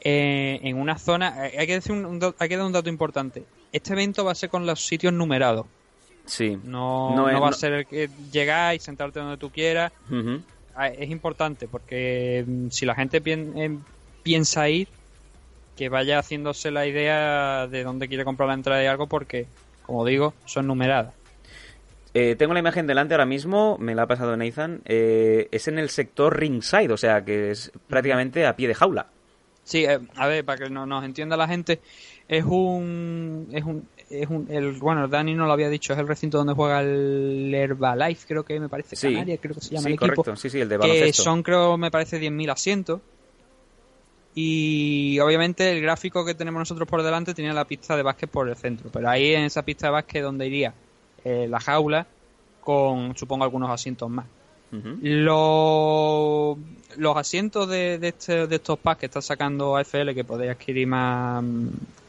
[0.00, 1.46] eh, en una zona.
[1.48, 3.44] eh, Hay que decir un, un hay que dar un dato importante.
[3.72, 5.66] Este evento va a ser con los sitios numerados.
[6.26, 6.58] Sí.
[6.64, 9.92] No, No va no- a ser el que llegar y sentarte donde tú quieras.
[10.12, 10.38] Ah,
[10.76, 13.78] es importante porque mm, si la gente eh,
[14.22, 14.88] piensa ir,
[15.76, 19.46] que vaya haciéndose la idea de dónde quiere comprar la entrada y algo porque,
[19.82, 21.14] como digo, son numeradas.
[22.16, 24.82] Eh, tengo la imagen delante ahora mismo, me la ha pasado Nathan.
[24.84, 29.08] eh, es en el sector ringside, o sea que es prácticamente a pie de jaula.
[29.64, 31.80] Sí, eh, a ver, para que no, nos entienda la gente,
[32.28, 33.88] es un, es un,
[34.22, 37.52] es un, el, bueno, Dani no lo había dicho, es el recinto donde juega el
[37.54, 39.12] Herbalife, creo que me parece, Sí.
[39.12, 40.22] Canarias, creo que se llama Sí, el equipo.
[40.22, 40.36] correcto.
[40.36, 43.00] Sí, sí, el de que son creo me parece 10.000 asientos
[44.34, 48.48] y obviamente el gráfico que tenemos nosotros por delante tenía la pista de básquet por
[48.48, 50.74] el centro pero ahí en esa pista de básquet donde iría
[51.24, 52.06] eh, la jaula
[52.60, 54.26] con supongo algunos asientos más
[55.02, 56.56] Los,
[56.96, 60.86] los asientos de, de, este- de estos packs que está sacando AFL que podéis adquirir
[60.86, 61.44] más,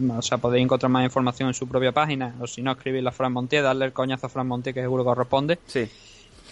[0.10, 3.12] o sea podéis encontrar más información en su propia página o si no escribirle a
[3.12, 5.88] Fran Montier darle el coñazo a Fran Montier que seguro que os responde Sí.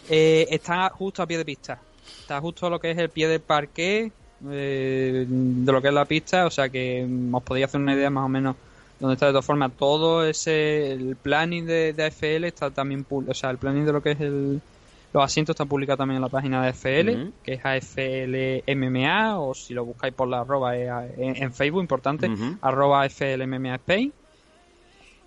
[0.09, 1.79] eh, está justo a pie de pista.
[2.21, 4.11] Está justo lo que es el pie del parque
[4.49, 6.45] eh, de lo que es la pista.
[6.45, 8.55] O sea que mm, os podéis hacer una idea más o menos
[8.99, 9.71] dónde está de todas formas.
[9.77, 14.01] Todo ese, el planning de, de AFL está también, o sea, el planning de lo
[14.01, 14.61] que es el,
[15.13, 17.33] los asientos está publicado también en la página de AFL, Ujú.
[17.43, 21.53] que es AFL MMA, o si lo buscáis por la arroba es a- en, en
[21.53, 22.57] Facebook, importante, Ujú.
[22.61, 24.11] arroba AFL MMA Spain.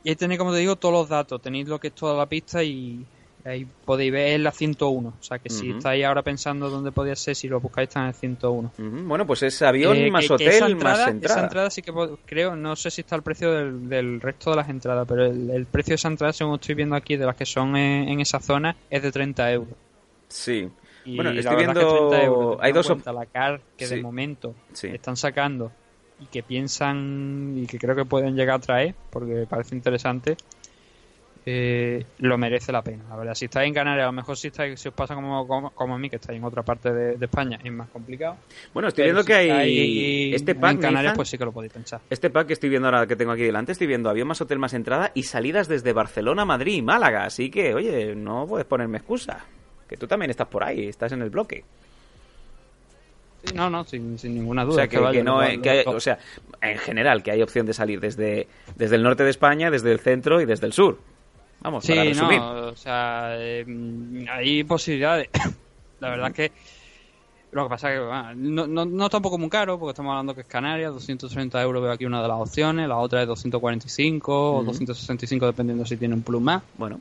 [0.02, 1.40] Y ahí tenéis, como te digo, todos los datos.
[1.40, 3.04] Tenéis lo que es toda la pista y
[3.46, 5.08] Ahí podéis ver es la 101.
[5.08, 8.06] O sea que si estáis ahora pensando dónde podía ser, si lo buscáis está en
[8.08, 8.72] el 101.
[8.76, 11.34] Ujú, Bueno, pues es avión Eh, más que- que hotel esa entrada, más entrada.
[11.36, 11.92] Esa entrada sí que
[12.26, 15.48] creo, no sé si está el precio del, del resto de las entradas, pero el,
[15.50, 18.20] el precio de esa entrada, según estoy viendo aquí, de las que son en, en
[18.20, 19.74] esa zona, es de 30 euros.
[20.28, 20.68] Sí.
[21.04, 23.94] Y Bueno, estoy viendo- que 30 euros, hay dos cuenta la car que Sí.
[23.94, 24.88] de momento Sí.
[24.88, 25.70] están sacando
[26.18, 30.36] y que piensan y que creo que pueden llegar a traer, porque parece interesante,
[31.48, 33.04] eh, lo merece la pena.
[33.08, 35.46] La verdad, si estáis en Canarias, a lo mejor si, estáis, si os pasa como,
[35.46, 38.36] como, como a mí, que estáis en otra parte de, de España, es más complicado.
[38.74, 41.52] Bueno, estoy viendo si que hay este pack, en Canarias, Nathan, pues sí que lo
[41.52, 42.00] podéis pensar.
[42.10, 44.58] este pack que estoy viendo ahora que tengo aquí delante, estoy viendo avión más hotel
[44.58, 48.98] más entrada y salidas desde Barcelona, Madrid y Málaga, así que, oye, no puedes ponerme
[48.98, 49.44] excusa,
[49.88, 51.62] que tú también estás por ahí, estás en el bloque.
[53.54, 54.72] No, no, sin, sin ninguna duda.
[54.72, 56.18] O sea, que, vaya, que no, eh, que hay- o sea,
[56.60, 60.00] en general, que hay opción de salir desde, desde el norte de España, desde el
[60.00, 60.98] centro y desde el sur.
[61.66, 62.38] Vamos, Sí, para resumir.
[62.38, 63.66] no, o sea, eh,
[64.30, 65.28] hay posibilidades.
[65.98, 66.52] La verdad es que
[67.50, 69.90] lo que pasa es que bueno, no, no, no está un poco muy caro, porque
[69.90, 73.22] estamos hablando que es Canarias, 230 euros veo aquí una de las opciones, la otra
[73.22, 74.66] es 245 o Ujú.
[74.66, 76.62] 265 dependiendo si tiene un plus más.
[76.78, 77.00] Bueno,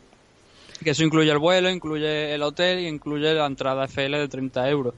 [0.84, 4.68] Que eso incluye el vuelo, incluye el hotel y incluye la entrada FL de 30
[4.68, 4.96] euros.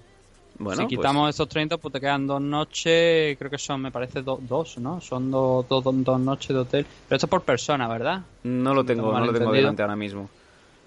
[0.59, 3.91] Bueno, si pues, quitamos esos 30, pues te quedan dos noches, creo que son, me
[3.91, 4.99] parece, do- dos, ¿no?
[5.01, 6.85] Son dos, dos, dos- dos noches de hotel.
[7.07, 8.21] Pero esto es por persona, ¿verdad?
[8.43, 10.29] no lo tengo, no lo tengo delante ahora mismo.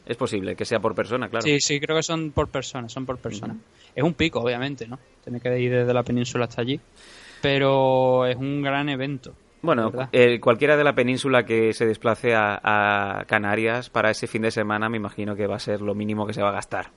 [0.07, 1.45] Es posible que sea por persona, claro.
[1.47, 3.55] Sí, sí, creo que son por persona, son por persona.
[3.95, 4.99] Es un pico, obviamente, ¿no?
[5.23, 6.81] Tiene que ir desde la península hasta allí.
[7.43, 9.33] Pero es un gran evento.
[9.63, 12.61] Bueno, eh, cualquiera de la península que se desplace a,
[13.21, 16.27] a Canarias para ese fin de semana, me imagino que va a ser lo mínimo
[16.27, 16.91] que se va a gastar.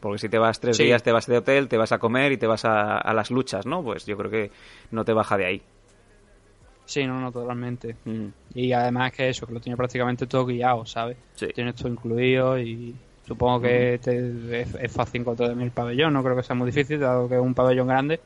[0.00, 0.84] Porque si te vas tres Sí.
[0.84, 3.30] días, te vas de hotel, te vas a comer y te vas a, a las
[3.30, 3.82] luchas, ¿no?
[3.82, 4.50] Pues yo creo que
[4.90, 5.62] no te baja de ahí.
[6.84, 7.96] Sí, no, no, totalmente.
[8.04, 8.26] Mm.
[8.54, 11.16] Y además que eso, que lo tiene prácticamente todo guiado, ¿sabes?
[11.34, 11.48] Sí.
[11.54, 12.94] Tiene todo incluido y
[13.26, 17.00] supongo que te- es, es fácil encontrar el pabellón, no creo que sea muy difícil,
[17.00, 18.20] dado que es un pabellón grande.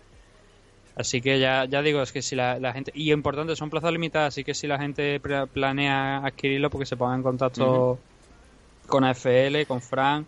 [0.96, 2.92] Así que ya, ya digo, es que si la, la gente...
[2.94, 6.96] Y importante, son plazas limitadas, así que si la gente pla- planea adquirirlo, porque se
[6.96, 7.98] ponga en contacto
[8.86, 10.26] con AFL, con Fran,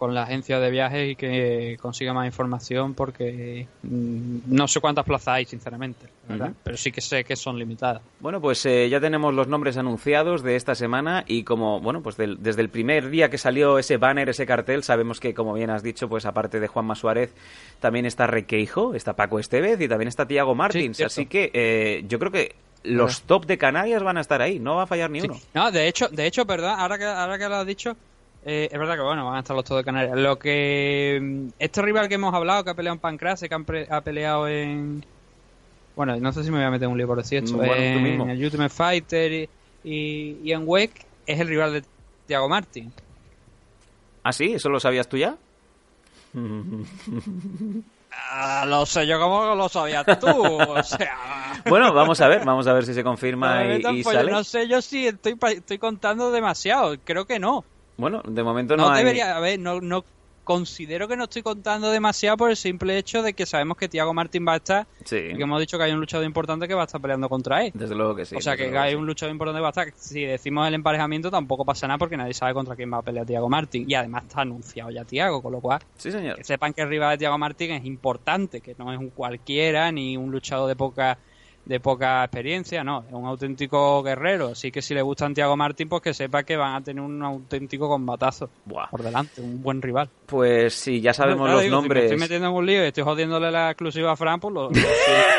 [0.00, 5.04] con la agencia de viajes y que consiga más información, porque mm, no sé cuántas
[5.04, 6.52] plazas hay, sinceramente, ¿verdad?
[6.64, 8.00] Pero sí que sé que son limitadas.
[8.18, 12.16] Bueno, pues eh, ya tenemos los nombres anunciados de esta semana y como, bueno, pues
[12.16, 15.68] del- desde el primer día que salió ese banner, ese cartel, sabemos que, como bien
[15.68, 17.34] has dicho, pues aparte de Juanma Suárez,
[17.78, 20.98] también está Requeijo, está Paco Estevez y también está Tiago Martins.
[21.02, 24.76] Así que eh, yo creo que los top de Canarias van a estar ahí, no
[24.76, 25.26] va a fallar ni Sí.
[25.28, 25.38] uno.
[25.52, 27.94] No, de hecho, de hecho, verdad, ahora que, ahora que lo has dicho,
[28.44, 30.16] eh, es verdad que bueno, van a estar los todos de Canarias.
[30.18, 33.64] Lo que mm, este rival que hemos hablado, que ha peleado en Pancrase, que han
[33.64, 35.04] pre- ha peleado en
[35.96, 37.66] bueno, no sé si me voy a meter en un lío por decir esto, Mm,
[37.66, 39.48] bueno, en el Ultimate Fighter y,
[39.84, 41.82] y, y en WEC es el rival de
[42.26, 42.92] Thiago Martin.
[44.22, 44.52] ¿Ah, sí?
[44.54, 45.36] ¿Eso lo sabías tú ya?
[48.12, 51.18] Ah, lo sé yo como lo sabías tú, o sea...
[51.68, 54.30] Bueno, vamos a ver, vamos a ver si se confirma no y, sale.
[54.30, 57.64] No sé yo si estoy, estoy contando demasiado, creo que no.
[58.00, 58.98] Bueno, de momento no, No, hay...
[59.04, 60.04] debería, a ver, no, no
[60.42, 64.12] considero que no estoy contando demasiado por el simple hecho de que sabemos que Thiago
[64.12, 66.74] Martín va a estar Sí, y que hemos dicho que hay un luchador importante que
[66.74, 67.70] va a estar peleando contra él.
[67.72, 68.34] desde luego que sí.
[68.34, 68.96] o sea, que hay sí.
[68.96, 69.92] un luchador importante que va a estar.
[69.94, 73.26] Si decimos el emparejamiento, tampoco pasa nada porque nadie sabe contra quién va a pelear
[73.26, 73.84] Thiago Martín.
[73.88, 76.34] Y además está anunciado ya Thiago, con lo cual Sí, señor.
[76.36, 79.92] que sepan que el rival de Thiago Martín es importante, que no es un cualquiera
[79.92, 81.16] ni un luchador de poca
[81.70, 84.48] de poca experiencia, no, es un auténtico guerrero.
[84.48, 87.22] Así que si le gusta Thiago Martín, pues que sepa que van a tener un
[87.22, 88.88] auténtico combatazo Buah.
[88.90, 90.10] por delante, un buen rival.
[90.26, 92.04] Pues sí, ya sabemos Claro, los digo, si me nombres.
[92.04, 94.74] estoy metiendo en un lío y estoy jodiéndole la exclusiva a Fran, pues lo, lo
[94.74, 94.88] siento,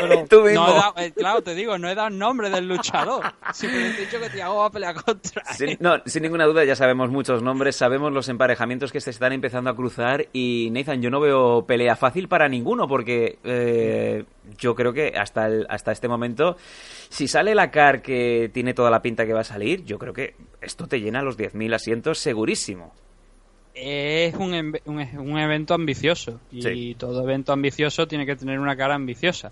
[0.02, 0.66] pero Tú mismo.
[0.66, 3.24] no he dado- eh, claro, te digo, no he dado el nombre del luchador.
[3.54, 5.56] Simplemente he dicho que Thiago va a pelear contra él.
[5.58, 9.34] Sin, no, sin ninguna duda ya sabemos muchos nombres, sabemos los emparejamientos que se están
[9.34, 14.24] empezando a cruzar y Nathan, yo no veo pelea fácil para ninguno porque eh,
[14.58, 16.58] yo creo que hasta, el- hasta este momento,
[17.10, 20.14] si sale la CAR que tiene toda la pinta que va a salir, yo creo
[20.14, 22.94] que esto te llena los 10.000 asientos segurísimo.
[23.74, 24.54] Es un,
[24.86, 26.96] un, un evento ambicioso y Sí.
[27.00, 29.52] todo evento ambicioso tiene que tener una cara ambiciosa.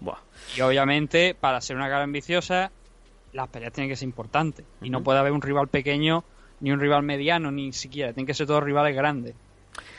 [0.00, 0.16] Buah.
[0.56, 2.70] Y obviamente, para ser una cara ambiciosa,
[3.34, 4.64] las peleas tienen que ser importantes.
[4.80, 6.24] Y no puede haber un rival pequeño,
[6.60, 8.12] ni un rival mediano, ni siquiera.
[8.14, 9.34] Tienen que ser todos rivales grandes.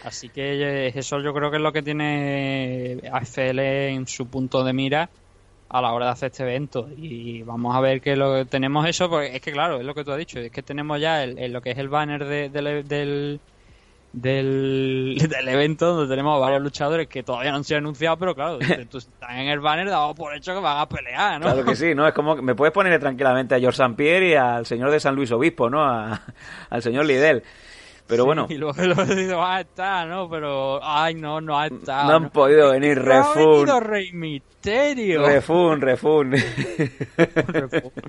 [0.04, 3.60] Así que eh, eso yo creo que es lo que tiene AFL
[3.90, 5.10] en su punto de mira
[5.70, 6.90] a la hora de hacer este evento.
[6.98, 10.04] Y vamos a ver que lo tenemos eso, porque es que claro, es lo que
[10.04, 12.50] tú has dicho, es que tenemos ya el, el- lo que es el banner de-
[12.50, 13.42] del, del,
[14.12, 18.58] del, del evento donde tenemos varios luchadores que todavía no han sido anunciados, pero claro,
[18.90, 21.46] tú están en el banner dado por hecho que van a pelear, ¿no?
[21.46, 22.06] Claro que sí, ¿no?
[22.08, 23.96] Es como que me puedes poner tranquilamente a George St.
[23.96, 25.84] Pierre y al señor de San Luis Obispo, ¿no?
[25.84, 26.22] A-
[26.70, 27.44] al señor Lidel.
[28.08, 30.30] Pero Sí, bueno, Y luego, luego digo, va a estar, ¿no?
[30.30, 32.10] Pero, ay, no, no ha estado.
[32.10, 33.52] no han podido venir, No ha refun.
[33.52, 35.26] venido Rey Misterio.
[35.26, 36.36] Refun, refun.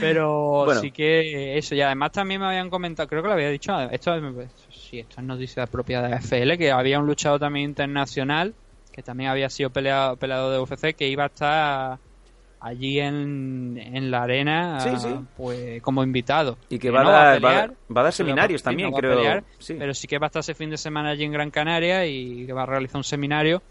[0.00, 0.80] Pero Bueno.
[0.80, 4.14] sí que eso, y además también me habían comentado, creo que lo había dicho, esto
[4.14, 8.54] es, sí, esto es noticia propia de FL, que había un luchador también internacional,
[8.92, 11.98] que también había sido peleado, peleado de UFC, que iba a estar
[12.60, 15.14] allí en, en la arena Sí, sí.
[15.36, 16.58] pues como invitado.
[16.68, 18.62] Y que Que va a no dar- pelear, va a- va a dar pero seminarios
[18.62, 19.16] también, no creo.
[19.16, 19.74] pelear, Sí.
[19.78, 22.46] Pero sí que va a estar ese fin de semana allí en Gran Canaria y
[22.46, 23.62] que va a realizar un seminario.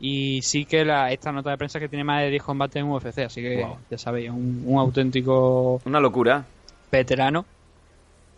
[0.00, 2.88] Y sí que la, esta nota de prensa que tiene más de 10 combates en
[2.90, 3.76] UFC, así que Wow.
[3.90, 6.44] ya sabéis, un, un auténtico Una locura.
[6.90, 7.44] veterano.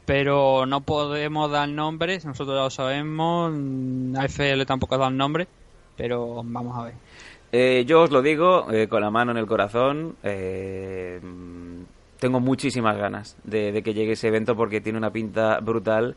[0.05, 3.51] Pero no podemos dar nombres, nosotros ya lo sabemos.
[4.19, 5.47] AFL tampoco ha dado nombre,
[5.97, 6.95] pero vamos a ver.
[7.53, 10.17] Eh, yo os lo digo eh, con la mano en el corazón.
[10.23, 11.21] eh,
[12.25, 16.17] tengo muchísimas ganas de, que llegue ese evento porque tiene una pinta brutal.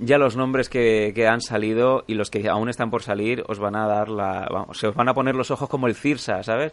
[0.00, 3.60] Ya los nombres que, que han salido y los que aún están por salir os
[3.60, 4.66] van a dar la.
[4.72, 6.72] Se os van a poner los ojos como el Cirsa, ¿sabes?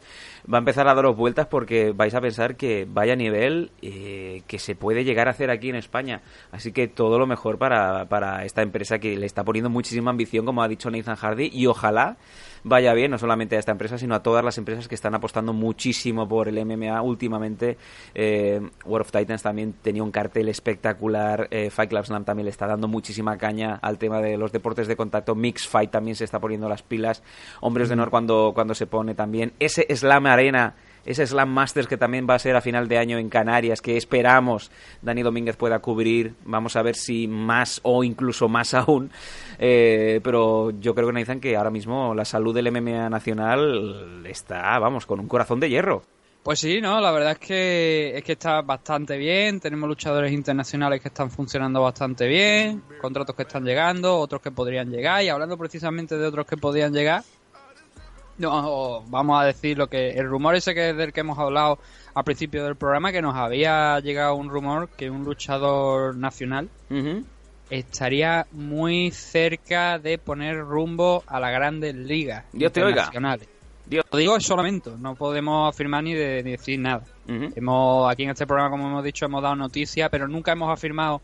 [0.52, 4.58] Va a empezar a daros vueltas porque vais a pensar que vaya nivel eh, que
[4.58, 6.22] se puede llegar a hacer aquí en España.
[6.52, 10.44] Así que todo lo mejor para, para esta empresa que le está poniendo muchísima ambición,
[10.44, 12.18] como ha dicho Nathan Hardy, y ojalá
[12.64, 15.54] vaya bien, no solamente a esta empresa, sino a todas las empresas que están apostando
[15.54, 17.78] muchísimo por el MMA últimamente.
[18.14, 22.52] Eh, World of Titans también tenía un cartel espectacular, eh, Fight Club Slam también le
[22.52, 26.24] está dando muchísima caña al tema de los deportes de contacto, Mix Fight también se
[26.24, 27.24] está poniendo las pilas,
[27.62, 30.76] Hombres de Honor cuando, cuando se pone también, ese Slam Arena
[31.06, 33.98] ese Slam Masters que también va a ser a final de año en Canarias, que
[33.98, 34.72] esperamos
[35.02, 36.34] Dani Domínguez pueda cubrir.
[36.46, 39.12] Vamos a ver si más o incluso más aún.
[39.60, 44.78] Eh, pero yo creo que Nathan que ahora mismo la salud del MMA nacional está,
[44.80, 46.04] vamos, con un corazón de hierro.
[46.44, 49.60] Pues sí, no, la verdad es que es que está bastante bien.
[49.60, 54.90] Tenemos luchadores internacionales que están funcionando bastante bien, contratos que están llegando, otros que podrían
[54.90, 55.24] llegar.
[55.24, 57.24] Y hablando precisamente de otros que podrían llegar,
[58.42, 61.80] no, vamos a decir lo que el rumor ese que del que hemos hablado
[62.14, 66.70] al principio del programa, que nos había llegado un rumor que un luchador nacional
[67.70, 73.04] estaría muy cerca de poner rumbo a las grandes ligas Dios te oiga.
[73.86, 74.06] Dios.
[74.12, 77.04] Lo digo solamente, no podemos afirmar ni, de- ni decir nada.
[77.56, 81.22] Hemos, aquí en este programa, como hemos dicho, hemos dado noticias, pero nunca hemos afirmado.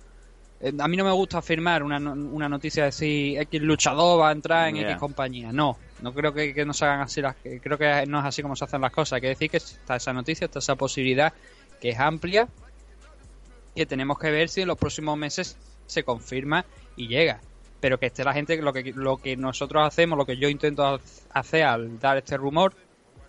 [0.61, 4.29] eh, A mí no me gusta afirmar una, una noticia de decir X luchador va
[4.29, 4.75] a entrar en.
[4.91, 5.51] X compañía.
[5.53, 8.41] No, no creo que, que no se hagan así las creo que no es así
[8.41, 9.13] como se hacen las cosas.
[9.13, 11.33] Hay que decir que está esa noticia, está esa posibilidad
[11.81, 12.47] que es amplia,
[13.75, 17.39] que tenemos que ver si en los próximos meses se confirma y llega.
[17.79, 20.83] Pero que esté la gente, lo que, lo que nosotros hacemos, lo que yo intento
[20.85, 20.99] ha-
[21.31, 22.73] hacer al dar este rumor,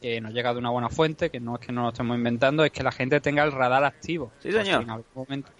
[0.01, 2.65] que nos llega de una buena fuente, que no es que no lo estemos inventando,
[2.65, 4.33] es que la gente tenga el radar activo.
[4.43, 4.83] Sí, señor.
[4.83, 5.51] en algún momento,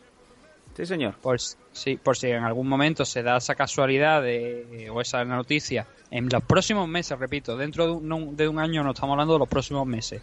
[0.79, 1.15] Sí, señor.
[1.21, 5.25] por, si- sí, por si en algún momento se da esa casualidad de, o esa
[5.25, 9.33] noticia, en los próximos meses, repito, dentro de un, de un año no estamos hablando
[9.35, 10.23] de los próximos meses.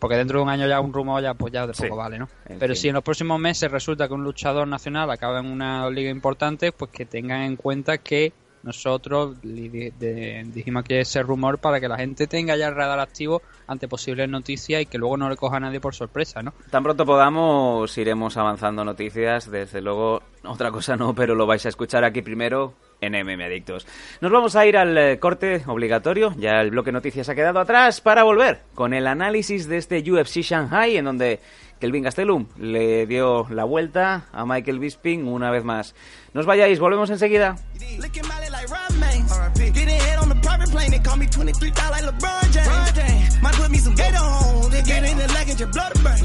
[0.00, 1.84] Porque dentro de un año ya un rumor ya pues ya de Sí.
[1.84, 2.28] poco vale, ¿no?
[2.58, 2.76] Pero fin.
[2.76, 6.72] si en los próximos meses resulta que un luchador nacional acaba en una liga importante,
[6.72, 8.32] pues que tengan en cuenta que
[8.62, 13.88] nosotros dijimos que ese rumor para que la gente tenga ya el radar activo ante
[13.88, 16.52] posibles noticias y que luego no le coja nadie por sorpresa, ¿no?
[16.70, 19.50] Tan pronto podamos, iremos avanzando noticias.
[19.50, 23.86] Desde luego, otra cosa no, pero lo vais a escuchar aquí primero en MM Adictos.
[24.20, 26.34] Nos vamos a ir al eh, corte obligatorio.
[26.38, 30.42] Ya el bloque noticias ha quedado atrás para volver con el análisis de este UFC
[30.42, 31.40] Shanghai, en donde
[31.82, 35.96] Kelvin Gastelum le dio la vuelta a Michael Bisping una vez más.
[36.32, 37.56] No os vayáis, volvemos enseguida.
[37.98, 39.34] Looking Molly like Rob Mace.
[39.56, 40.92] Getting head on the private plane.
[40.92, 43.42] They call me 23 thou like LeBron James.
[43.42, 44.70] Might put me some gator on.
[44.70, 46.24] Then get in the leg and just blow the brain.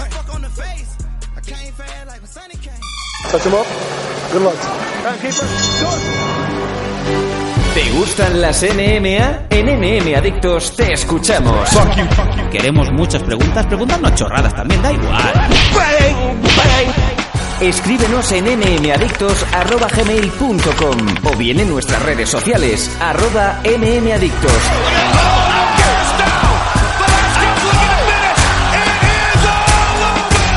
[0.00, 0.96] I fuck on the face.
[1.36, 2.80] I came fast like when Sonny came.
[3.28, 3.66] Touch him up.
[4.32, 4.56] Good luck.
[7.78, 9.46] ¿Te gustan las NMA?
[9.50, 11.68] En NM Adictos te escuchamos.
[12.50, 15.48] Queremos muchas preguntas, preguntarnos chorradas también, da igual.
[17.60, 24.50] Escríbenos en mmadictos.gmail.com o bien en nuestras redes sociales, arroba mmadictos.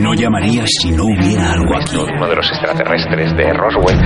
[0.00, 1.96] No llamaría si no hubiera algo aquí.
[1.96, 3.98] Uno de los extraterrestres de Roswell,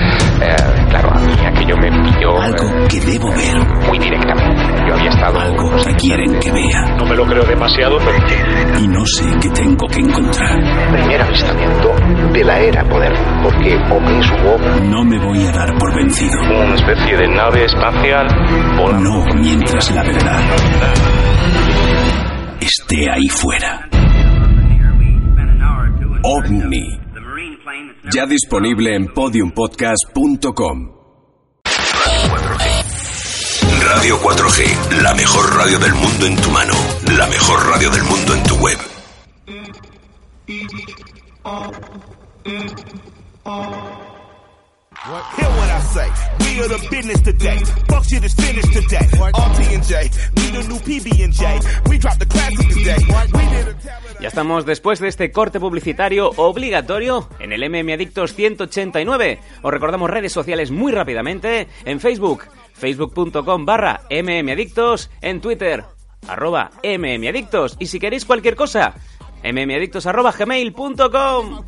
[0.43, 0.57] eh,
[0.91, 2.41] claro, a mí aquello me pilló...
[2.41, 3.57] Algo que debo ver.
[3.89, 4.63] Muy directamente.
[4.89, 5.41] Yo había estado...
[5.41, 6.97] Algo que quieren que vea.
[6.97, 8.81] No me lo creo demasiado, pero...
[8.81, 10.59] Y no sé qué tengo que encontrar.
[10.93, 11.95] Primer avistamiento
[12.33, 14.59] de la era poder, porque ovnis hubo...
[14.89, 16.41] No me voy a dar por vencido.
[16.43, 18.29] Una especie de nave espacial
[18.77, 19.11] volando.
[19.11, 21.18] No mientras la verdad
[22.89, 23.89] esté ahí fuera.
[26.23, 27.01] OVNI.
[28.13, 30.93] Ya disponible en podiumpodcast.com.
[33.83, 36.75] Radio 4G, la mejor radio del mundo en tu mano,
[37.17, 38.79] la mejor radio del mundo en tu web.
[45.05, 46.09] Hear what I say.
[46.41, 47.59] We are the business today.
[47.87, 49.07] Fuck shit is finished today.
[49.15, 50.11] RT and J.
[50.35, 51.61] We the new PB and J.
[51.89, 52.97] We dropped the classic today.
[53.33, 58.35] We did a Ya estamos después de este corte publicitario obligatorio en el MM Adictos
[58.35, 59.39] 189.
[59.63, 65.85] Os recordamos redes sociales muy rápidamente en Facebook, facebook.com barra mmadictos, en Twitter,
[66.27, 67.77] arroba mmadictos.
[67.79, 68.95] Y si queréis cualquier cosa,
[69.43, 71.65] mmadictos.gmail.com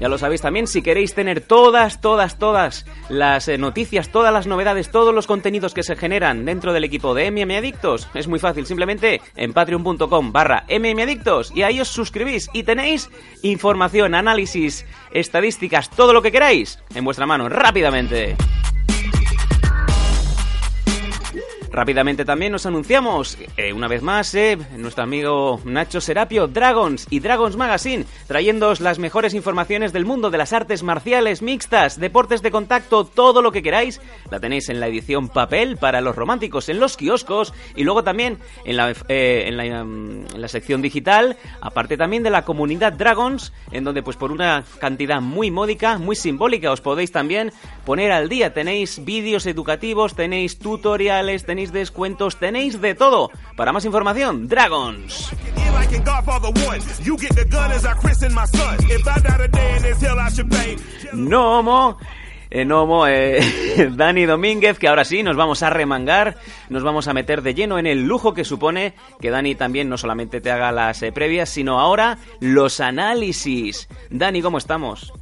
[0.00, 4.46] Ya lo sabéis también, si queréis tener todas, todas, todas las eh, noticias, todas las
[4.46, 8.64] novedades, todos los contenidos que se generan dentro del equipo de MMAdictos, es muy fácil,
[8.64, 13.10] simplemente en patreon.com barra MMAdictos y ahí os suscribís y tenéis
[13.42, 18.36] información, análisis, estadísticas, todo lo que queráis en vuestra mano, rápidamente.
[21.72, 27.20] Rápidamente también nos anunciamos, eh, una vez más, eh, nuestro amigo Nacho Serapio, Dragons y
[27.20, 32.50] Dragons Magazine, trayéndoos las mejores informaciones del mundo de las artes marciales mixtas, deportes de
[32.50, 34.00] contacto, todo lo que queráis.
[34.32, 38.38] La tenéis en la edición papel para los románticos en los kioscos y luego también
[38.64, 42.94] en la, eh, en la, mm, en la sección digital, aparte también de la comunidad
[42.94, 47.52] Dragons, en donde pues por una cantidad muy módica, muy simbólica, os podéis también
[47.84, 48.52] poner al día.
[48.52, 53.30] Tenéis vídeos educativos, tenéis tutoriales, tenéis descuentos, tenéis de todo.
[53.56, 55.30] Para más información, Dragons.
[61.12, 61.98] Nomo.
[62.50, 63.40] Eh, Nomo, eh,
[63.92, 66.36] Dani Domínguez, que ahora sí nos vamos a remangar,
[66.68, 69.96] nos vamos a meter de lleno en el lujo que supone que Dani también no
[69.96, 73.88] solamente te haga las eh, previas, sino ahora los análisis.
[74.10, 75.12] Dani, ¿cómo estamos?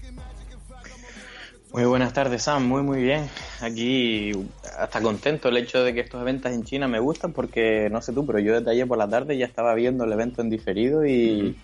[1.78, 2.66] Muy buenas tardes, Sam.
[2.66, 3.30] Muy, muy bien.
[3.60, 4.32] Aquí
[4.76, 8.12] hasta contento el hecho de que estos eventos en China me gustan porque, no sé
[8.12, 11.06] tú, pero yo desde ayer por la tarde ya estaba viendo el evento en diferido
[11.06, 11.56] y,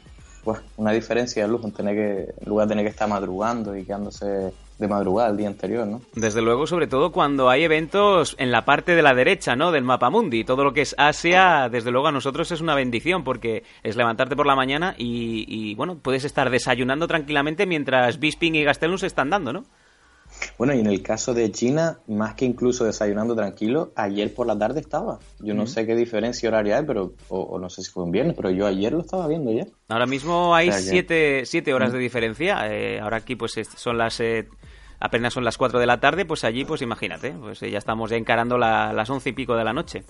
[0.44, 3.76] pues, una diferencia de lujo en, tener que, en lugar de tener que estar madrugando
[3.76, 6.00] y quedándose de madrugada el día anterior, ¿no?
[6.14, 9.72] Desde luego, sobre todo cuando hay eventos en la parte de la derecha, ¿no?
[9.72, 10.44] Del mapa mundi.
[10.44, 14.36] Todo lo que es Asia, desde luego a nosotros es una bendición porque es levantarte
[14.36, 19.08] por la mañana y, y bueno, puedes estar desayunando tranquilamente mientras Bisping y Gastelum se
[19.08, 19.64] están dando, ¿no?
[20.58, 24.58] Bueno, y en el caso de China, más que incluso desayunando tranquilo, ayer por la
[24.58, 25.18] tarde estaba.
[25.40, 28.10] Yo no sé qué diferencia horaria hay, pero o, o no sé si fue un
[28.10, 29.66] viernes, pero yo ayer lo estaba viendo ya.
[29.88, 32.66] Ahora mismo hay O sea que- siete, siete horas de diferencia.
[32.72, 34.20] eh, ahora aquí pues es- son las...
[34.20, 34.48] eh,
[35.00, 38.10] apenas son las 4 de la tarde, pues allí pues imagínate, pues eh, ya estamos
[38.10, 40.04] ya encarando la- las once y pico de la noche.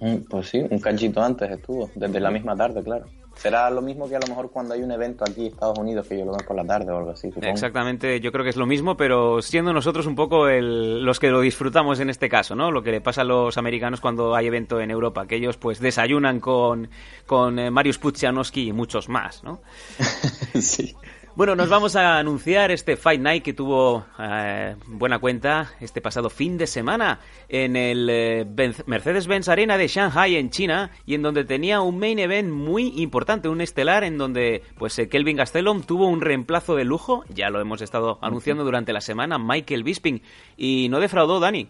[0.00, 3.06] Mm, Pues sí, un cachito antes estuvo, desde la misma tarde, claro.
[3.36, 6.06] Será lo mismo que a lo mejor cuando hay un evento aquí en Estados Unidos
[6.08, 7.46] que yo lo veo por la tarde o algo así, supongo.
[7.52, 11.30] Exactamente, yo creo que es lo mismo, pero siendo nosotros un poco el- los que
[11.30, 12.70] lo disfrutamos en este caso, ¿no?
[12.70, 15.80] Lo que le pasa a los americanos cuando hay evento en Europa, que ellos pues
[15.80, 16.88] desayunan con,
[17.26, 19.60] con eh, Mariusz Pudzianowski y muchos más, ¿no?
[20.60, 20.94] sí.
[21.36, 26.30] Bueno, nos vamos a anunciar este Fight Night que tuvo eh, buena cuenta este pasado
[26.30, 27.18] fin de semana
[27.48, 31.98] en el eh, Benz- Mercedes-Benz Arena de Shanghai en China y en donde tenía un
[31.98, 36.76] main event muy importante, un estelar en donde pues eh, Kelvin Gastelum tuvo un reemplazo
[36.76, 40.22] de lujo, ya lo hemos estado anunciando durante la semana, Michael Bisping
[40.56, 41.68] y no defraudó Dani.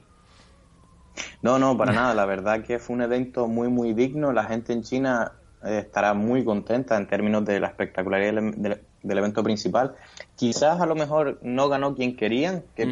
[1.41, 2.13] No, no, para nada.
[2.13, 4.33] La verdad que fue un evento muy, muy digno.
[4.33, 5.33] La gente en China
[5.65, 9.95] estará muy contenta en términos de la espectacularidad del, del- evento principal.
[10.35, 12.87] Quizás a lo mejor no ganó quien querían, que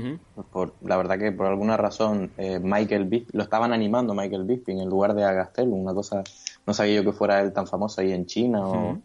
[0.50, 4.78] por, la verdad que por alguna razón eh, Michael Bisping, lo estaban animando Michael Bisping
[4.80, 6.22] en lugar de a Gastelum, una cosa,
[6.66, 9.00] no sabía yo que fuera él tan famoso ahí en China o...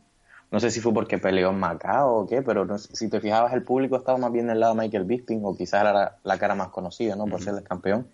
[0.49, 3.19] No sé si fue porque peleó en Macao o qué, pero no sé- si te
[3.19, 6.15] fijabas, el público estaba más bien del lado de Michael Bisping, o quizás era la,
[6.23, 7.25] la cara más conocida, ¿no?
[7.25, 8.07] Por ser el campeón.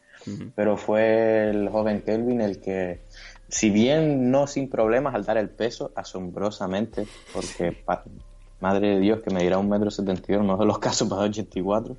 [0.55, 3.01] Pero fue el joven Kelvin el que,
[3.47, 7.71] si bien no sin problemas al dar el peso, asombrosamente, porque
[8.63, 11.09] madre de Dios que me dirá un metro setenta y uno, no de los casos
[11.09, 11.97] para 84,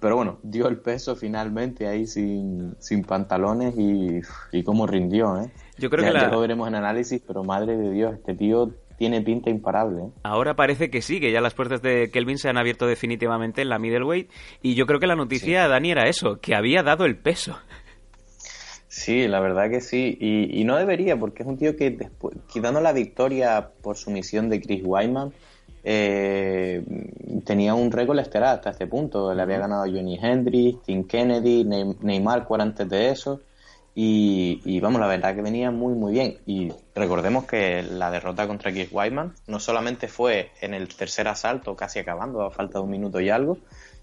[0.00, 4.20] Pero bueno, dio el peso finalmente ahí sin, sin pantalones y,
[4.50, 5.50] y cómo rindió, ¿eh?
[5.78, 6.20] Yo creo ya, que la...
[6.22, 10.02] ya lo veremos en análisis, pero madre de Dios, este tío tiene pinta imparable.
[10.02, 10.08] ¿eh?
[10.24, 13.68] Ahora parece que sí, que ya las puertas de Kelvin se han abierto definitivamente en
[13.68, 14.30] la middleweight
[14.62, 15.70] y yo creo que la noticia, Sí.
[15.70, 17.56] Dani, era eso, que había dado el peso.
[18.88, 20.16] Sí, la verdad que sí.
[20.20, 24.48] Y, y no debería, porque es un tío que, después, quitando la victoria por sumisión
[24.48, 25.32] de Chris Wyman,
[25.84, 26.82] eh,
[27.44, 29.32] tenía un récord estelar hasta este punto.
[29.34, 33.42] Le había ganado Johnny Hendricks, Tim Kennedy, Ney- Neymar cuatro antes de eso.
[33.96, 36.38] Y, y vamos, la verdad que venía muy, muy bien.
[36.46, 41.76] Y recordemos que la derrota contra Chris Wyman no solamente fue en el tercer asalto,
[41.76, 43.58] casi acabando, a falta de un minuto y algo,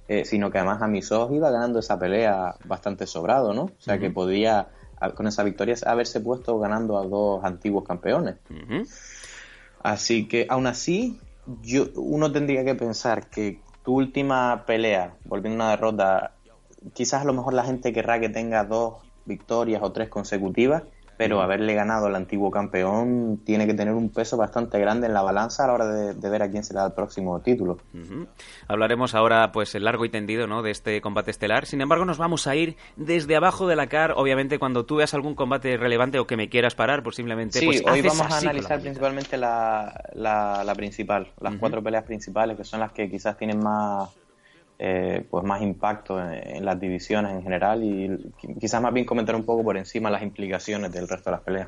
[0.08, 3.64] eh, sino que además a mis ojos iba ganando esa pelea bastante sobrado, ¿no?
[3.64, 4.70] O sea que podía,
[5.16, 8.36] con esa victoria, haberse puesto ganando a dos antiguos campeones.
[9.84, 15.68] Así que, aún así, yo, uno tendría que pensar que tu última pelea, volviendo a
[15.68, 16.38] una derrota,
[16.94, 20.84] quizás a lo mejor la gente querrá que tenga dos victorias o tres consecutivas,
[21.22, 25.22] pero haberle ganado al antiguo campeón tiene que tener un peso bastante grande en la
[25.22, 27.78] balanza a la hora de, de ver a quién será el próximo título.
[28.68, 30.64] Hablaremos ahora, pues, el largo y tendido, ¿no?
[30.64, 31.68] De este combate estelar.
[31.68, 34.14] Sin embargo, nos vamos a ir desde abajo de la car.
[34.16, 37.66] Obviamente, cuando tú veas algún combate relevante o que me quieras parar, pues simplemente, Sí,
[37.66, 42.58] pues, hoy vamos a la analizar principalmente la, la, la principal, las cuatro peleas principales,
[42.58, 44.10] que son las que quizás tienen más
[44.84, 48.08] eh, pues más impacto en, las divisiones en general y
[48.42, 51.42] qui- quizás más bien comentar un poco por encima las implicaciones del resto de las
[51.46, 51.68] peleas.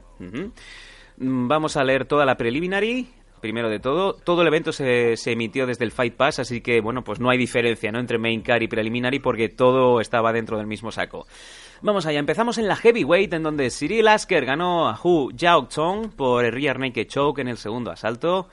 [1.17, 3.07] Vamos a leer toda la preliminary.
[3.39, 7.03] Primero de todo, todo el evento se, emitió desde el Fight Pass, así que bueno,
[7.03, 7.99] pues no hay diferencia ¿no?
[7.99, 11.27] entre main card y preliminary porque todo estaba dentro del mismo saco.
[11.81, 16.45] Vamos allá, empezamos en la heavyweight en donde Cyril Asker ganó a Hu Jiaotong por
[16.45, 18.47] el rear naked choke en el segundo asalto.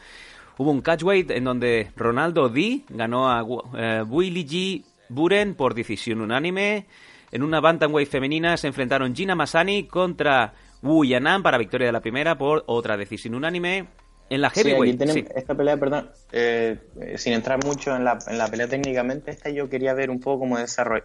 [0.60, 3.42] Hubo un catchweight en donde Ronaldo Di ganó a
[3.78, 4.84] eh, Willy G.
[5.08, 6.84] Buren por decisión unánime.
[7.32, 10.52] En una bantamweight femenina se enfrentaron Gina Masani contra
[10.82, 13.86] Wu Yanan para victoria de la primera por otra decisión unánime.
[14.28, 15.34] En la Sí, heavyweight, tenemos sí.
[15.34, 16.76] esta pelea, perdón, eh,
[17.16, 20.46] sin entrar mucho en la, en la pelea técnicamente, esta yo quería ver un poco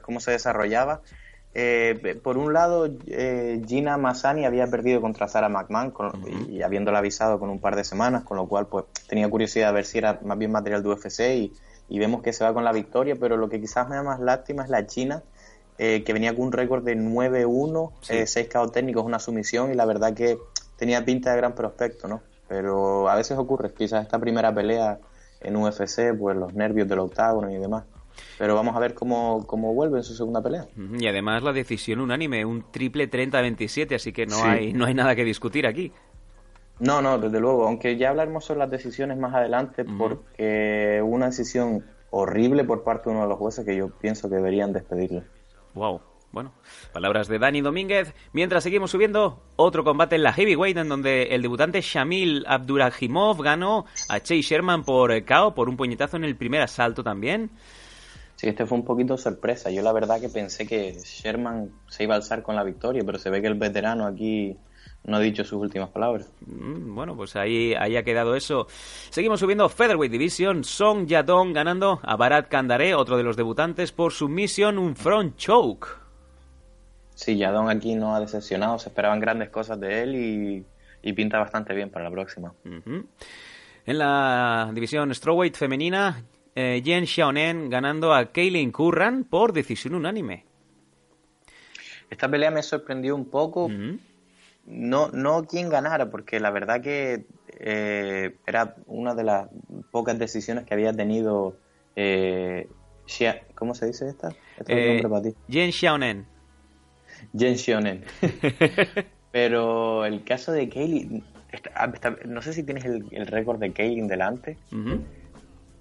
[0.02, 1.02] cómo se desarrollaba.
[1.58, 6.12] Eh, por un lado, eh, Gina Massani había perdido contra Sarah McMahon con-
[6.50, 9.74] y habiéndola avisado con un par de semanas, con lo cual pues tenía curiosidad de
[9.76, 11.54] ver si era más bien material de UFC y,
[11.88, 14.20] y vemos que se va con la victoria, pero lo que quizás me da más
[14.20, 15.24] lástima es la China,
[15.78, 18.14] eh, que venía con un récord de 9-1, Sí.
[18.16, 20.38] eh, 6 KO técnicos, una sumisión y la verdad que
[20.76, 22.22] tenía pinta de gran prospecto, ¿no?
[22.50, 25.00] Pero a veces ocurre, quizás esta primera pelea
[25.40, 27.86] en UFC, pues los nervios del octágono y demás.
[28.38, 30.66] Pero vamos a ver cómo, cómo vuelve en su segunda pelea.
[31.00, 34.42] Y además la decisión unánime, un triple 30-27, así que no, Sí.
[34.46, 35.92] hay, no hay nada que discutir aquí.
[36.80, 41.28] No, no, desde luego, aunque ya hablaremos sobre las decisiones más adelante, porque hubo una
[41.28, 45.24] decisión horrible por parte de uno de los jueces que yo pienso que deberían despedirle.
[45.74, 46.02] Wow.
[46.34, 46.52] Bueno,
[46.92, 48.14] palabras de Dani Domínguez.
[48.34, 53.86] Mientras seguimos subiendo, otro combate en la heavyweight en donde el debutante Shamil Abdurahimov ganó
[54.10, 57.52] a Chase Sherman por KO por un puñetazo en el primer asalto también.
[58.36, 59.72] Sí, este fue un poquito sorpresa.
[59.72, 63.18] Yo la verdad que pensé que Sherman se iba a alzar con la victoria, pero
[63.18, 64.56] se ve que el veterano aquí
[65.06, 66.30] no ha dicho sus últimas palabras.
[66.46, 68.68] Mm, Bueno, pues ahí, ahí ha quedado eso.
[69.10, 70.64] Seguimos subiendo Featherweight Division.
[70.64, 75.88] Song Yadong ganando a Barat Kandare, otro de los debutantes, por submission, un front choke.
[77.14, 80.66] Sí, Yadon aquí no ha decepcionado, se esperaban grandes cosas de él y,
[81.02, 82.52] y pinta bastante bien para la próxima.
[83.86, 86.22] En la división Strawweight femenina,
[86.56, 90.46] eh, Jen Xiaonen ganando a Kaylin Curran por decisión unánime.
[92.10, 93.70] Esta pelea me sorprendió un poco,
[94.68, 97.26] no, no quién ganara, porque la verdad que
[97.60, 99.50] eh, era una de las
[99.92, 101.58] pocas decisiones que había tenido.
[101.96, 102.68] Eh,
[103.08, 104.30] Xia- ¿Cómo se dice esta?
[104.58, 105.36] Este es el Eh, nombre para ti.
[105.50, 106.26] Jen Xiaonen.
[107.38, 108.04] Jen Xiaonen.
[109.32, 111.24] Pero el caso de Kaylin,
[112.28, 115.02] no sé si tienes el, el récord de Kaylin delante, Ujú.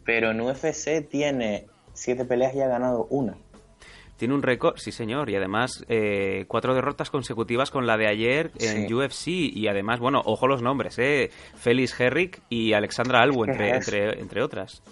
[0.04, 3.36] Pero en UFC tiene siete peleas y ha ganado una.
[4.16, 8.52] Tiene un récord, sí señor, y además eh, cuatro derrotas consecutivas con la de ayer
[8.60, 8.94] en Sí.
[8.94, 13.70] UFC y además, bueno, ojo los nombres, eh, Félix Herrick y Alexandra Albu, ¿Qué entre,
[13.70, 13.76] es?
[13.88, 14.82] entre, entre otras.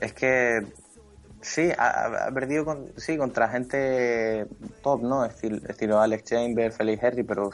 [0.00, 0.60] Es que
[1.40, 4.46] sí, ha, ha perdido con, sí, contra gente
[4.82, 5.24] top, ¿no?
[5.24, 7.50] Estilo, estilo Alex Chambers, Felix Henry, pero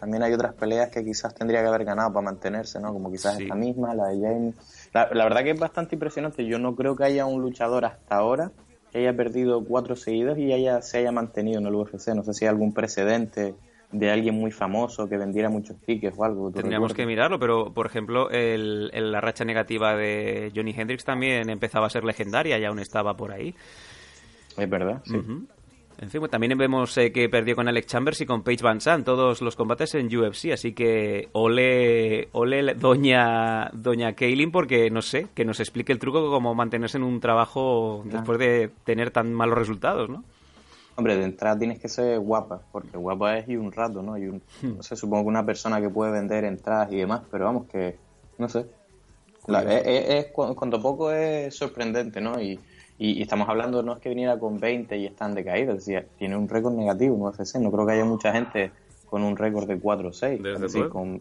[0.00, 2.92] también hay otras peleas que quizás tendría que haber ganado para mantenerse, ¿no?
[2.92, 3.44] Como quizás Sí.
[3.44, 4.54] esta misma, la de James.
[4.96, 6.46] La, la verdad que es bastante impresionante.
[6.46, 8.52] Yo no creo que haya un luchador hasta ahora
[8.90, 12.14] que haya perdido cuatro seguidos y haya, se haya mantenido en el UFC.
[12.14, 13.54] No sé si hay algún precedente
[13.92, 16.50] de alguien muy famoso que vendiera muchos tickets o algo.
[16.50, 16.96] ¿tú Tendríamos recuerdas?
[16.96, 21.86] que mirarlo, pero por ejemplo, el, el- la racha negativa de Johnny Hendrix también empezaba
[21.86, 23.54] a ser legendaria y aún estaba por ahí.
[24.56, 25.18] Es verdad, sí.
[25.98, 28.80] En fin, pues también vemos eh, que perdió con Alex Chambers y con Paige Van
[28.82, 35.00] Sant todos los combates en UFC, así que ole, ole doña doña Kaylin porque no
[35.00, 39.10] sé, que nos explique el truco de cómo mantenerse en un trabajo después de tener
[39.10, 40.22] tan malos resultados, ¿no?
[40.96, 44.16] Hombre, de entrada tienes que ser guapa, porque guapa es y un rato, ¿no?
[44.18, 47.44] Y un, no sé, supongo que una persona que puede vender entradas y demás, pero
[47.46, 47.96] vamos que,
[48.38, 48.66] no sé.
[49.46, 52.40] La- es, es- es cu- cuanto poco es sorprendente, ¿no?
[52.40, 52.58] Y,
[52.98, 56.08] y, y estamos hablando, no es que viniera con 20 y están decaídos, es decir,
[56.18, 57.56] tiene un récord negativo en UFC.
[57.56, 58.72] No creo que haya mucha gente
[59.08, 60.42] con un récord de 4 o 6.
[60.42, 61.20] Desde es decir, con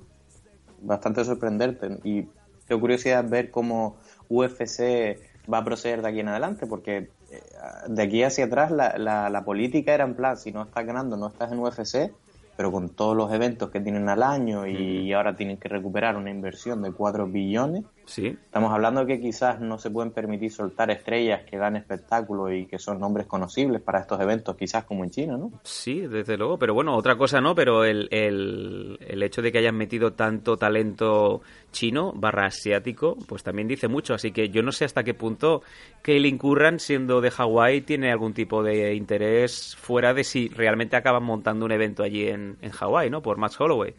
[0.82, 2.00] bastante sorprendente.
[2.04, 2.28] Y
[2.68, 3.98] tengo curiosidad ver cómo
[4.30, 5.20] UFC
[5.52, 7.42] va a proceder de aquí en adelante, porque eh,
[7.88, 11.18] de aquí hacia atrás la, la, la política era en plan, si no estás ganando,
[11.18, 12.12] no estás en UFC,
[12.56, 16.30] pero con todos los eventos que tienen al año y, ahora tienen que recuperar una
[16.30, 18.28] inversión de 4 billones, Sí.
[18.28, 22.66] estamos hablando de que quizás no se pueden permitir soltar estrellas que dan espectáculo y
[22.66, 25.52] que son nombres conocibles para estos eventos, quizás como en China, ¿no?
[25.64, 29.58] Sí, desde luego, pero bueno, otra cosa no, pero el, el, el hecho de que
[29.58, 31.42] hayan metido tanto talento
[31.72, 35.62] chino barra asiático, pues también dice mucho, así que yo no sé hasta qué punto
[36.02, 41.24] Kaylin Curran, siendo de Hawái, tiene algún tipo de interés fuera de si realmente acaban
[41.24, 43.22] montando un evento allí en, en Hawái, ¿no?
[43.22, 43.94] Por Max Holloway.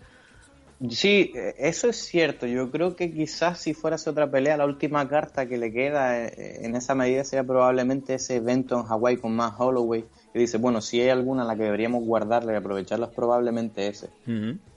[0.91, 2.47] Sí, eh, eso es cierto.
[2.47, 6.65] Yo creo que quizás si fuese otra pelea, la última carta que le queda eh,
[6.65, 10.05] en esa medida sería probablemente ese evento en Hawái con más Holloway.
[10.33, 13.87] Que dice, bueno, si hay alguna en la que deberíamos guardarla y aprovecharla, es probablemente
[13.87, 14.11] ese.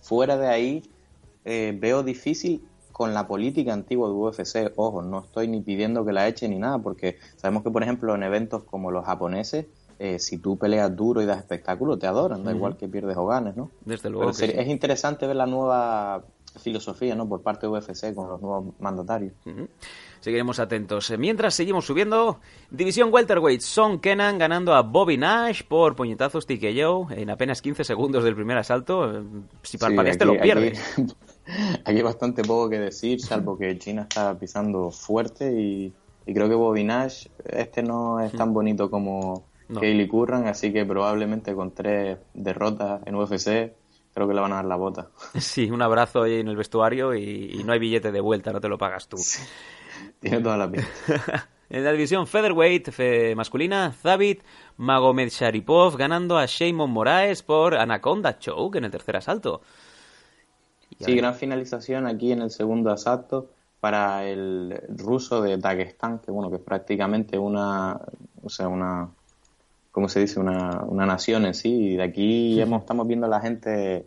[0.02, 0.84] Fuera de ahí,
[1.44, 4.72] eh, veo difícil con la política antigua de UFC.
[4.78, 8.16] Ojo, no estoy ni pidiendo que la echen ni nada, porque sabemos que, por ejemplo,
[8.16, 9.66] en eventos como los japoneses,
[10.00, 12.58] eh, si tú peleas duro y das espectáculo, te adoran, da Ujú.
[12.58, 13.70] igual que pierdes o ganes, ¿no?
[13.86, 14.62] Desde luego Pero sería- sí.
[14.62, 16.24] es interesante ver la nueva
[16.60, 17.28] filosofía, ¿no?
[17.30, 19.34] Por parte de UFC con los nuevos mandatarios.
[20.20, 21.10] Seguiremos atentos.
[21.12, 22.40] Eh, Mientras seguimos subiendo,
[22.72, 28.24] División Welterweight, Son Kenan ganando a Bobby Nash por puñetazos TKO en apenas 15 segundos
[28.24, 29.20] del primer asalto.
[29.20, 29.24] Eh,
[29.64, 30.80] Si parpadeas te aquí- lo pierdes.
[30.98, 31.14] Aquí,
[31.86, 35.94] aquí hay bastante poco que decir, salvo que China está pisando fuerte y,
[36.26, 39.80] y creo que Bobby Nash, este no es tan bonito como No.
[39.80, 43.74] Kaylee Curran, así que probablemente con tres derrotas en UFC
[44.14, 45.10] creo que le van a dar la bota.
[45.40, 48.60] Sí, un abrazo ahí en el vestuario y, y no hay billete de vuelta, no
[48.62, 49.18] te lo pagas tú.
[50.20, 50.88] Tiene toda la pinta.
[51.72, 54.42] En la división featherweight fe- masculina, Zabit
[54.78, 59.62] Magomed Sharipov ganando a Shimon Moraes por Anaconda Choke en el tercer asalto.
[61.00, 66.50] Sí, gran finalización aquí en el segundo asalto para el ruso de Dagestán, que bueno,
[66.50, 68.02] que es prácticamente una,
[68.42, 69.10] o sea, una,
[70.00, 70.40] ¿cómo se dice?
[70.40, 71.70] Una, una nación en sí.
[71.94, 74.06] Y de aquí hemos, estamos viendo a la gente,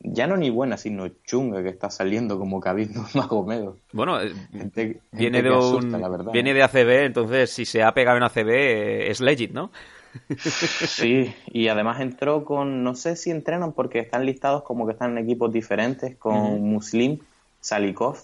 [0.00, 3.76] ya no ni buena, sino chunga, que está saliendo como Khabib Magomedo.
[3.92, 6.32] Bueno, eh, Gente- viene gente de un asusta, la verdad.
[6.32, 9.70] viene de ACB, entonces si se ha pegado en ACB eh, es legit, ¿no?
[10.30, 15.12] Sí, y además entró con, no sé si entrenan porque están listados como que están
[15.12, 16.62] en equipos diferentes, con.
[16.62, 17.18] Muslim
[17.60, 18.16] Salikov,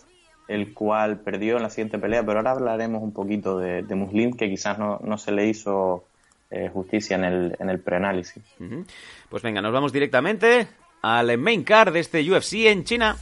[0.49, 4.33] el cual perdió en la siguiente pelea, pero ahora hablaremos un poquito de, de Muslim,
[4.37, 6.05] que quizás no, no se le hizo
[6.55, 8.43] eh, justicia en el, en el preanálisis.
[9.29, 10.69] Pues venga, nos vamos directamente
[11.03, 13.17] al main card de este UFC en China.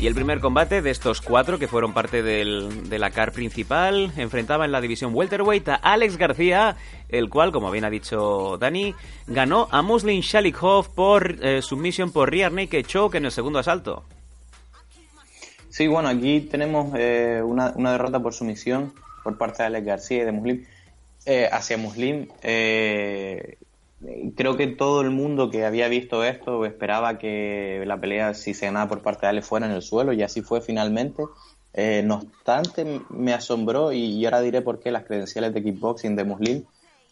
[0.00, 4.10] Y el primer combate de estos cuatro que fueron parte del, de la car principal
[4.16, 6.78] enfrentaba en la división welterweight a Alex García,
[7.10, 8.94] el cual, como bien ha dicho Dani,
[9.26, 14.04] ganó a Muslim Shalikov por eh, submission por rear naked choke en el segundo asalto.
[15.68, 20.22] Sí, bueno, aquí tenemos eh, una, una derrota por sumisión por parte de Alex García
[20.22, 20.64] y de Muslim.
[21.26, 23.58] Eh, hacia Muslim, eh,
[24.36, 28.66] creo que todo el mundo que había visto esto esperaba que la pelea, si se
[28.66, 31.24] ganaba por parte de Alex, fuera en el suelo, y así fue finalmente.
[31.72, 36.16] Eh, no obstante, me asombró, y, y ahora diré por qué las credenciales de kickboxing
[36.16, 36.64] de Muslim,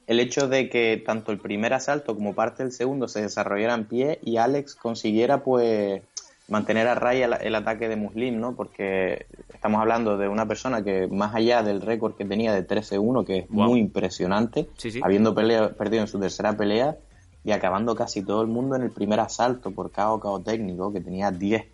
[0.08, 3.84] el hecho de que tanto el primer asalto como parte del segundo se desarrollara en
[3.84, 6.00] pie y Alex consiguiera pues
[6.48, 8.56] mantener a raya el ataque de Muslim, ¿no?
[8.56, 13.24] Porque estamos hablando de una persona que más allá del récord que tenía de 13-1,
[13.24, 13.68] que es Wow.
[13.68, 15.00] muy impresionante, Sí, sí.
[15.04, 16.96] habiendo pelea- perdido en su tercera pelea
[17.44, 21.00] y acabando casi todo el mundo en el primer asalto por KO KO técnico, que
[21.00, 21.66] tenía 10.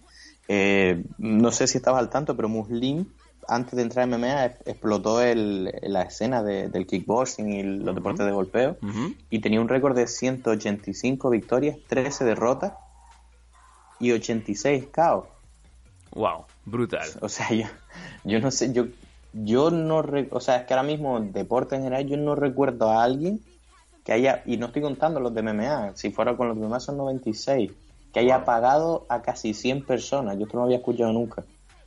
[0.48, 3.06] Eh, no sé si estabas al tanto, pero Muslim,
[3.46, 8.26] antes de entrar en MMA, explotó el- la escena de- del kickboxing y los deportes
[8.26, 8.76] de golpeo
[9.30, 12.72] y tenía un récord de 185 victorias, 13 derrotas
[14.06, 15.28] y 86 KO.
[16.12, 17.08] Wow, brutal.
[17.20, 17.66] O sea, yo,
[18.24, 18.86] yo no sé, yo,
[19.32, 22.90] yo no, re- o sea, es que ahora mismo deporte en general yo no recuerdo
[22.90, 23.40] a alguien
[24.04, 26.78] que haya, y no estoy contando los de MMA, si fuera con los de MMA
[26.80, 27.70] son 96,
[28.12, 30.36] que haya pagado a casi 100 personas.
[30.38, 31.42] Yo esto no había escuchado nunca.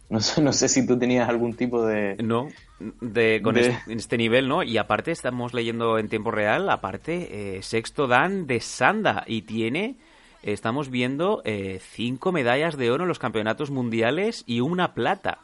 [0.10, 2.16] No sé, no sé si tú tenías algún tipo de...
[2.24, 2.48] No,
[3.02, 4.64] de, con De- Este, este nivel, ¿no?
[4.64, 9.98] Y aparte estamos leyendo en tiempo real, aparte, eh, sexto Dan de Sanda y tiene,
[10.44, 15.40] estamos viendo eh, cinco medallas de oro en los campeonatos mundiales y una plata.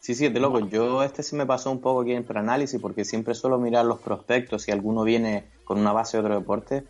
[0.00, 0.60] Sí, sí, de loco.
[0.60, 4.00] Yo este sí me pasó un poco aquí en preanálisis porque siempre suelo mirar los
[4.00, 6.84] prospectos si alguno viene con una base de otro deporte.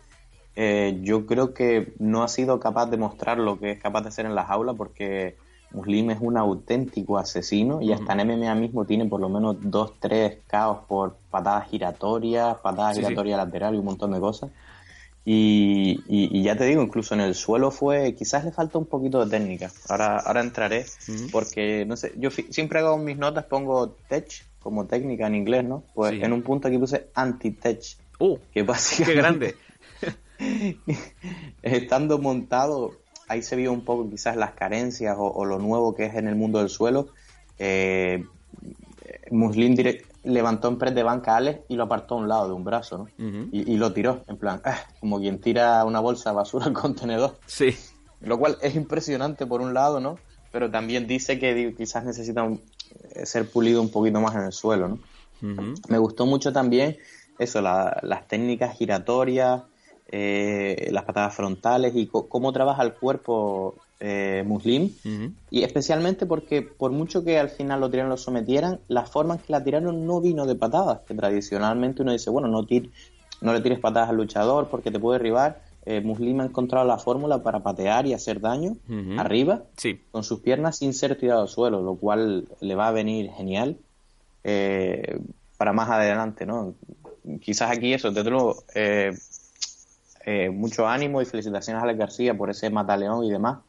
[0.55, 4.09] Eh, yo creo que no ha sido capaz de mostrar lo que es capaz de
[4.09, 5.35] hacer en las aulas porque
[5.71, 9.93] Muslim es un auténtico asesino y hasta en MMA mismo tiene por lo menos dos,
[9.99, 13.07] tres caos por patadas giratorias, patadas Sí, sí.
[13.07, 14.51] giratorias laterales y un montón de cosas.
[15.23, 18.85] Y, y- y ya te digo, incluso en el suelo fue, quizás le falta un
[18.87, 19.71] poquito de técnica.
[19.87, 20.85] Ahora, ahora entraré,
[21.31, 25.83] porque no sé, yo siempre hago mis notas, pongo tech como técnica en inglés, ¿no?
[25.93, 26.21] Pues Sí.
[26.23, 27.81] en un punto aquí puse anti-tech.
[28.19, 28.37] ¡Uh!
[28.53, 29.55] que básicamente,
[29.99, 30.07] ¡Qué
[30.41, 30.71] grande!
[31.61, 32.93] estando montado,
[33.27, 36.27] ahí se vio un poco quizás las carencias o, o lo nuevo que es en
[36.27, 37.09] el mundo del suelo.
[37.59, 38.25] Eh,
[39.29, 42.47] Muslim direct- levantó en press de banca a Alex y lo apartó a un lado
[42.47, 43.07] de un brazo, ¿no?
[43.51, 46.73] Y, y lo tiró, en plan, ah, como quien tira una bolsa de basura al
[46.73, 47.37] contenedor.
[47.45, 47.75] Sí.
[48.19, 50.17] Lo cual es impresionante por un lado, ¿no?
[50.51, 52.61] Pero también dice que digo, quizás necesita un-
[53.15, 54.99] eh, ser pulido un poquito más en el suelo, ¿no?
[55.89, 56.97] Me gustó mucho también
[57.39, 59.63] eso, la- las técnicas giratorias,
[60.11, 64.91] eh, las patadas frontales y cómo trabaja el cuerpo eh, Muslim.
[65.49, 69.39] Y especialmente porque por mucho que al final lo tiraran, lo sometieran, la forma en
[69.41, 72.91] que la tiraron no vino de patadas, que tradicionalmente uno dice, bueno, no, tir-
[73.41, 75.61] no le tires patadas al luchador porque te puede derribar.
[75.85, 78.77] Eh, Muslim ha encontrado la fórmula para patear y hacer daño
[79.17, 79.99] arriba Sí.
[80.11, 83.77] con sus piernas sin ser tirado al suelo, lo cual le va a venir genial
[84.43, 85.19] eh,
[85.57, 86.75] para más adelante, ¿no?
[87.41, 88.63] Quizás aquí eso, desde luego,
[90.25, 93.59] eh, mucho ánimo y felicitaciones a Alex García por ese mataleón y demás,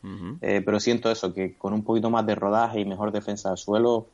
[0.41, 3.59] eh, pero siento eso, que con un poquito más de rodaje y mejor defensa del
[3.59, 4.09] suelo,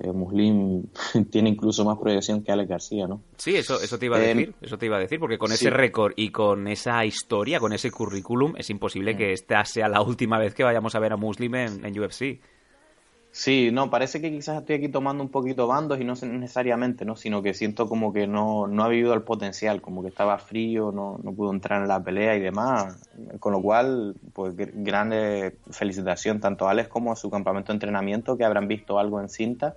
[0.00, 0.82] eh, Muslim
[1.30, 3.20] tiene incluso más proyección que Alex García, ¿no?
[3.36, 5.48] Sí, eso, eso te iba a Eh, decir, eso te iba a decir, porque con
[5.50, 5.54] sí.
[5.54, 9.16] ese récord y con esa historia, con ese currículum, es imposible Mm.
[9.16, 12.40] que esta sea la última vez que vayamos a ver a Muslim en, en UFC.
[13.36, 17.16] Sí, no, parece que quizás estoy aquí tomando un poquito bandos y no necesariamente, ¿no?
[17.16, 20.92] Sino que siento como que no, no ha vivido el potencial, como que estaba frío,
[20.92, 22.96] no, no pudo entrar en la pelea y demás.
[23.40, 27.76] Con lo cual, pues gr- grande felicitación tanto a Alex como a su campamento de
[27.78, 29.74] entrenamiento, que habrán visto algo en cinta,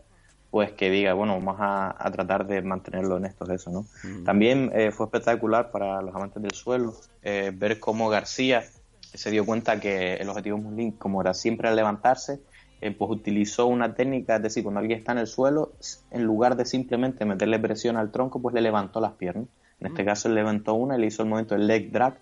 [0.52, 3.88] pues que diga, bueno, vamos a, a tratar de mantenerlo honestos eso, ¿no?
[4.24, 6.94] También eh, fue espectacular para los amantes del suelo
[7.24, 8.64] eh, ver cómo García
[9.02, 12.40] se dio cuenta que el objetivo de Muslin, como era siempre al levantarse,
[12.82, 15.74] eh, pues utilizó una técnica, es decir, cuando alguien está en el suelo,
[16.12, 19.48] en lugar de simplemente meterle presión al tronco, pues le levantó las piernas.
[19.80, 22.20] En este caso, él levantó una y le hizo el movimiento del leg drag.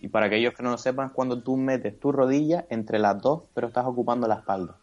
[0.00, 3.20] Y para aquellos que no lo sepan, es cuando tú metes tu rodilla entre las
[3.20, 4.76] dos, pero estás ocupando la espalda.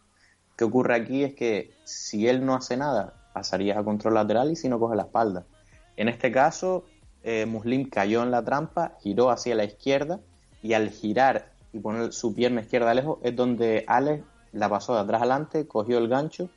[0.56, 1.24] ¿Qué ocurre aquí?
[1.24, 4.96] Es que si él no hace nada, pasarías a control lateral y si no coge
[4.96, 5.44] la espalda.
[5.96, 6.84] En este caso,
[7.22, 10.20] eh, Muslim cayó en la trampa, giró hacia la izquierda
[10.62, 15.00] y al girar y poner su pierna izquierda lejos es donde Alex la pasó de
[15.00, 16.48] atrás adelante, cogió el gancho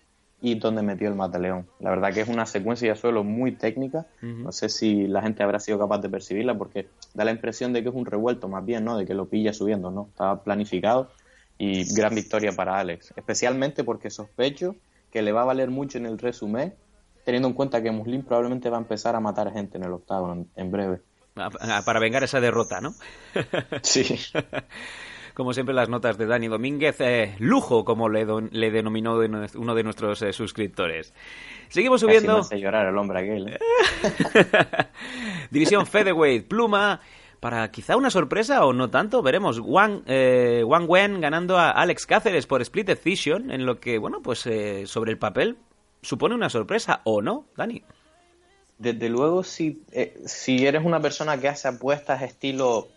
[0.42, 1.68] y donde metió el mataleón.
[1.80, 4.06] La verdad que es una secuencia de suelo muy técnica.
[4.22, 7.82] No sé si la gente habrá sido capaz de percibirla porque da la impresión de
[7.82, 8.98] que es un revuelto más bien, ¿no?
[8.98, 10.08] De que lo pilla subiendo, ¿no?
[10.10, 11.10] Estaba planificado
[11.58, 13.14] y gran victoria para Alex.
[13.16, 14.76] Especialmente porque sospecho
[15.12, 16.74] que le va a valer mucho en el resumen
[17.24, 20.46] teniendo en cuenta que Muslim probablemente va a empezar a matar gente en el octavo
[20.56, 21.00] en, breve.
[21.36, 22.94] Ah, Para vengar esa derrota, ¿no?
[23.82, 24.20] Sí.
[25.34, 29.50] Como siempre, las notas de Dani Domínguez, eh, lujo, como le, don- le denominó de
[29.56, 31.14] uno de nuestros eh, suscriptores.
[31.70, 32.40] Seguimos Casi me subiendo.
[32.42, 33.48] hace llorar el hombre aquel.
[33.48, 33.60] ¿eh?
[35.52, 37.00] División Featherweight, Pluma.
[37.40, 42.06] Para quizá una sorpresa o no tanto, veremos Wang, eh, Wang Wen ganando a Alex
[42.06, 45.58] Cáceres por Split Decision, en lo que, bueno, pues eh, sobre el papel
[46.02, 47.84] supone una sorpresa, ¿o no, Dani?
[48.78, 52.88] Desde luego, si, eh, si eres una persona que hace apuestas estilo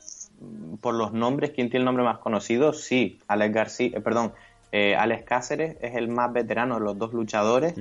[0.81, 2.73] por los nombres, ¿quién tiene el nombre más conocido?
[2.73, 4.33] Sí, Alex García, eh, perdón,
[4.73, 7.75] eh, Alex Cáceres es el más veterano de los dos luchadores.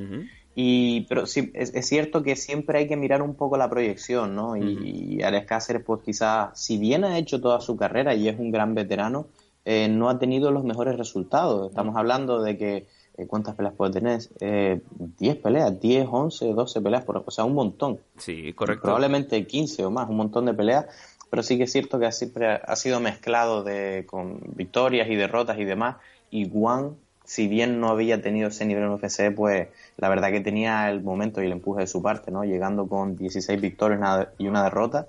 [0.58, 4.36] Y, pero sí, es, es cierto que siempre hay que mirar un poco la proyección,
[4.36, 4.56] ¿no?
[4.56, 8.40] Y, y Alex Cáceres, pues quizás, si bien ha hecho toda su carrera y es
[8.40, 9.28] un gran veterano,
[9.66, 11.70] eh, no ha tenido los mejores resultados.
[11.70, 12.88] Estamos hablando de que,
[13.18, 14.22] eh, ¿cuántas peleas puede tener?
[14.40, 14.80] Eh,
[15.18, 18.00] 10 peleas, 10, 11, 12 peleas, por, o sea, un montón.
[18.18, 18.84] Sí, correcto.
[18.84, 20.86] Probablemente 15 o más, un montón de peleas,
[21.30, 25.58] pero sí que es cierto que siempre ha- sido mezclado de, con victorias y derrotas
[25.60, 25.98] y demás.
[26.32, 30.42] Y Juan, si bien no había tenido ese nivel en UFC, pues la verdad que
[30.42, 32.44] tenía el momento y el empuje de su parte, ¿no?
[32.44, 35.08] Llegando con 16 victorias y una derrota.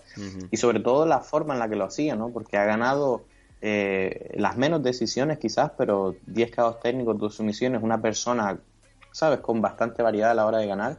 [0.51, 2.30] Y sobre todo la forma en la que lo hacía, ¿no?
[2.30, 3.24] Porque ha ganado
[3.60, 8.59] eh, las menos decisiones quizás, pero 10 caos técnicos, dos sumisiones, una persona,
[9.12, 10.98] ¿sabes?, con bastante variedad a la hora de ganar.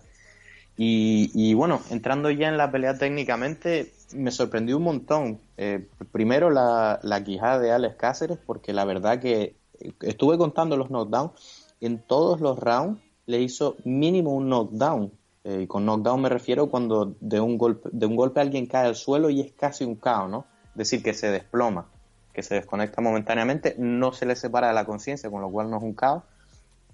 [0.75, 5.39] Y, y bueno, entrando ya en la pelea técnicamente, me sorprendió un montón.
[5.57, 9.55] Eh, primero la, la quijada de Alex Cáceres, porque la verdad que
[10.01, 15.11] estuve contando los knockdowns, en todos los rounds le hizo mínimo un knockdown.
[15.43, 18.87] Eh, y con knockdown me refiero cuando de un golpe de un golpe alguien cae
[18.87, 20.45] al suelo y es casi un caos, ¿no?
[20.71, 21.87] Es decir, que se desploma,
[22.33, 25.77] que se desconecta momentáneamente, no se le separa de la conciencia, con lo cual no
[25.77, 26.23] es un caos,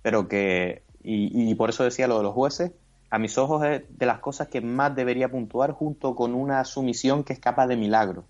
[0.02, 2.72] pero que, y, y por eso decía lo de los jueces,
[3.14, 7.23] a mis ojos es de las cosas que más debería puntuar junto con una sumisión
[7.23, 8.26] que escapa de milagro.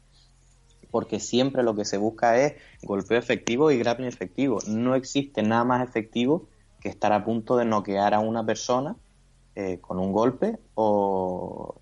[0.91, 4.59] Porque siempre lo que se busca es golpeo efectivo y grappling efectivo.
[4.67, 6.49] No existe nada más efectivo
[6.81, 8.97] que estar a punto de noquear a una persona
[9.55, 11.75] eh, con un golpe o,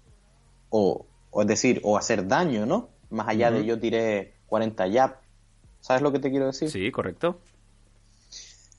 [0.70, 2.90] o, o, es decir, o hacer daño, ¿no?
[3.10, 3.58] Más allá uh -huh.
[3.58, 5.16] de yo tiré 40 jab.
[5.80, 6.70] ¿Sabes lo que te quiero decir?
[6.70, 7.40] Sí, correcto.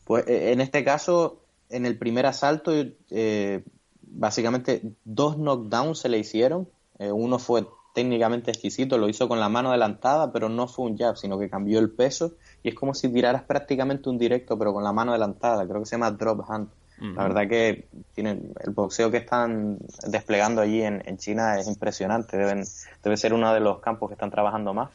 [0.05, 2.71] Pues en este caso, en el primer asalto,
[3.11, 3.65] eh,
[4.15, 6.69] básicamente dos knockdowns se le hicieron.
[6.99, 10.97] Eh, uno fue técnicamente exquisito, lo hizo con la mano adelantada, pero no fue un
[10.97, 12.33] jab, sino que cambió el peso
[12.63, 15.67] y es como si tiraras prácticamente un directo, pero con la mano adelantada.
[15.67, 16.69] Creo que se llama drop hand.
[17.01, 17.15] Uh -huh.
[17.17, 22.37] La verdad que tienen el boxeo que están desplegando allí en, en, China es impresionante.
[22.37, 22.65] Deben,
[23.03, 24.91] debe ser uno de los campos que están trabajando más.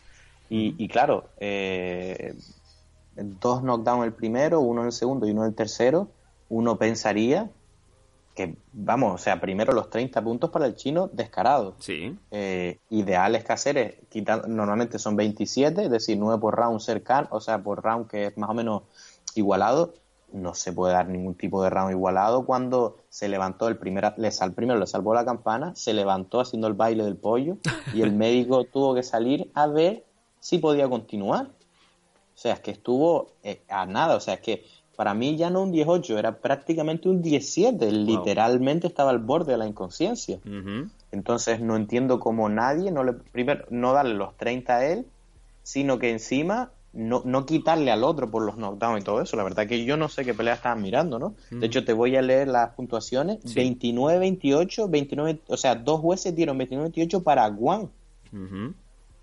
[0.50, 2.36] Y, y claro, eh,
[3.16, 6.10] dos knockdowns el primero, uno en el segundo y uno en el tercero.
[6.50, 7.50] Uno pensaría
[8.38, 11.74] que, vamos, o sea, primero los 30 puntos para el chino descarado.
[11.80, 12.16] Sí.
[12.30, 17.64] Eh, ideales Cáceres, quitan, normalmente son 27, es decir, 9 por round cercano, o sea,
[17.64, 18.84] por round que es más o menos
[19.34, 19.96] igualado.
[20.32, 24.30] No se puede dar ningún tipo de round igualado cuando se levantó el primer, le
[24.30, 27.58] sal, primero le salvó la campana, se levantó haciendo el baile del pollo
[27.92, 30.06] y el médico tuvo que salir a ver
[30.40, 31.48] si podía continuar.
[31.48, 34.64] O sea, es que estuvo eh, a nada, o sea, es que
[34.98, 37.86] para mí ya no un 18, era prácticamente un 17.
[37.86, 37.92] Wow.
[37.92, 40.40] Literalmente estaba al borde de la inconsciencia.
[40.44, 40.90] Uh -huh.
[41.12, 45.06] Entonces no entiendo cómo nadie, no le, primero, no darle los 30 a él,
[45.62, 49.38] sino que encima no, no quitarle al otro por los knockdowns y todo eso.
[49.38, 51.28] La verdad que yo no sé qué pelea estaban mirando, ¿no?
[51.28, 51.60] Uh -huh.
[51.60, 53.38] De hecho, te voy a leer las puntuaciones.
[53.46, 53.54] Sí.
[53.54, 57.82] 29-28, 29, o sea, dos jueces dieron 29-28 para Guan.
[58.34, 58.74] Uh -huh.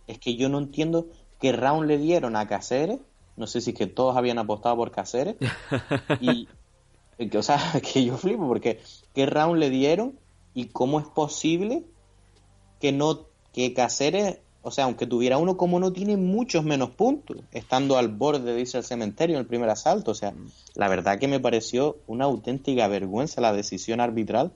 [0.07, 1.09] Es que yo no entiendo
[1.41, 3.01] qué round le dieron a Caceres
[3.37, 5.37] no sé si es que todos habían apostado por Cáceres
[6.21, 6.47] y
[7.31, 7.59] que, o sea
[7.93, 8.81] que yo flipo porque
[9.15, 10.19] qué round le dieron
[10.55, 11.85] y cómo es posible
[12.81, 17.39] que no que Cáceres o sea aunque tuviera uno como no tiene muchos menos puntos
[17.53, 20.33] estando al borde dice el cementerio en el primer asalto o sea
[20.75, 24.53] la verdad que me pareció una auténtica vergüenza la decisión arbitral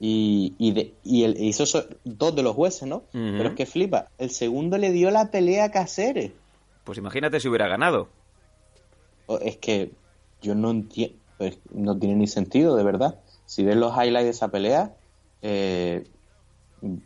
[0.00, 1.64] y, y, de, y el, hizo
[2.04, 3.02] dos de los jueces, ¿no?
[3.12, 3.36] Uh -huh.
[3.36, 6.32] Pero es que flipa, el segundo le dio la pelea a Cáceres.
[6.88, 8.08] Pues imagínate si hubiera ganado.
[9.42, 9.92] Es que
[10.40, 13.20] yo no entiendo, pues no tiene ni sentido, de verdad.
[13.44, 14.96] Si ves los highlights de esa pelea,
[15.42, 16.04] eh,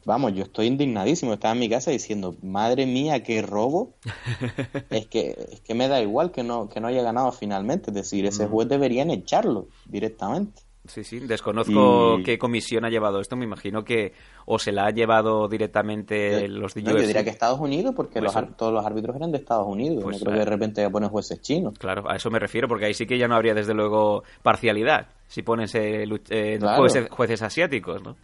[0.05, 1.33] vamos, yo estoy indignadísimo.
[1.33, 3.97] Estaba en mi casa diciendo, madre mía, qué robo.
[4.91, 7.91] es que es que me da igual que no que no haya ganado finalmente.
[7.91, 10.63] Es decir, ese juez deberían echarlo directamente.
[10.93, 12.23] Sí, sí, desconozco y...
[12.23, 13.35] qué comisión ha llevado esto.
[13.35, 14.13] Me imagino que
[14.45, 18.21] o se la ha llevado directamente yo, los no, Yo diría que Estados Unidos, porque
[18.21, 20.05] pues los, todos los árbitros eran de Estados Unidos.
[20.05, 21.79] Pues no creo que de repente ponen jueces chinos.
[21.79, 25.07] Claro, a eso me refiero, porque ahí sí que ya no habría desde luego parcialidad
[25.29, 26.77] si pones eh, eh, claro.
[26.77, 28.15] jueces, jueces asiáticos, ¿no?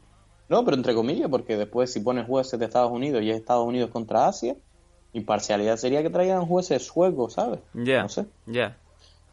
[0.51, 3.67] No, pero entre comillas, porque después si pones jueces de Estados Unidos y es Estados
[3.67, 4.57] Unidos contra Asia,
[5.15, 7.61] imparcialidad sería que traigan jueces suecos, ¿sabes?
[7.73, 8.27] Ya, yeah, no sé.
[8.45, 8.53] ya.
[8.53, 8.77] Yeah.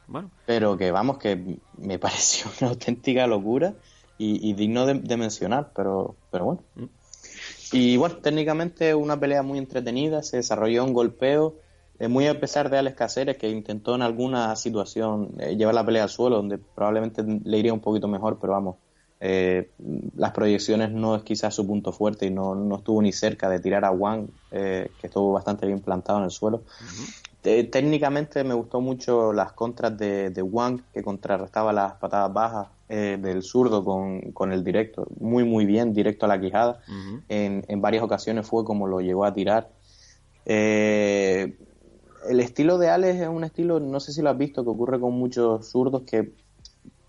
[0.08, 0.30] Bueno.
[0.46, 3.74] Pero que vamos, que me pareció una auténtica locura
[4.18, 6.64] y, y digno de, de, mencionar, pero, pero bueno.
[6.76, 6.86] Mm.
[7.72, 11.56] Y bueno, técnicamente una pelea muy entretenida, se desarrolló un golpeo,
[12.00, 15.86] eh, muy a pesar de Alex Caceres, que intentó en alguna situación eh, llevar la
[15.86, 18.78] pelea al suelo, donde probablemente le iría un poquito mejor, pero vamos,
[19.20, 19.72] eh,
[20.16, 23.60] las proyecciones no es quizás su punto fuerte y no, no estuvo ni cerca de
[23.60, 26.58] tirar a Wang, que estuvo bastante bien plantado en el suelo.
[26.58, 32.34] Uh -huh técnicamente me gustó mucho las contras de, de Wang, que contrarrestaba las patadas
[32.34, 35.08] bajas eh, del zurdo con, con, el directo.
[35.20, 36.80] Muy, muy bien, directo a la quijada.
[36.88, 37.22] Uh -huh.
[37.30, 39.70] en, en, varias ocasiones fue como lo llegó a tirar.
[40.46, 41.58] Eh,
[42.30, 45.00] el estilo de Alex es un estilo, no sé si lo has visto, que ocurre
[45.00, 46.34] con muchos zurdos que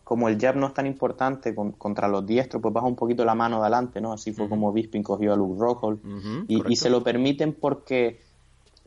[0.05, 3.25] como el jab no es tan importante con, contra los diestros, pues baja un poquito
[3.25, 4.13] la mano adelante, ¿no?
[4.13, 4.51] Así fue uh -huh.
[4.51, 5.99] como Bisping cogió a Luke Rockhold.
[6.05, 8.21] Uh -huh, y, y, se lo permiten porque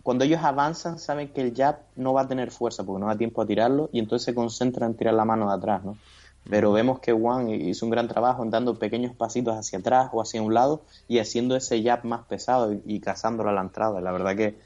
[0.03, 3.17] cuando ellos avanzan saben que el jab no va a tener fuerza porque no da
[3.17, 5.97] tiempo a tirarlo y entonces se concentran en tirar la mano de atrás, ¿no?
[6.49, 10.21] Pero vemos que Wang hizo un gran trabajo en dando pequeños pasitos hacia atrás o
[10.21, 14.01] hacia un lado y haciendo ese jab más pesado y, y cazándolo a la entrada.
[14.01, 14.57] La verdad que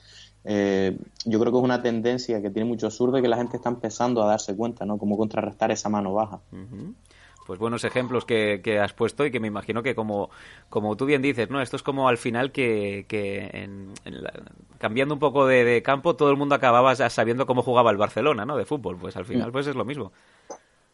[0.45, 3.55] Eh, yo creo que es una tendencia que tiene mucho zurdo y que la gente
[3.55, 4.97] está empezando a darse cuenta, ¿no?
[4.97, 6.41] Cómo contrarrestar esa mano baja.
[7.45, 10.29] Pues buenos ejemplos que, que, has puesto y que me imagino que como,
[10.69, 11.61] como tú bien dices, ¿no?
[11.61, 14.31] Esto es como al final que, que en, en la,
[14.77, 18.45] cambiando un poco de, de, campo todo el mundo acababa sabiendo cómo jugaba el Barcelona,
[18.45, 18.57] ¿no?
[18.57, 18.97] De fútbol.
[18.97, 20.11] Pues al final pues es lo mismo.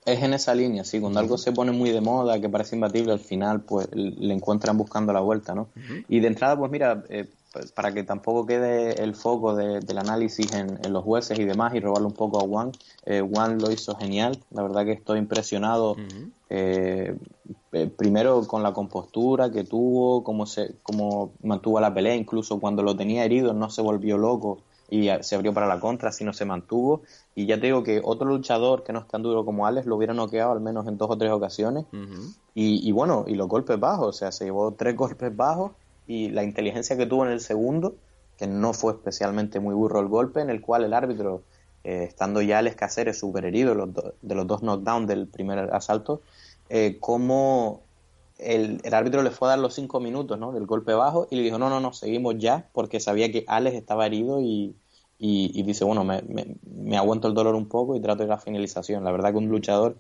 [0.05, 0.99] Es en esa línea, sí.
[0.99, 4.77] Cuando algo se pone muy de moda, que parece imbatible, al final pues le encuentran
[4.77, 5.69] buscando la vuelta, ¿no?
[5.76, 6.05] Uh -huh.
[6.07, 7.27] Y de entrada, pues mira, eh,
[7.76, 11.73] para que tampoco quede el foco de, del análisis en, en, los jueces y demás
[11.76, 12.72] y robarle un poco a Juan,
[13.06, 14.38] eh, Juan lo hizo genial.
[14.52, 15.91] La verdad que estoy impresionado.
[15.91, 16.31] Uh -huh.
[16.49, 17.15] eh,
[17.98, 22.95] primero con la compostura que tuvo, cómo, se, cómo mantuvo la pelea, incluso cuando lo
[22.95, 24.60] tenía herido no se volvió loco
[24.90, 27.02] y se abrió para la contra, sino se mantuvo.
[27.36, 29.95] Y ya te digo que otro luchador que no es tan duro como Alex lo
[29.95, 31.86] hubiera noqueado al menos en dos o tres ocasiones.
[31.94, 32.36] Uh -huh.
[32.56, 35.72] y, y, bueno, y los golpes bajos, o sea, se llevó tres golpes bajos
[36.10, 37.95] y la inteligencia que tuvo en el segundo,
[38.36, 41.44] que no fue especialmente muy burro el golpe, en el cual el árbitro,
[41.84, 46.23] eh, estando ya Alex Caceres súper herido de los dos knockdowns del primer asalto,
[46.68, 47.84] eh, como
[48.40, 50.52] el, el, árbitro le fue a dar los cinco minutos ¿no?
[50.52, 53.76] del golpe bajo y le dijo, no, no, no, seguimos ya, porque sabía que Alex
[53.76, 54.76] estaba herido y,
[55.19, 58.30] y, y dice, bueno, me, me, me, aguanto el dolor un poco y trato de
[58.30, 59.03] la finalización.
[59.03, 59.98] La verdad que un luchador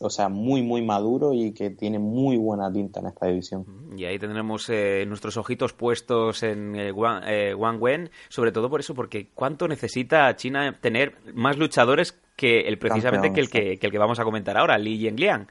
[0.00, 3.64] o sea, muy, muy maduro y que tiene muy buena tinta en esta división.
[3.96, 8.68] Y ahí tendremos eh, nuestros ojitos puestos en eh, Wang, eh, Wang Wen, sobre todo
[8.68, 13.50] por eso, porque ¿cuánto necesita China tener más luchadores que el precisamente Campeón, que, el
[13.50, 15.46] que, que, el que vamos a comentar ahora, Li Yengliang?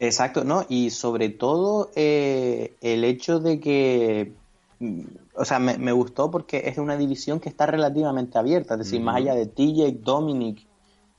[0.00, 0.66] Exacto, ¿no?
[0.68, 4.32] Y sobre todo el hecho de que
[4.80, 5.02] mm,
[5.36, 9.00] o sea, me, me, gustó porque es una división que está relativamente abierta, es decir,
[9.00, 10.66] más allá de TJ, Dominic,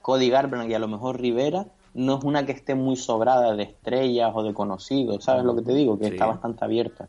[0.02, 3.64] Cody Garbrandt y a lo mejor Rivera, no es una que esté muy sobrada de
[3.64, 5.98] estrellas o de conocidos, ¿sabes lo que te digo?
[5.98, 6.12] Que sí.
[6.12, 7.08] está bastante abierta.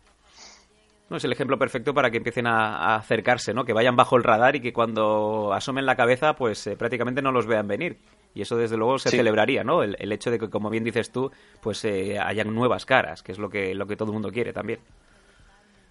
[1.10, 3.64] No, es el ejemplo perfecto para que empiecen a, a, acercarse, ¿no?
[3.64, 7.30] Que vayan bajo el radar y que cuando asomen la cabeza, pues eh, prácticamente no
[7.30, 7.98] los vean venir.
[8.34, 9.16] Y eso, desde luego, se sí.
[9.16, 9.82] celebraría, ¿no?
[9.82, 11.30] El, el, hecho de que, como bien dices tú,
[11.60, 14.52] pues eh, hayan nuevas caras, que es lo que, lo que todo el mundo quiere
[14.52, 14.80] también.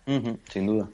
[0.05, 0.87] Uh -huh, sin duda.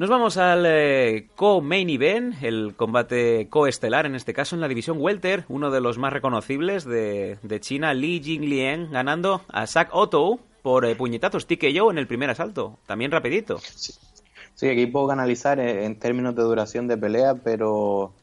[0.00, 4.96] Nos vamos al eh, co-main event, el combate coestelar, en este caso en la división
[4.98, 10.86] Welter, uno de los más reconocibles de, China, Li Jingliang, ganando a Zack Otto por
[10.86, 13.58] eh, puñetazos TKO en el primer asalto, también rapidito.
[13.58, 18.14] Sí, aquí puedo analizar eh, en términos de duración de pelea, pero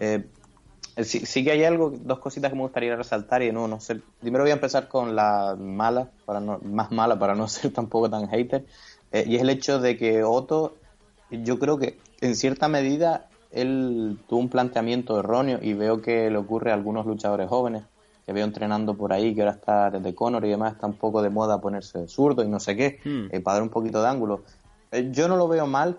[0.00, 0.24] eh,
[0.96, 4.00] sí, que hay algo, dos cositas que me gustaría resaltar y no, no sé.
[4.18, 8.10] Primero voy a empezar con la mala, para no, más mala para no ser tampoco
[8.10, 8.66] tan hater,
[9.12, 10.79] y es el hecho de que Otto
[11.30, 16.36] yo creo que en cierta medida él tuvo un planteamiento erróneo y veo que le
[16.36, 17.84] ocurre a algunos luchadores jóvenes
[18.24, 21.22] que veo entrenando por ahí, que ahora está desde Conor y demás, está un poco
[21.22, 23.34] de moda ponerse zurdo y no sé qué, hmm.
[23.34, 24.42] eh, para dar un poquito de ángulo.
[24.92, 25.96] Eh, yo no lo veo mal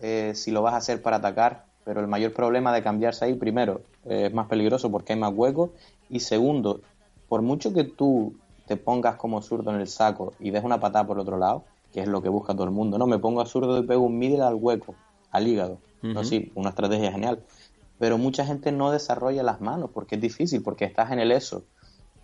[0.00, 3.34] eh, si lo vas a hacer para atacar, pero el mayor problema de cambiarse ahí,
[3.34, 5.70] primero, eh, es más peligroso porque hay más huecos
[6.10, 6.80] y segundo,
[7.28, 8.34] por mucho que tú
[8.66, 12.00] te pongas como zurdo en el saco y des una patada por otro lado, que
[12.00, 12.98] es lo que busca todo el mundo.
[12.98, 14.94] No, me pongo a zurdo y pego un middle al hueco,
[15.30, 15.78] al hígado.
[16.02, 16.14] Uh -huh.
[16.14, 17.42] No, sí, una estrategia genial.
[17.98, 21.64] Pero mucha gente no desarrolla las manos porque es difícil, porque estás en el eso.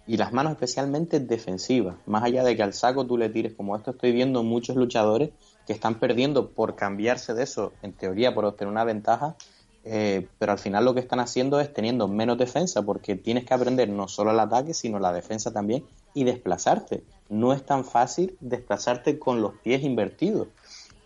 [0.06, 1.96] Y las manos especialmente defensivas.
[2.06, 5.30] Más allá de que al saco tú le tires, como esto estoy viendo muchos luchadores
[5.66, 9.36] que están perdiendo por cambiarse de eso, en teoría por obtener una ventaja,
[9.84, 13.52] eh, pero al final lo que están haciendo es teniendo menos defensa, porque tienes que
[13.52, 18.36] aprender no solo el ataque, sino la defensa también, y desplazarte no es tan fácil
[18.40, 20.48] desplazarte con los pies invertidos.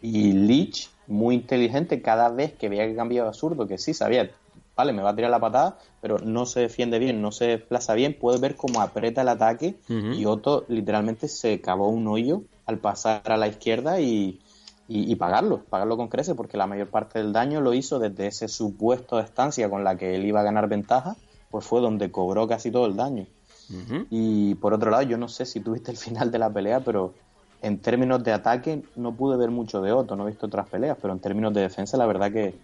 [0.01, 4.31] Y Leach, muy inteligente, cada vez que veía que cambiaba a zurdo, que sí sabía,
[4.77, 7.95] vale, me va a tirar la patada, pero no se defiende bien, no se desplaza
[7.95, 10.17] bien, puede ver cómo aprieta el ataque uh -huh.
[10.17, 14.41] y Otto literalmente se cavó un hoyo al pasar a la izquierda y,
[14.89, 18.27] y, y, pagarlo, pagarlo con creces, porque la mayor parte del daño lo hizo desde
[18.29, 21.17] ese supuesto de estancia con la que él iba a ganar ventaja,
[21.51, 23.27] pues fue donde cobró casi todo el daño.
[23.73, 24.07] Uh -huh.
[24.11, 27.15] Y por otro lado, yo no sé si tuviste el final de la pelea, pero
[27.63, 30.99] en términos de ataque no pude ver mucho de Otto, no he visto otras peleas,
[31.01, 32.55] pero en términos de defensa, la verdad que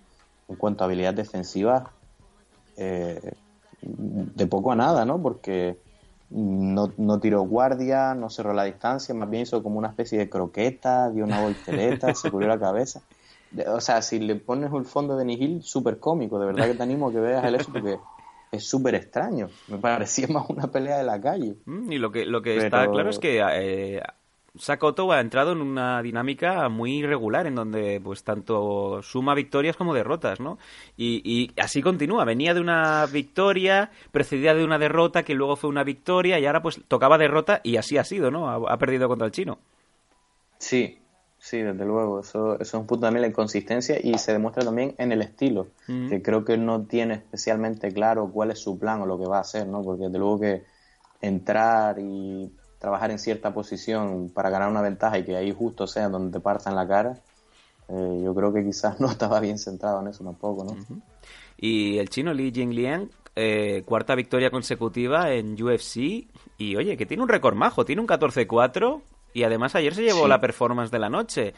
[0.48, 1.90] en cuanto a habilidad defensiva,
[2.76, 3.32] eh,
[3.82, 5.22] de poco a nada, ¿no?
[5.22, 5.78] Porque
[6.30, 10.28] no, no, tiró guardia, no cerró la distancia, más bien hizo como una especie de
[10.28, 13.00] croqueta, dio una voltereta, se cubrió la cabeza.
[13.68, 16.82] O sea, si le pones el fondo de Nihil, súper cómico, de verdad que te
[16.82, 17.98] animo a que veas el eso porque
[18.50, 19.48] es súper extraño.
[19.68, 21.56] Me parecía más una pelea de la calle.
[21.64, 22.64] Mm, y lo que, lo que Pero...
[22.64, 24.02] está claro es que eh,
[24.56, 29.94] Sakoto ha entrado en una dinámica muy irregular en donde pues tanto suma victorias como
[29.94, 30.58] derrotas, ¿no?
[30.96, 32.24] Y, y, así continúa.
[32.24, 36.62] Venía de una victoria, precedida de una derrota que luego fue una victoria y ahora
[36.62, 38.48] pues tocaba derrota y así ha sido, ¿no?
[38.48, 39.58] Ha, ha perdido contra el chino.
[40.58, 40.98] Sí,
[41.48, 44.94] Sí, desde luego, eso, eso es un punto también la inconsistencia y se demuestra también
[44.98, 49.06] en el estilo, que creo que no tiene especialmente claro cuál es su plan o
[49.06, 49.80] lo que va a hacer, ¿no?
[49.80, 50.64] Porque desde luego que
[51.22, 56.10] entrar y trabajar en cierta posición para ganar una ventaja y que ahí justo sea
[56.10, 57.18] donde te partan la cara,
[57.88, 60.76] eh, yo creo que quizás no estaba bien centrado en eso tampoco, ¿no?
[61.56, 66.28] Y el chino Li Jingliang, eh, cuarta victoria consecutiva en UFC.
[66.58, 69.00] Y oye, que tiene un récord majo, tiene un 14-4.
[69.38, 70.28] Y además ayer se llevó Sí.
[70.28, 71.54] la performance de la noche.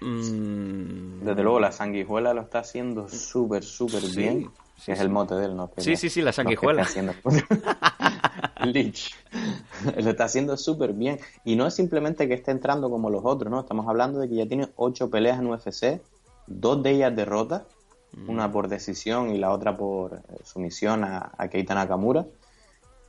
[0.00, 4.50] Mm, Desde luego, la sanguijuela lo está haciendo súper, súper Sí, bien.
[4.76, 5.04] sí, es sí.
[5.04, 5.70] el mote de él, ¿no?
[5.70, 6.82] Que Sí, no- sí, sí, la no sanguijuela.
[6.82, 7.14] haciendo-
[8.64, 9.14] Lich.
[9.96, 11.20] lo está haciendo súper bien.
[11.44, 13.60] Y no es simplemente que esté entrando como los otros, ¿no?
[13.60, 16.00] Estamos hablando de que ya tiene ocho peleas en UFC,
[16.48, 17.62] dos de ellas derrotas,
[18.16, 18.30] Mm.
[18.30, 22.26] una por decisión y la otra por eh, sumisión a, a Keita Nakamura.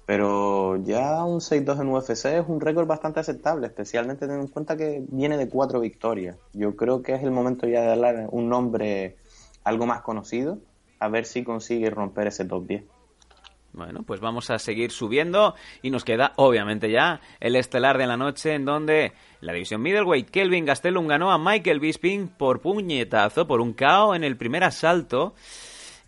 [0.07, 4.77] Pero ya un 6-2 en UFC es un récord bastante aceptable, especialmente teniendo en cuenta
[4.77, 6.37] que viene de cuatro victorias.
[6.53, 9.17] Yo creo que es el momento ya de darle un nombre
[9.65, 10.59] algo más conocido,
[11.01, 12.83] a ver si consigue romper ese top 10.
[13.73, 18.15] Bueno, pues vamos a seguir subiendo y nos queda obviamente ya el estelar de la
[18.15, 19.11] noche en donde
[19.41, 24.23] la división middleweight Kelvin Gastelum ganó a Michael Bisping por puñetazo, por un KO en
[24.23, 25.35] el primer asalto.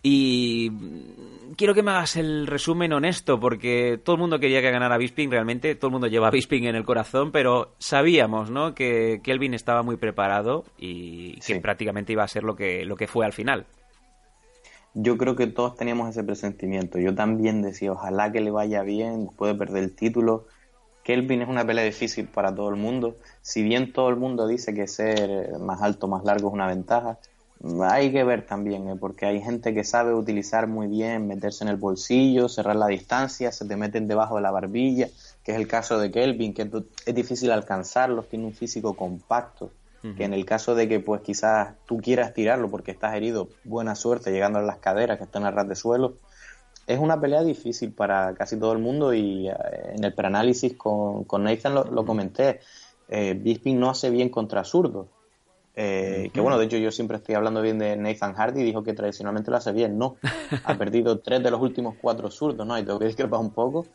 [0.02, 4.70] Y mm, quiero que me hagas el resumen honesto, porque todo el mundo quería que
[4.70, 8.74] ganara Bisping, realmente todo el mundo lleva a Bisping en el corazón, pero sabíamos, ¿no?
[8.74, 11.60] Que Kelvin estaba muy preparado y que Sí.
[11.60, 13.66] prácticamente iba a ser lo que, lo que fue al final.
[14.94, 16.98] Yo creo que todos teníamos ese presentimiento.
[16.98, 20.46] Yo también decía, ojalá que le vaya bien, puede perder el título.
[21.04, 23.16] Kelvin es una pelea difícil para todo el mundo.
[23.40, 27.18] Si bien todo el mundo dice que ser más alto, más largo es una ventaja,
[27.82, 28.96] hay que ver también, ¿eh?
[28.98, 33.52] porque hay gente que sabe utilizar muy bien, meterse en el bolsillo, cerrar la distancia,
[33.52, 35.08] se te meten debajo de la barbilla,
[35.44, 36.70] que es el caso de Kelvin, que
[37.06, 39.70] es difícil alcanzarlos, tiene un físico compacto
[40.16, 43.94] que en el caso de que pues quizás tú quieras tirarlo porque estás herido, buena
[43.94, 46.14] suerte llegando a las caderas que están a ras de suelo.
[46.86, 49.54] Es una pelea difícil para casi todo el mundo y eh,
[49.94, 52.60] en el preanálisis con, con Nathan lo, lo comenté.
[53.08, 55.06] Eh, Bisping no hace bien contra zurdos.
[55.82, 58.92] Eh, Que bueno, de hecho yo siempre estoy hablando bien de Nathan Hardy, dijo que
[58.92, 59.96] tradicionalmente lo hace bien.
[59.96, 60.16] No,
[60.64, 62.78] ha perdido tres de los últimos cuatro zurdos, ¿no?
[62.78, 63.86] Y tengo que discrepar un poco.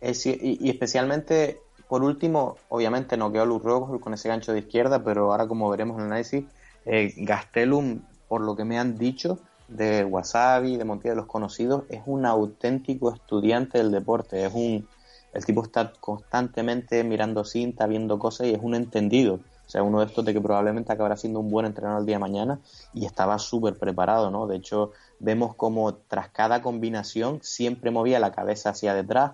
[0.00, 1.58] Es ci- y, y especialmente,
[1.88, 5.68] por último, obviamente noqueó a Luz Rojo con ese gancho de izquierda, pero ahora como
[5.70, 6.44] veremos en el análisis,
[6.84, 9.38] eh, Gastelum, por lo que me han dicho
[9.68, 14.44] de Wasabi, de Montilla de los Conocidos, es un auténtico estudiante del deporte.
[14.44, 14.88] Es un,
[15.32, 19.40] el tipo está constantemente mirando cinta, viendo cosas y es un entendido.
[19.66, 22.16] O sea, uno de estos de que probablemente acabará siendo un buen entrenador el día
[22.16, 22.60] de mañana
[22.94, 24.46] y estaba súper preparado, ¿no?
[24.46, 29.32] De hecho, vemos como tras cada combinación siempre movía la cabeza hacia detrás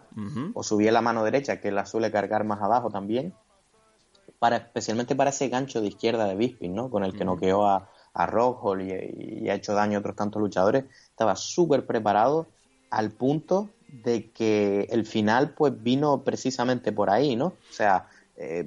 [0.54, 3.34] o subía la mano derecha, que la suele cargar más abajo también,
[4.38, 6.88] para, especialmente para ese gancho de izquierda de Bisping, ¿no?
[6.88, 10.40] Con el que noqueó a, a Rockhold y, y ha hecho daño a otros tantos
[10.40, 10.84] luchadores.
[11.10, 12.46] Estaba súper preparado
[12.90, 17.46] al punto de que el final pues vino precisamente por ahí, ¿no?
[17.46, 18.08] O sea,
[18.42, 18.64] eh,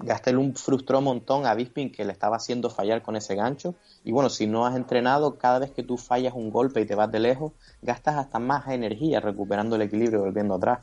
[0.00, 3.74] Gastelum frustró un montón a Bisping que le estaba haciendo fallar con ese gancho.
[4.04, 6.94] Y bueno, si no has entrenado, cada vez que tú fallas un golpe y te
[6.94, 7.52] vas de lejos,
[7.82, 10.80] gastas hasta más energía recuperando el equilibrio y volviendo atrás.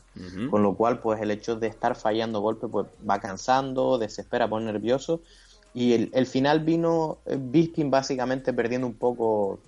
[0.50, 4.66] Con lo cual, pues el hecho de estar fallando golpes, pues va cansando, desespera, pone
[4.66, 5.22] nervioso.
[5.74, 9.60] Y el, el final vino eh, Bisping básicamente perdiendo un poco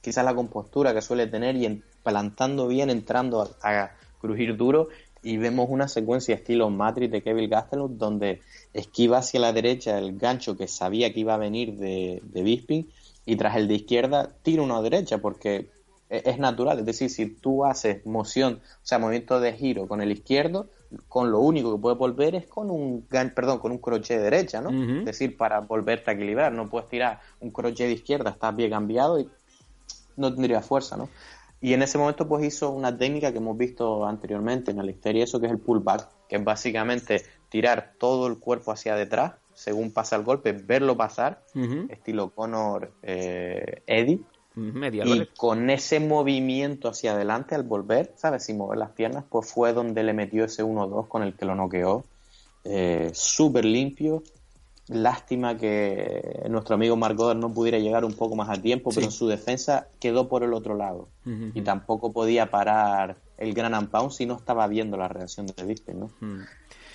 [0.00, 4.88] quizás la compostura que suele tener y en- plantando bien, entrando a, a crujir duro.
[5.22, 8.40] Y vemos una secuencia estilo Matrix de Kevin Gastelum donde
[8.72, 12.88] esquiva hacia la derecha el gancho que sabía que iba a venir de, de Bisping
[13.24, 15.68] y tras el de izquierda tira uno a derecha porque
[16.10, 16.80] e- es natural.
[16.80, 20.66] Es decir, si tú haces moción, o sea, movimiento de giro con el izquierdo,
[21.08, 24.24] con lo único que puedes volver es con un gan- perdón, con un crochet de
[24.24, 24.70] derecha, ¿no?
[24.98, 28.70] Es decir, para volverte a equilibrar, no puedes tirar un crochet de izquierda, estás bien
[28.70, 29.28] cambiado y
[30.16, 31.08] no tendría fuerza, ¿no?
[31.62, 35.24] Y en ese momento pues hizo una técnica que hemos visto anteriormente en la historia,
[35.24, 39.92] eso que es el pullback, que es básicamente tirar todo el cuerpo hacia detrás según
[39.92, 41.42] pasa el golpe, verlo pasar,
[41.88, 44.20] estilo Conor eh, Eddie,
[44.54, 48.44] y con ese movimiento hacia adelante al volver, ¿sabes?
[48.44, 51.54] Sin mover las piernas, pues fue donde le metió ese 1-2 con el que lo
[51.54, 52.04] noqueó.
[52.64, 54.22] Eh, Súper limpio.
[54.94, 59.06] Lástima que nuestro amigo Mark Goddard no pudiera llegar un poco más a tiempo, pero
[59.06, 61.08] en su defensa quedó por el otro lado.
[61.54, 66.00] Y tampoco podía parar el gran Pound si no estaba viendo la reacción de Bisping,
[66.00, 66.10] ¿no?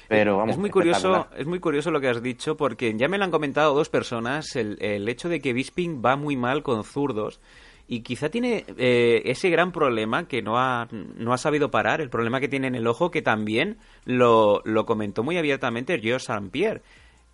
[0.07, 3.17] Pero vamos, es muy curioso, es muy curioso lo que has dicho porque ya me
[3.17, 6.85] lo han comentado dos personas el, el hecho de que Bisping va muy mal con
[6.85, 7.41] zurdos
[7.87, 12.09] y quizá tiene eh, ese gran problema que no ha, no ha sabido parar, el
[12.09, 16.49] problema que tiene en el ojo que también lo, lo comentó muy abiertamente Joe St.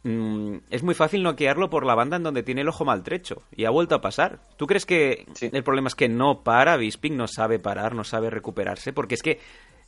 [0.03, 3.43] Mm, es muy fácil noquearlo por la banda en donde tiene el ojo maltrecho.
[3.55, 4.39] Y ha vuelto a pasar.
[4.57, 8.29] ¿Tú crees que el problema es que no para Bisping, no sabe parar, no sabe
[8.29, 8.91] recuperarse?
[8.91, 9.39] Porque es que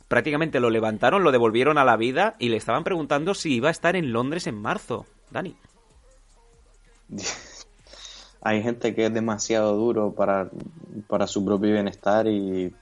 [0.08, 3.72] prácticamente lo levantaron, lo devolvieron a la vida y le estaban preguntando si iba a
[3.72, 5.04] estar en Londres en marzo.
[5.30, 5.54] Dani.
[8.42, 10.48] Hay gente que es demasiado duro para,
[11.08, 12.72] para su propio bienestar y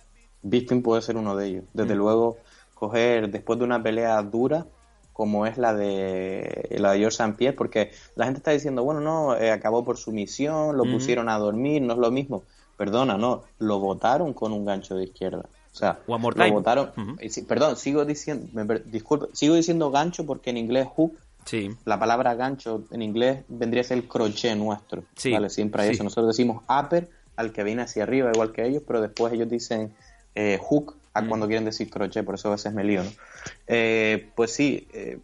[0.43, 1.65] Bisping puede ser uno de ellos.
[1.73, 1.99] Desde Mm.
[1.99, 2.37] luego,
[2.75, 4.67] coger después de una pelea dura
[5.15, 7.35] como es la de la de George St.
[7.39, 10.93] Pierre, porque la gente está diciendo, bueno, no, eh, acabó por sumisión, lo Ujú.
[10.95, 12.43] pusieron a dormir, no es lo mismo.
[12.77, 15.45] Perdona, no, lo votaron con un gancho de izquierda.
[15.73, 16.91] O sea, One more lo votaron.
[17.21, 21.17] Eh, perdón, sigo diciendo, me disculpe, sigo diciendo gancho porque en inglés hook,
[21.47, 21.71] Sí.
[21.85, 25.05] la palabra gancho en inglés vendría a ser el crochet nuestro.
[25.15, 25.95] Sí, Vale, siempre hay sí.
[25.95, 26.03] eso.
[26.05, 29.95] Nosotros decimos upper al que viene hacia arriba, igual que ellos, pero después ellos dicen
[30.35, 31.29] eh, hook a Mm.
[31.29, 33.11] cuando quieren decir crochet, por eso a veces me lío, ¿no?
[33.67, 35.19] Eh, pues sí, eh,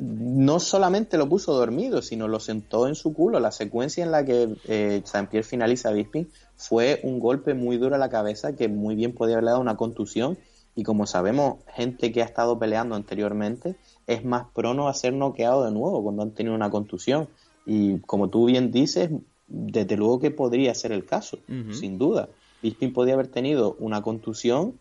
[0.00, 3.38] no solamente lo puso dormido, sino lo sentó en su culo.
[3.38, 7.76] La secuencia en la que eh, Saint Pierre finaliza a Bisping fue un golpe muy
[7.76, 10.36] duro a la cabeza que muy bien podía haberle dado una contusión.
[10.74, 13.76] Y como sabemos, gente que ha estado peleando anteriormente
[14.08, 17.28] es más prono a ser noqueado de nuevo cuando han tenido una contusión.
[17.64, 19.10] Y como tú bien dices,
[19.46, 21.38] desde luego que podría ser el caso,
[21.72, 22.28] sin duda.
[22.62, 24.80] Bisping podía haber tenido una contusión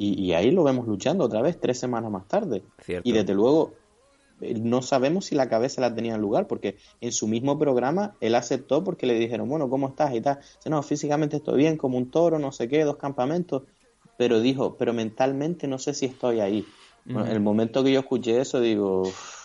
[0.00, 2.64] y, y ahí lo vemos luchando otra vez tres semanas más tarde.
[2.82, 3.06] Cierto.
[3.06, 3.74] Y desde luego
[4.40, 8.16] eh, no sabemos si la cabeza la tenía en lugar, porque en su mismo programa
[8.22, 10.14] él aceptó porque le dijeron, bueno, ¿cómo estás?
[10.14, 10.38] Y tal.
[10.38, 13.64] Dice, no, físicamente estoy bien, como un toro, no sé qué, dos campamentos.
[14.16, 16.66] Pero dijo, pero mentalmente no sé si estoy ahí.
[17.04, 19.39] Bueno, el momento que yo escuché eso, digo, "Uf,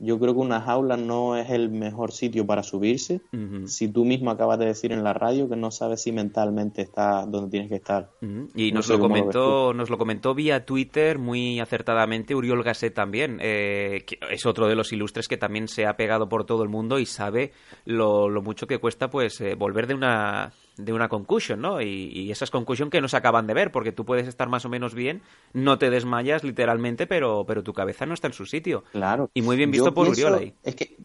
[0.00, 3.20] yo creo que una jaula no es el mejor sitio para subirse.
[3.66, 7.26] Si tú mismo acabas de decir en la radio que no sabes si mentalmente está
[7.26, 8.10] donde tienes que estar.
[8.54, 13.38] Y No nos lo comentó, nos lo comentó vía Twitter muy acertadamente Uriol Gasset también,
[13.42, 16.70] eh, que es otro de los ilustres que también se ha pegado por todo el
[16.70, 17.52] mundo y sabe
[17.84, 21.80] lo, lo mucho que cuesta pues eh, volver de una de una concussion, ¿no?
[21.82, 24.64] Y, y esas concussion que no se acaban de ver, porque tú puedes estar más
[24.64, 25.22] o menos bien,
[25.52, 28.84] no te desmayas literalmente, pero, pero tu cabeza no está en su sitio.
[28.92, 29.30] Claro.
[29.34, 30.54] Y muy bien Yo visto por pienso- Uriol ahí.
[30.62, 30.96] Es que,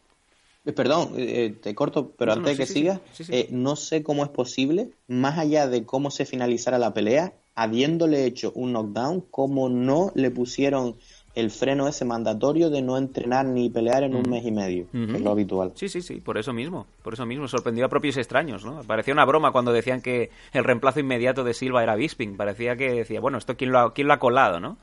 [0.65, 3.23] eh, perdón, eh, te corto, pero No, no, antes de que sí, sigas, sí.
[3.29, 8.25] eh, no sé cómo es posible, más allá de cómo se finalizara la pelea, habiéndole
[8.25, 10.95] hecho un knockdown, cómo no le pusieron
[11.35, 15.17] el freno ese mandatorio de no entrenar ni pelear en un mes y medio, que
[15.17, 15.73] es lo habitual.
[15.75, 18.81] Sí, sí, sí, por eso mismo, por eso mismo, sorprendió a propios extraños, ¿no?
[18.83, 22.89] Parecía una broma cuando decían que el reemplazo inmediato de Silva era Bisping, parecía que
[22.91, 24.77] decía, bueno, esto quién lo ha, quién lo ha colado, ¿no?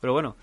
[0.00, 0.36] Pero bueno,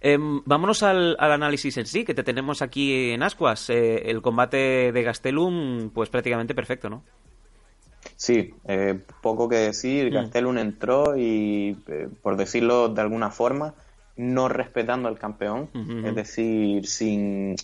[0.00, 3.68] em, vámonos al, al análisis en sí, que te tenemos aquí en Ascuas.
[3.70, 7.02] Eh, el combate de Gastelum, pues prácticamente perfecto, ¿no?
[8.16, 10.10] Sí, eh, poco que decir.
[10.10, 10.14] Mm.
[10.14, 13.74] Gastelum entró y, eh, por decirlo de alguna forma,
[14.18, 15.68] no respetando al campeón,
[16.06, 17.54] es decir, sin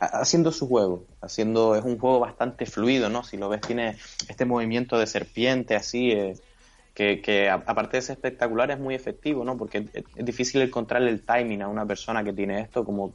[0.00, 3.22] ha- haciendo su juego, haciendo es un juego bastante fluido, ¿no?
[3.24, 3.96] Si lo ves tiene
[4.28, 6.34] este movimiento de serpiente así eh,
[6.94, 9.56] que, que a- aparte de ser espectacular es muy efectivo, ¿no?
[9.56, 13.12] Porque es, es difícil encontrarle el timing a una persona que tiene esto, como eh,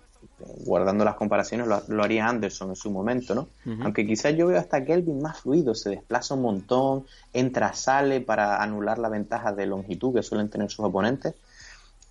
[0.66, 3.48] guardando las comparaciones lo, lo haría Anderson en su momento, ¿no?
[3.84, 8.62] Aunque quizás yo veo hasta Kelvin más fluido, se desplaza un montón, entra, sale para
[8.62, 11.34] anular la ventaja de longitud que suelen tener sus oponentes.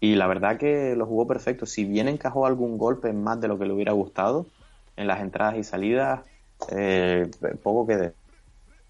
[0.03, 1.67] Y la verdad que lo jugó perfecto.
[1.67, 4.53] Si bien encajó algún golpe más de lo que le hubiera gustado
[4.97, 6.27] en las entradas y salidas,
[6.71, 7.31] eh,
[7.63, 8.17] poco que de-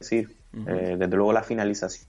[0.00, 0.38] decir.
[0.66, 2.08] Eh, desde luego la finalización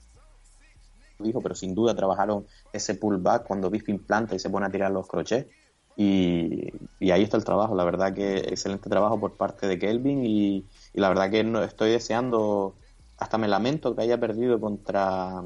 [1.18, 4.90] dijo, pero sin duda trabajaron ese pullback cuando Bisping planta y se pone a tirar
[4.90, 5.50] los crochets.
[5.96, 10.24] Y, y ahí está el trabajo, la verdad que excelente trabajo por parte de Kelvin
[10.24, 12.78] y, y la verdad que no estoy deseando,
[13.16, 15.42] hasta me lamento que haya perdido contra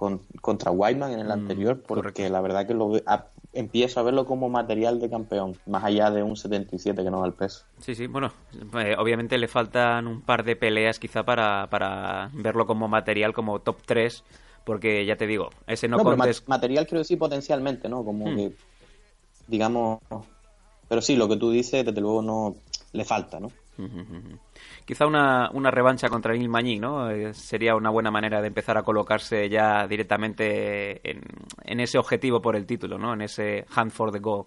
[0.00, 4.02] con- contra Whiteman en el Mm, anterior, porque la verdad que lo a- empiezo a
[4.02, 7.66] verlo como material de campeón, más allá de un 77 que no da el peso.
[7.80, 8.32] Sí, sí, bueno,
[8.78, 13.60] eh, obviamente le faltan un par de peleas quizá para, para verlo como material, como
[13.60, 14.24] top 3,
[14.64, 18.04] porque ya te digo, ese no, No, ma- material quiero decir potencialmente, ¿no?
[18.04, 18.36] Como Hmm.
[18.36, 18.52] que,
[19.48, 19.98] digamos,
[20.90, 22.56] pero sí, lo que tú dices, desde luego no
[22.92, 23.52] le falta, ¿no?
[24.84, 27.08] Quizá una, una revancha contra Neil Magny, ¿no?
[27.12, 31.20] Eh, sería una buena manera de empezar a colocarse ya directamente en,
[31.62, 33.14] en ese objetivo por el título, ¿no?
[33.14, 34.46] En ese hunt for the gold.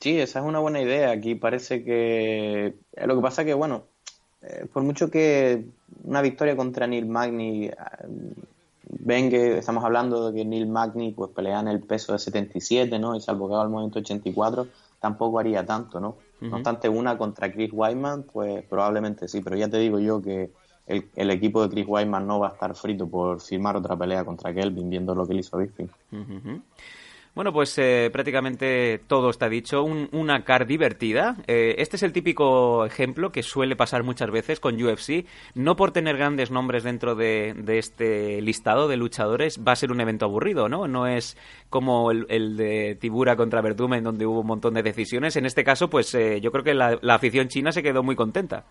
[0.00, 1.12] Sí, esa es una buena idea.
[1.12, 3.84] Aquí parece que eh, lo que pasa que, bueno,
[4.42, 5.64] eh, por mucho que
[6.02, 7.70] una victoria contra Neil Magny
[8.86, 12.98] eh, venga, estamos hablando de que Neil Magny pues pelea en el peso de 77,
[12.98, 13.14] ¿no?
[13.14, 14.66] Y salvo que haga el movimiento 84,
[15.00, 16.16] tampoco haría tanto, ¿no?
[16.40, 20.50] No obstante, una contra Chris Weidman, pues probablemente sí, pero ya te digo yo que
[20.86, 24.24] el, el equipo de Chris Weidman no va a estar frito por firmar otra pelea
[24.24, 25.88] contra Kelvin, viendo lo que le hizo a Bisping.
[27.36, 29.84] Bueno, pues eh, prácticamente todo está dicho.
[29.84, 31.36] Un- una car divertida.
[31.46, 35.26] Eh, este es el típico ejemplo que suele pasar muchas veces con UFC.
[35.54, 39.92] No por tener grandes nombres dentro de, de este listado de luchadores va a ser
[39.92, 40.88] un evento aburrido, ¿no?
[40.88, 41.36] No es
[41.68, 45.36] como el, el de Tibura contra Verdumen, donde hubo un montón de decisiones.
[45.36, 48.16] En este caso, pues eh, yo creo que la, la afición china se quedó muy
[48.16, 48.64] contenta.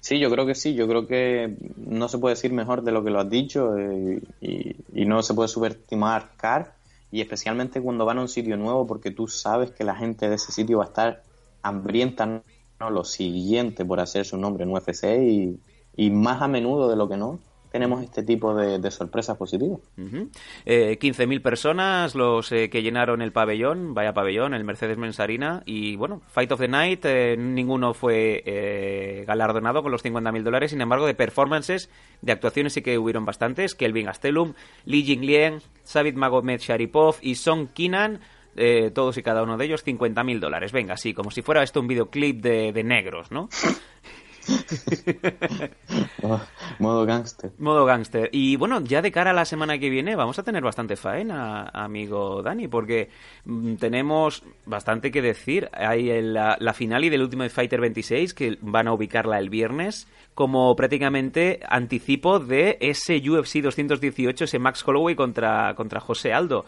[0.00, 3.04] Sí, yo creo que sí, yo creo que no se puede decir mejor de lo
[3.04, 6.79] que lo has dicho eh, y, y no se puede subestimar CAR
[7.10, 10.36] y especialmente cuando van a un sitio nuevo porque tú sabes que la gente de
[10.36, 11.22] ese sitio va a estar
[11.62, 12.42] hambrienta,
[12.78, 12.90] ¿no?
[12.90, 15.60] Lo siguiente por hacer su nombre en UFC y,
[15.96, 17.38] y más a menudo de lo que no
[17.70, 19.78] tenemos este tipo de, de sorpresas positivas.
[19.96, 20.28] Ujú.
[20.66, 25.62] Eh, 15.000 personas los eh, que llenaron el pabellón, vaya pabellón, el Mercedes-Benz Arena.
[25.66, 30.70] Y bueno, Fight of the Night, eh, ninguno fue eh, galardonado con los 50.000 dólares.
[30.72, 31.90] Sin embargo, de performances,
[32.22, 33.74] de actuaciones sí que hubieron bastantes.
[33.74, 38.20] Kelvin Gastelum, Li Jingliang, Savit Magomed Sharipov y Song Kinan.
[38.56, 40.72] eh, todos y cada uno de ellos 50.000 dólares.
[40.72, 43.48] Venga, así, como si fuera esto un videoclip de, de negros, ¿no?
[46.78, 47.52] Modo gángster.
[47.58, 48.28] Modo gángster.
[48.32, 51.70] Y bueno, ya de cara a la semana que viene vamos a tener bastante faena,
[51.72, 53.10] amigo Dani, porque
[53.44, 55.68] mm, tenemos bastante que decir.
[55.72, 60.74] Hay la final y del Ultimate Fighter 26 que van a ubicarla el viernes como
[60.74, 66.64] prácticamente anticipo de ese UFC 218, ese Max Holloway contra, contra José Aldo.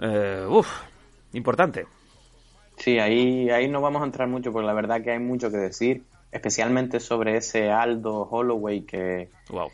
[0.00, 0.68] Eh, uf,
[1.32, 1.86] importante.
[2.76, 5.58] Sí, ahí, ahí no vamos a entrar mucho porque la verdad que hay mucho que
[5.58, 9.70] decir, especialmente sobre ese Aldo Holloway que, Wow.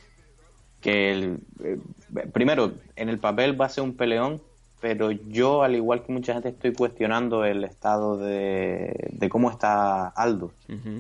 [0.81, 1.79] que el- eh,
[2.33, 4.41] primero, en el papel va a ser un peleón,
[4.81, 10.09] pero yo, al igual que mucha gente, estoy cuestionando el estado de, de cómo está
[10.09, 10.53] Aldo.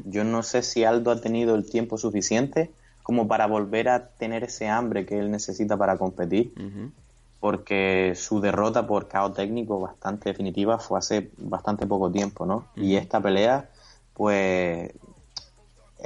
[0.04, 2.70] Yo no sé si Aldo ha tenido el tiempo suficiente
[3.02, 6.52] como para volver a tener ese hambre que él necesita para competir,
[7.40, 12.66] porque su derrota por KO técnico bastante definitiva fue hace bastante poco tiempo, ¿no?
[12.76, 13.68] Y esta pelea,
[14.14, 14.90] pues,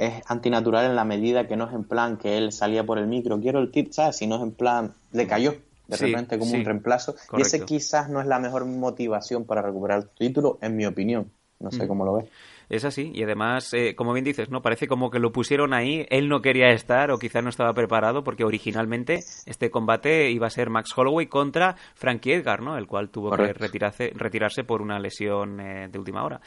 [0.05, 3.07] es antinatural en la medida que no es en plan que él salía por el
[3.07, 4.17] micro, quiero el tip, ¿sabes?
[4.17, 5.55] Sino es en plan, le cayó
[5.87, 6.57] de Sí, repente como sí.
[6.57, 7.15] un reemplazo.
[7.37, 11.31] Y ese quizás no es la mejor motivación para recuperar tu título, en mi opinión.
[11.59, 11.87] No sé Mm.
[11.87, 12.29] cómo lo ves.
[12.69, 16.05] Es así, y además, eh, como bien dices, no parece como que lo pusieron ahí,
[16.09, 20.49] él no quería estar o quizá no estaba preparado porque originalmente este combate iba a
[20.49, 22.77] ser Max Holloway contra Frankie Edgar, ¿no?
[22.77, 23.59] El cual tuvo Correcto.
[23.59, 26.39] que retirarse, retirarse por una lesión eh, de última hora.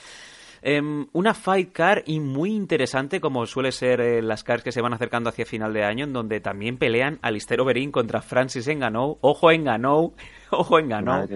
[0.67, 4.81] Em, una fight car y muy interesante como suele ser eh, las cars que se
[4.81, 9.19] van acercando hacia final de año en donde también pelean Alistair Overeem contra Francis Ngannou,
[9.21, 10.15] ojo Ngannou,
[10.51, 11.29] ojo Ngannou.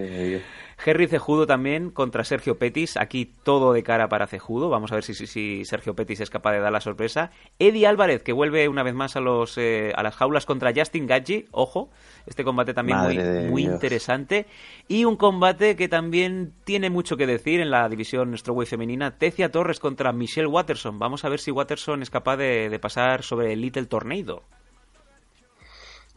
[0.85, 2.95] Henry Cejudo también contra Sergio Petis.
[2.97, 4.69] Aquí todo de cara para Cejudo.
[4.69, 7.31] Vamos a ver si, si, si Sergio Petis es capaz de dar la sorpresa.
[7.59, 11.07] Eddie Álvarez, que vuelve una vez más a, los, eh, a las jaulas contra Justin
[11.07, 11.45] Gaggi.
[11.51, 11.89] Ojo,
[12.25, 14.45] este combate también muy, Madre muy interesante.
[14.87, 19.17] Y un combate que también tiene mucho que decir en la división Strawweight femenina.
[19.17, 20.97] Tecia Torres contra Michelle Watterson.
[20.97, 24.43] Vamos a ver si Watterson es capaz de, de pasar sobre el Little Tornado.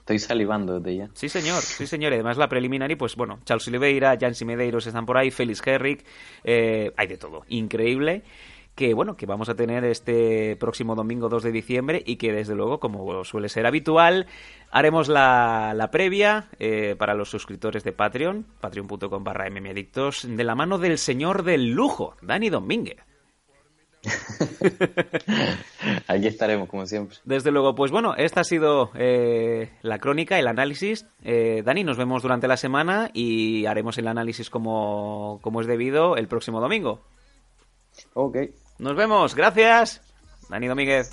[0.02, 1.10] Estoy salivando desde ya.
[1.14, 2.10] Sí, señor, sí, señor.
[2.10, 6.04] Y además la preliminary, pues bueno, Charles Oliveira, Jansi Medeiros están por ahí, Félix Herrick,
[6.42, 7.44] eh, hay de todo.
[7.48, 8.24] Increíble.
[8.74, 12.56] Que bueno, que vamos a tener este próximo domingo 2 de diciembre y que desde
[12.56, 14.26] luego, como suele ser habitual,
[14.72, 20.56] haremos la, la previa eh, para los suscriptores de Patreon, patreon.com barra mmadictos, de la
[20.56, 22.96] mano del señor del lujo, Dani Domínguez.
[26.08, 27.16] Aquí estaremos, como siempre.
[27.24, 31.06] Desde luego, pues bueno, esta ha sido eh, la crónica, el análisis.
[31.22, 36.16] Eh, Dani, nos vemos durante la semana y haremos el análisis como, como es debido
[36.16, 37.00] el próximo domingo.
[38.14, 38.36] Ok.
[38.78, 40.00] Nos vemos, gracias.
[40.48, 41.10] Dani Domínguez.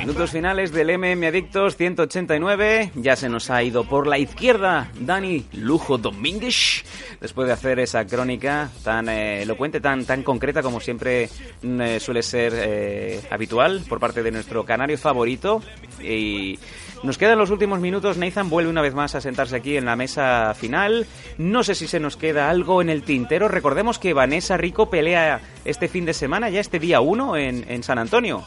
[0.00, 2.90] Minutos finales del MM Adictos 189.
[2.96, 6.84] Ya se nos ha ido por la izquierda Dani Lujo Domínguez.
[7.20, 11.28] Después de hacer esa crónica tan eh, elocuente, tan, tan concreta como siempre
[11.62, 15.62] mm, eh, suele ser eh, habitual por parte de nuestro canario favorito.
[16.02, 16.58] Y
[17.02, 18.16] nos quedan los últimos minutos.
[18.16, 21.06] Nathan vuelve una vez más a sentarse aquí en la mesa final.
[21.38, 23.48] No sé si se nos queda algo en el tintero.
[23.48, 27.82] Recordemos que Vanessa Rico pelea este fin de semana, ya este día 1 en, en
[27.82, 28.44] San Antonio.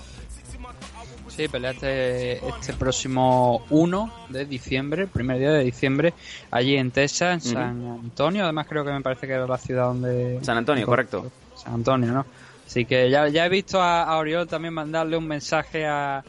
[1.35, 6.13] Sí, pelea este, este próximo 1 de diciembre, primer día de diciembre,
[6.51, 8.43] allí en Texas, en San Antonio.
[8.43, 10.37] Además, creo que me parece que era la ciudad donde.
[10.43, 11.31] San Antonio, correcto.
[11.55, 12.25] San Antonio, ¿no?
[12.67, 16.23] Así que ya, ya he visto a, a Oriol también mandarle un mensaje a,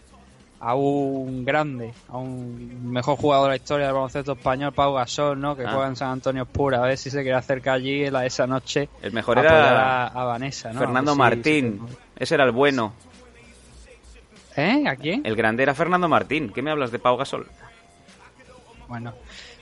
[0.66, 5.38] a un grande, a un mejor jugador de la historia del baloncesto español, Pau Gasol,
[5.38, 5.54] ¿no?
[5.56, 5.70] Que Ah.
[5.72, 8.88] juega en San Antonio Pura, a ver si se quiere acercar allí la, esa noche.
[9.02, 10.80] El mejor a era a, a Vanessa, ¿no?
[10.80, 11.80] Fernando si- Martín.
[12.16, 12.94] Ese era el bueno.
[14.56, 14.84] ¿Eh?
[14.88, 15.22] ¿A quién?
[15.26, 16.50] El grande era Fernando Martín.
[16.54, 17.46] ¿Qué me hablas de Pau Gasol?
[18.88, 19.12] Bueno,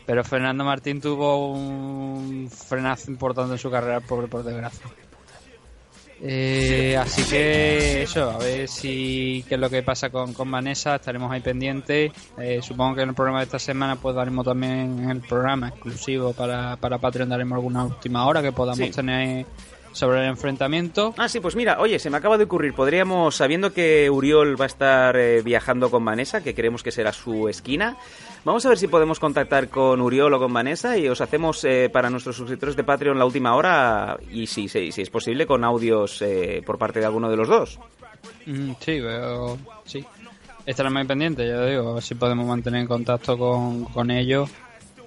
[0.06, 4.86] pero Fernando Martín tuvo un frenazo importante en su carrera, por, por desgracia.
[6.24, 10.94] Eh, así que eso, a ver si qué es lo que pasa con, con Vanessa,
[10.94, 12.12] estaremos ahí pendientes.
[12.38, 16.32] Eh, supongo que en el programa de esta semana pues daremos también el programa exclusivo
[16.32, 18.90] para, para Patreon, daremos alguna última hora que podamos Sí.
[18.92, 19.46] tener
[19.92, 21.14] sobre el enfrentamiento.
[21.16, 22.74] Ah, sí, pues mira, oye, se me acaba de ocurrir.
[22.74, 27.12] Podríamos, sabiendo que Uriol va a estar eh, viajando con Vanessa, que creemos que será
[27.12, 27.96] su esquina,
[28.44, 31.90] vamos a ver si podemos contactar con Uriol o con Vanessa y os hacemos eh,
[31.92, 35.64] para nuestros suscriptores de Patreon la última hora y si, si, si es posible con
[35.64, 37.78] audios eh, por parte de alguno de los dos.
[38.46, 40.04] Mm, sí, veo, sí.
[40.64, 44.48] Estaremos muy pendientes, ya digo, a ver si podemos mantener en contacto con, con ellos.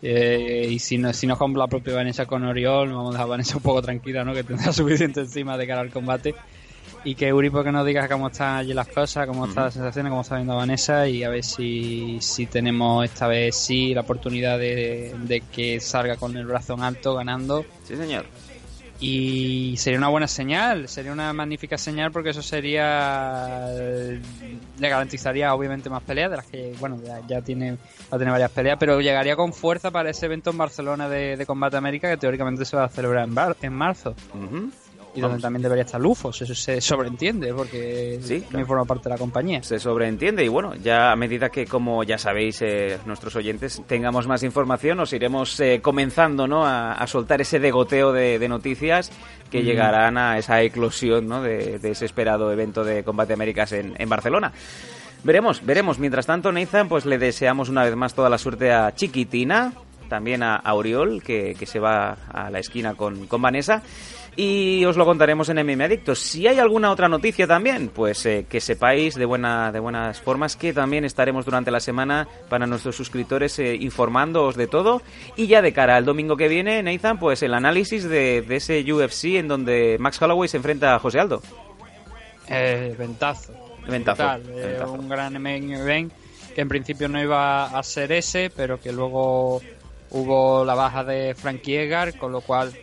[0.01, 3.23] Eh, y si no, si no con la propia Vanessa con Oriol, vamos a dejar
[3.23, 4.33] a Vanessa un poco tranquila, ¿no?
[4.33, 6.35] Que tendrá suficiente encima de cara al combate.
[7.03, 10.09] Y que Uri, porque nos diga cómo están allí las cosas, cómo están las sensaciones,
[10.09, 14.57] cómo está viendo Vanessa y a ver si, si tenemos esta vez sí la oportunidad
[14.57, 17.63] de, de que salga con el brazo en alto ganando.
[17.83, 18.25] Sí, señor.
[18.99, 23.67] Y sería una buena señal, sería una magnífica señal porque eso sería.
[24.79, 26.97] Le garantizaría obviamente más peleas, de las que, bueno,
[27.27, 27.77] ya, tiene, va
[28.11, 31.45] a tener varias peleas, pero llegaría con fuerza para ese evento en Barcelona de, de
[31.45, 34.15] Combate América que teóricamente se va a celebrar en, bar- en marzo.
[35.15, 39.17] Y donde también debería estar Lufos, eso se sobreentiende porque también forma parte de la
[39.17, 39.63] compañía.
[39.63, 44.27] Se sobreentiende y bueno, ya a medida que, como ya sabéis, eh, nuestros oyentes tengamos
[44.27, 46.65] más información, os iremos eh, comenzando ¿no?
[46.65, 49.11] a, a soltar ese degoteo de, de noticias
[49.49, 49.67] que Ujú.
[49.67, 51.41] llegarán a esa eclosión ¿no?
[51.41, 54.51] de, de ese esperado evento de Combate Américas en, en Barcelona.
[55.23, 55.97] Veremos, veremos.
[55.97, 59.73] Mientras tanto, Nathan, pues le deseamos una vez más toda la suerte a Chiquitina,
[60.09, 63.81] también a, a Oriol, que, que se va a la esquina con, con Vanessa.
[64.37, 66.19] Y os lo contaremos en MM Adictos.
[66.19, 70.57] Si hay alguna otra noticia también, pues eh, que sepáis de, buena, de buenas formas
[70.57, 75.01] que también estaremos durante la semana para nuestros suscriptores eh, informándoos de todo.
[75.37, 78.83] Y ya de cara al domingo que viene, Nathan, pues el análisis de, de ese
[78.91, 81.41] UFC en donde Max Holloway se enfrenta a José Aldo.
[82.49, 83.53] Eh, ventazo.
[83.87, 84.93] Ventazo, eh, ventazo.
[84.93, 86.11] un gran main event
[86.53, 89.61] que en principio no iba a ser ese, pero que luego
[90.11, 92.73] hubo la baja de Frankie Edgar, con lo cual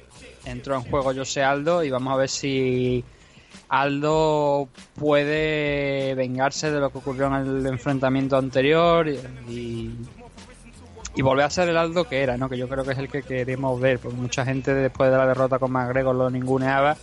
[0.45, 3.05] entró en juego José Aldo y vamos a ver si
[3.69, 9.97] Aldo puede vengarse de lo que ocurrió en el enfrentamiento anterior y,
[11.15, 12.49] y, volver a ser el Aldo que era, ¿no?
[12.49, 15.27] que yo creo que es el que queremos ver, porque mucha gente después de la
[15.27, 16.97] derrota con McGregor lo ninguneaba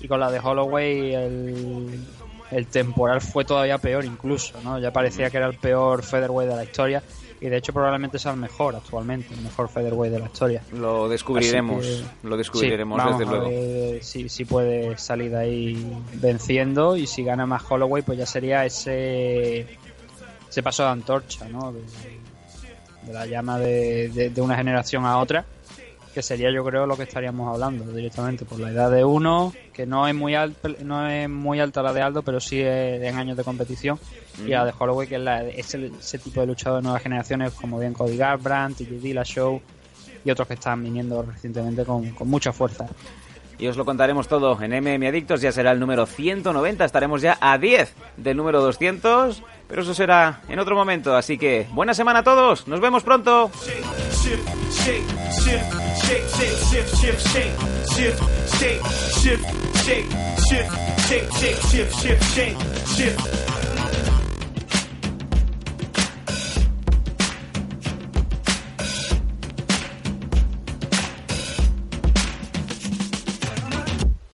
[0.00, 2.04] y con la de Holloway el,
[2.50, 4.78] el temporal fue todavía peor incluso, ¿no?
[4.78, 7.02] Ya parecía que era el peor featherweight de la historia
[7.40, 10.62] y de hecho probablemente sea el mejor actualmente, el mejor featherweight de la historia.
[10.72, 13.48] Lo descubriremos, lo descubriremos sí, desde luego.
[13.48, 18.26] ver si, si puede salir de ahí venciendo y si gana más Holloway pues ya
[18.26, 19.66] sería ese
[20.48, 21.72] ese paso de antorcha, ¿no?
[21.72, 21.80] De,
[23.02, 25.44] de la llama de, de- de una generación a otra
[26.14, 29.86] que sería yo creo lo que estaríamos hablando directamente por la edad de uno que
[29.86, 33.16] no es muy alta no es muy alta la de Aldo pero sí es en
[33.16, 33.98] años de competición.
[34.46, 37.02] Y la de Holloway que es, la- es el- ese tipo de luchador de nuevas
[37.02, 39.60] generaciones como bien Cody Garbrandt, TJ Dillashaw
[40.24, 42.86] y otros que están viniendo recientemente con, con mucha fuerza
[43.58, 47.38] Y os lo contaremos todo en MM Adictos, ya será el número 190, estaremos ya
[47.40, 52.20] a 10 del número 200, pero eso será en otro momento, así que buena semana
[52.20, 53.50] a todos, nos vemos pronto.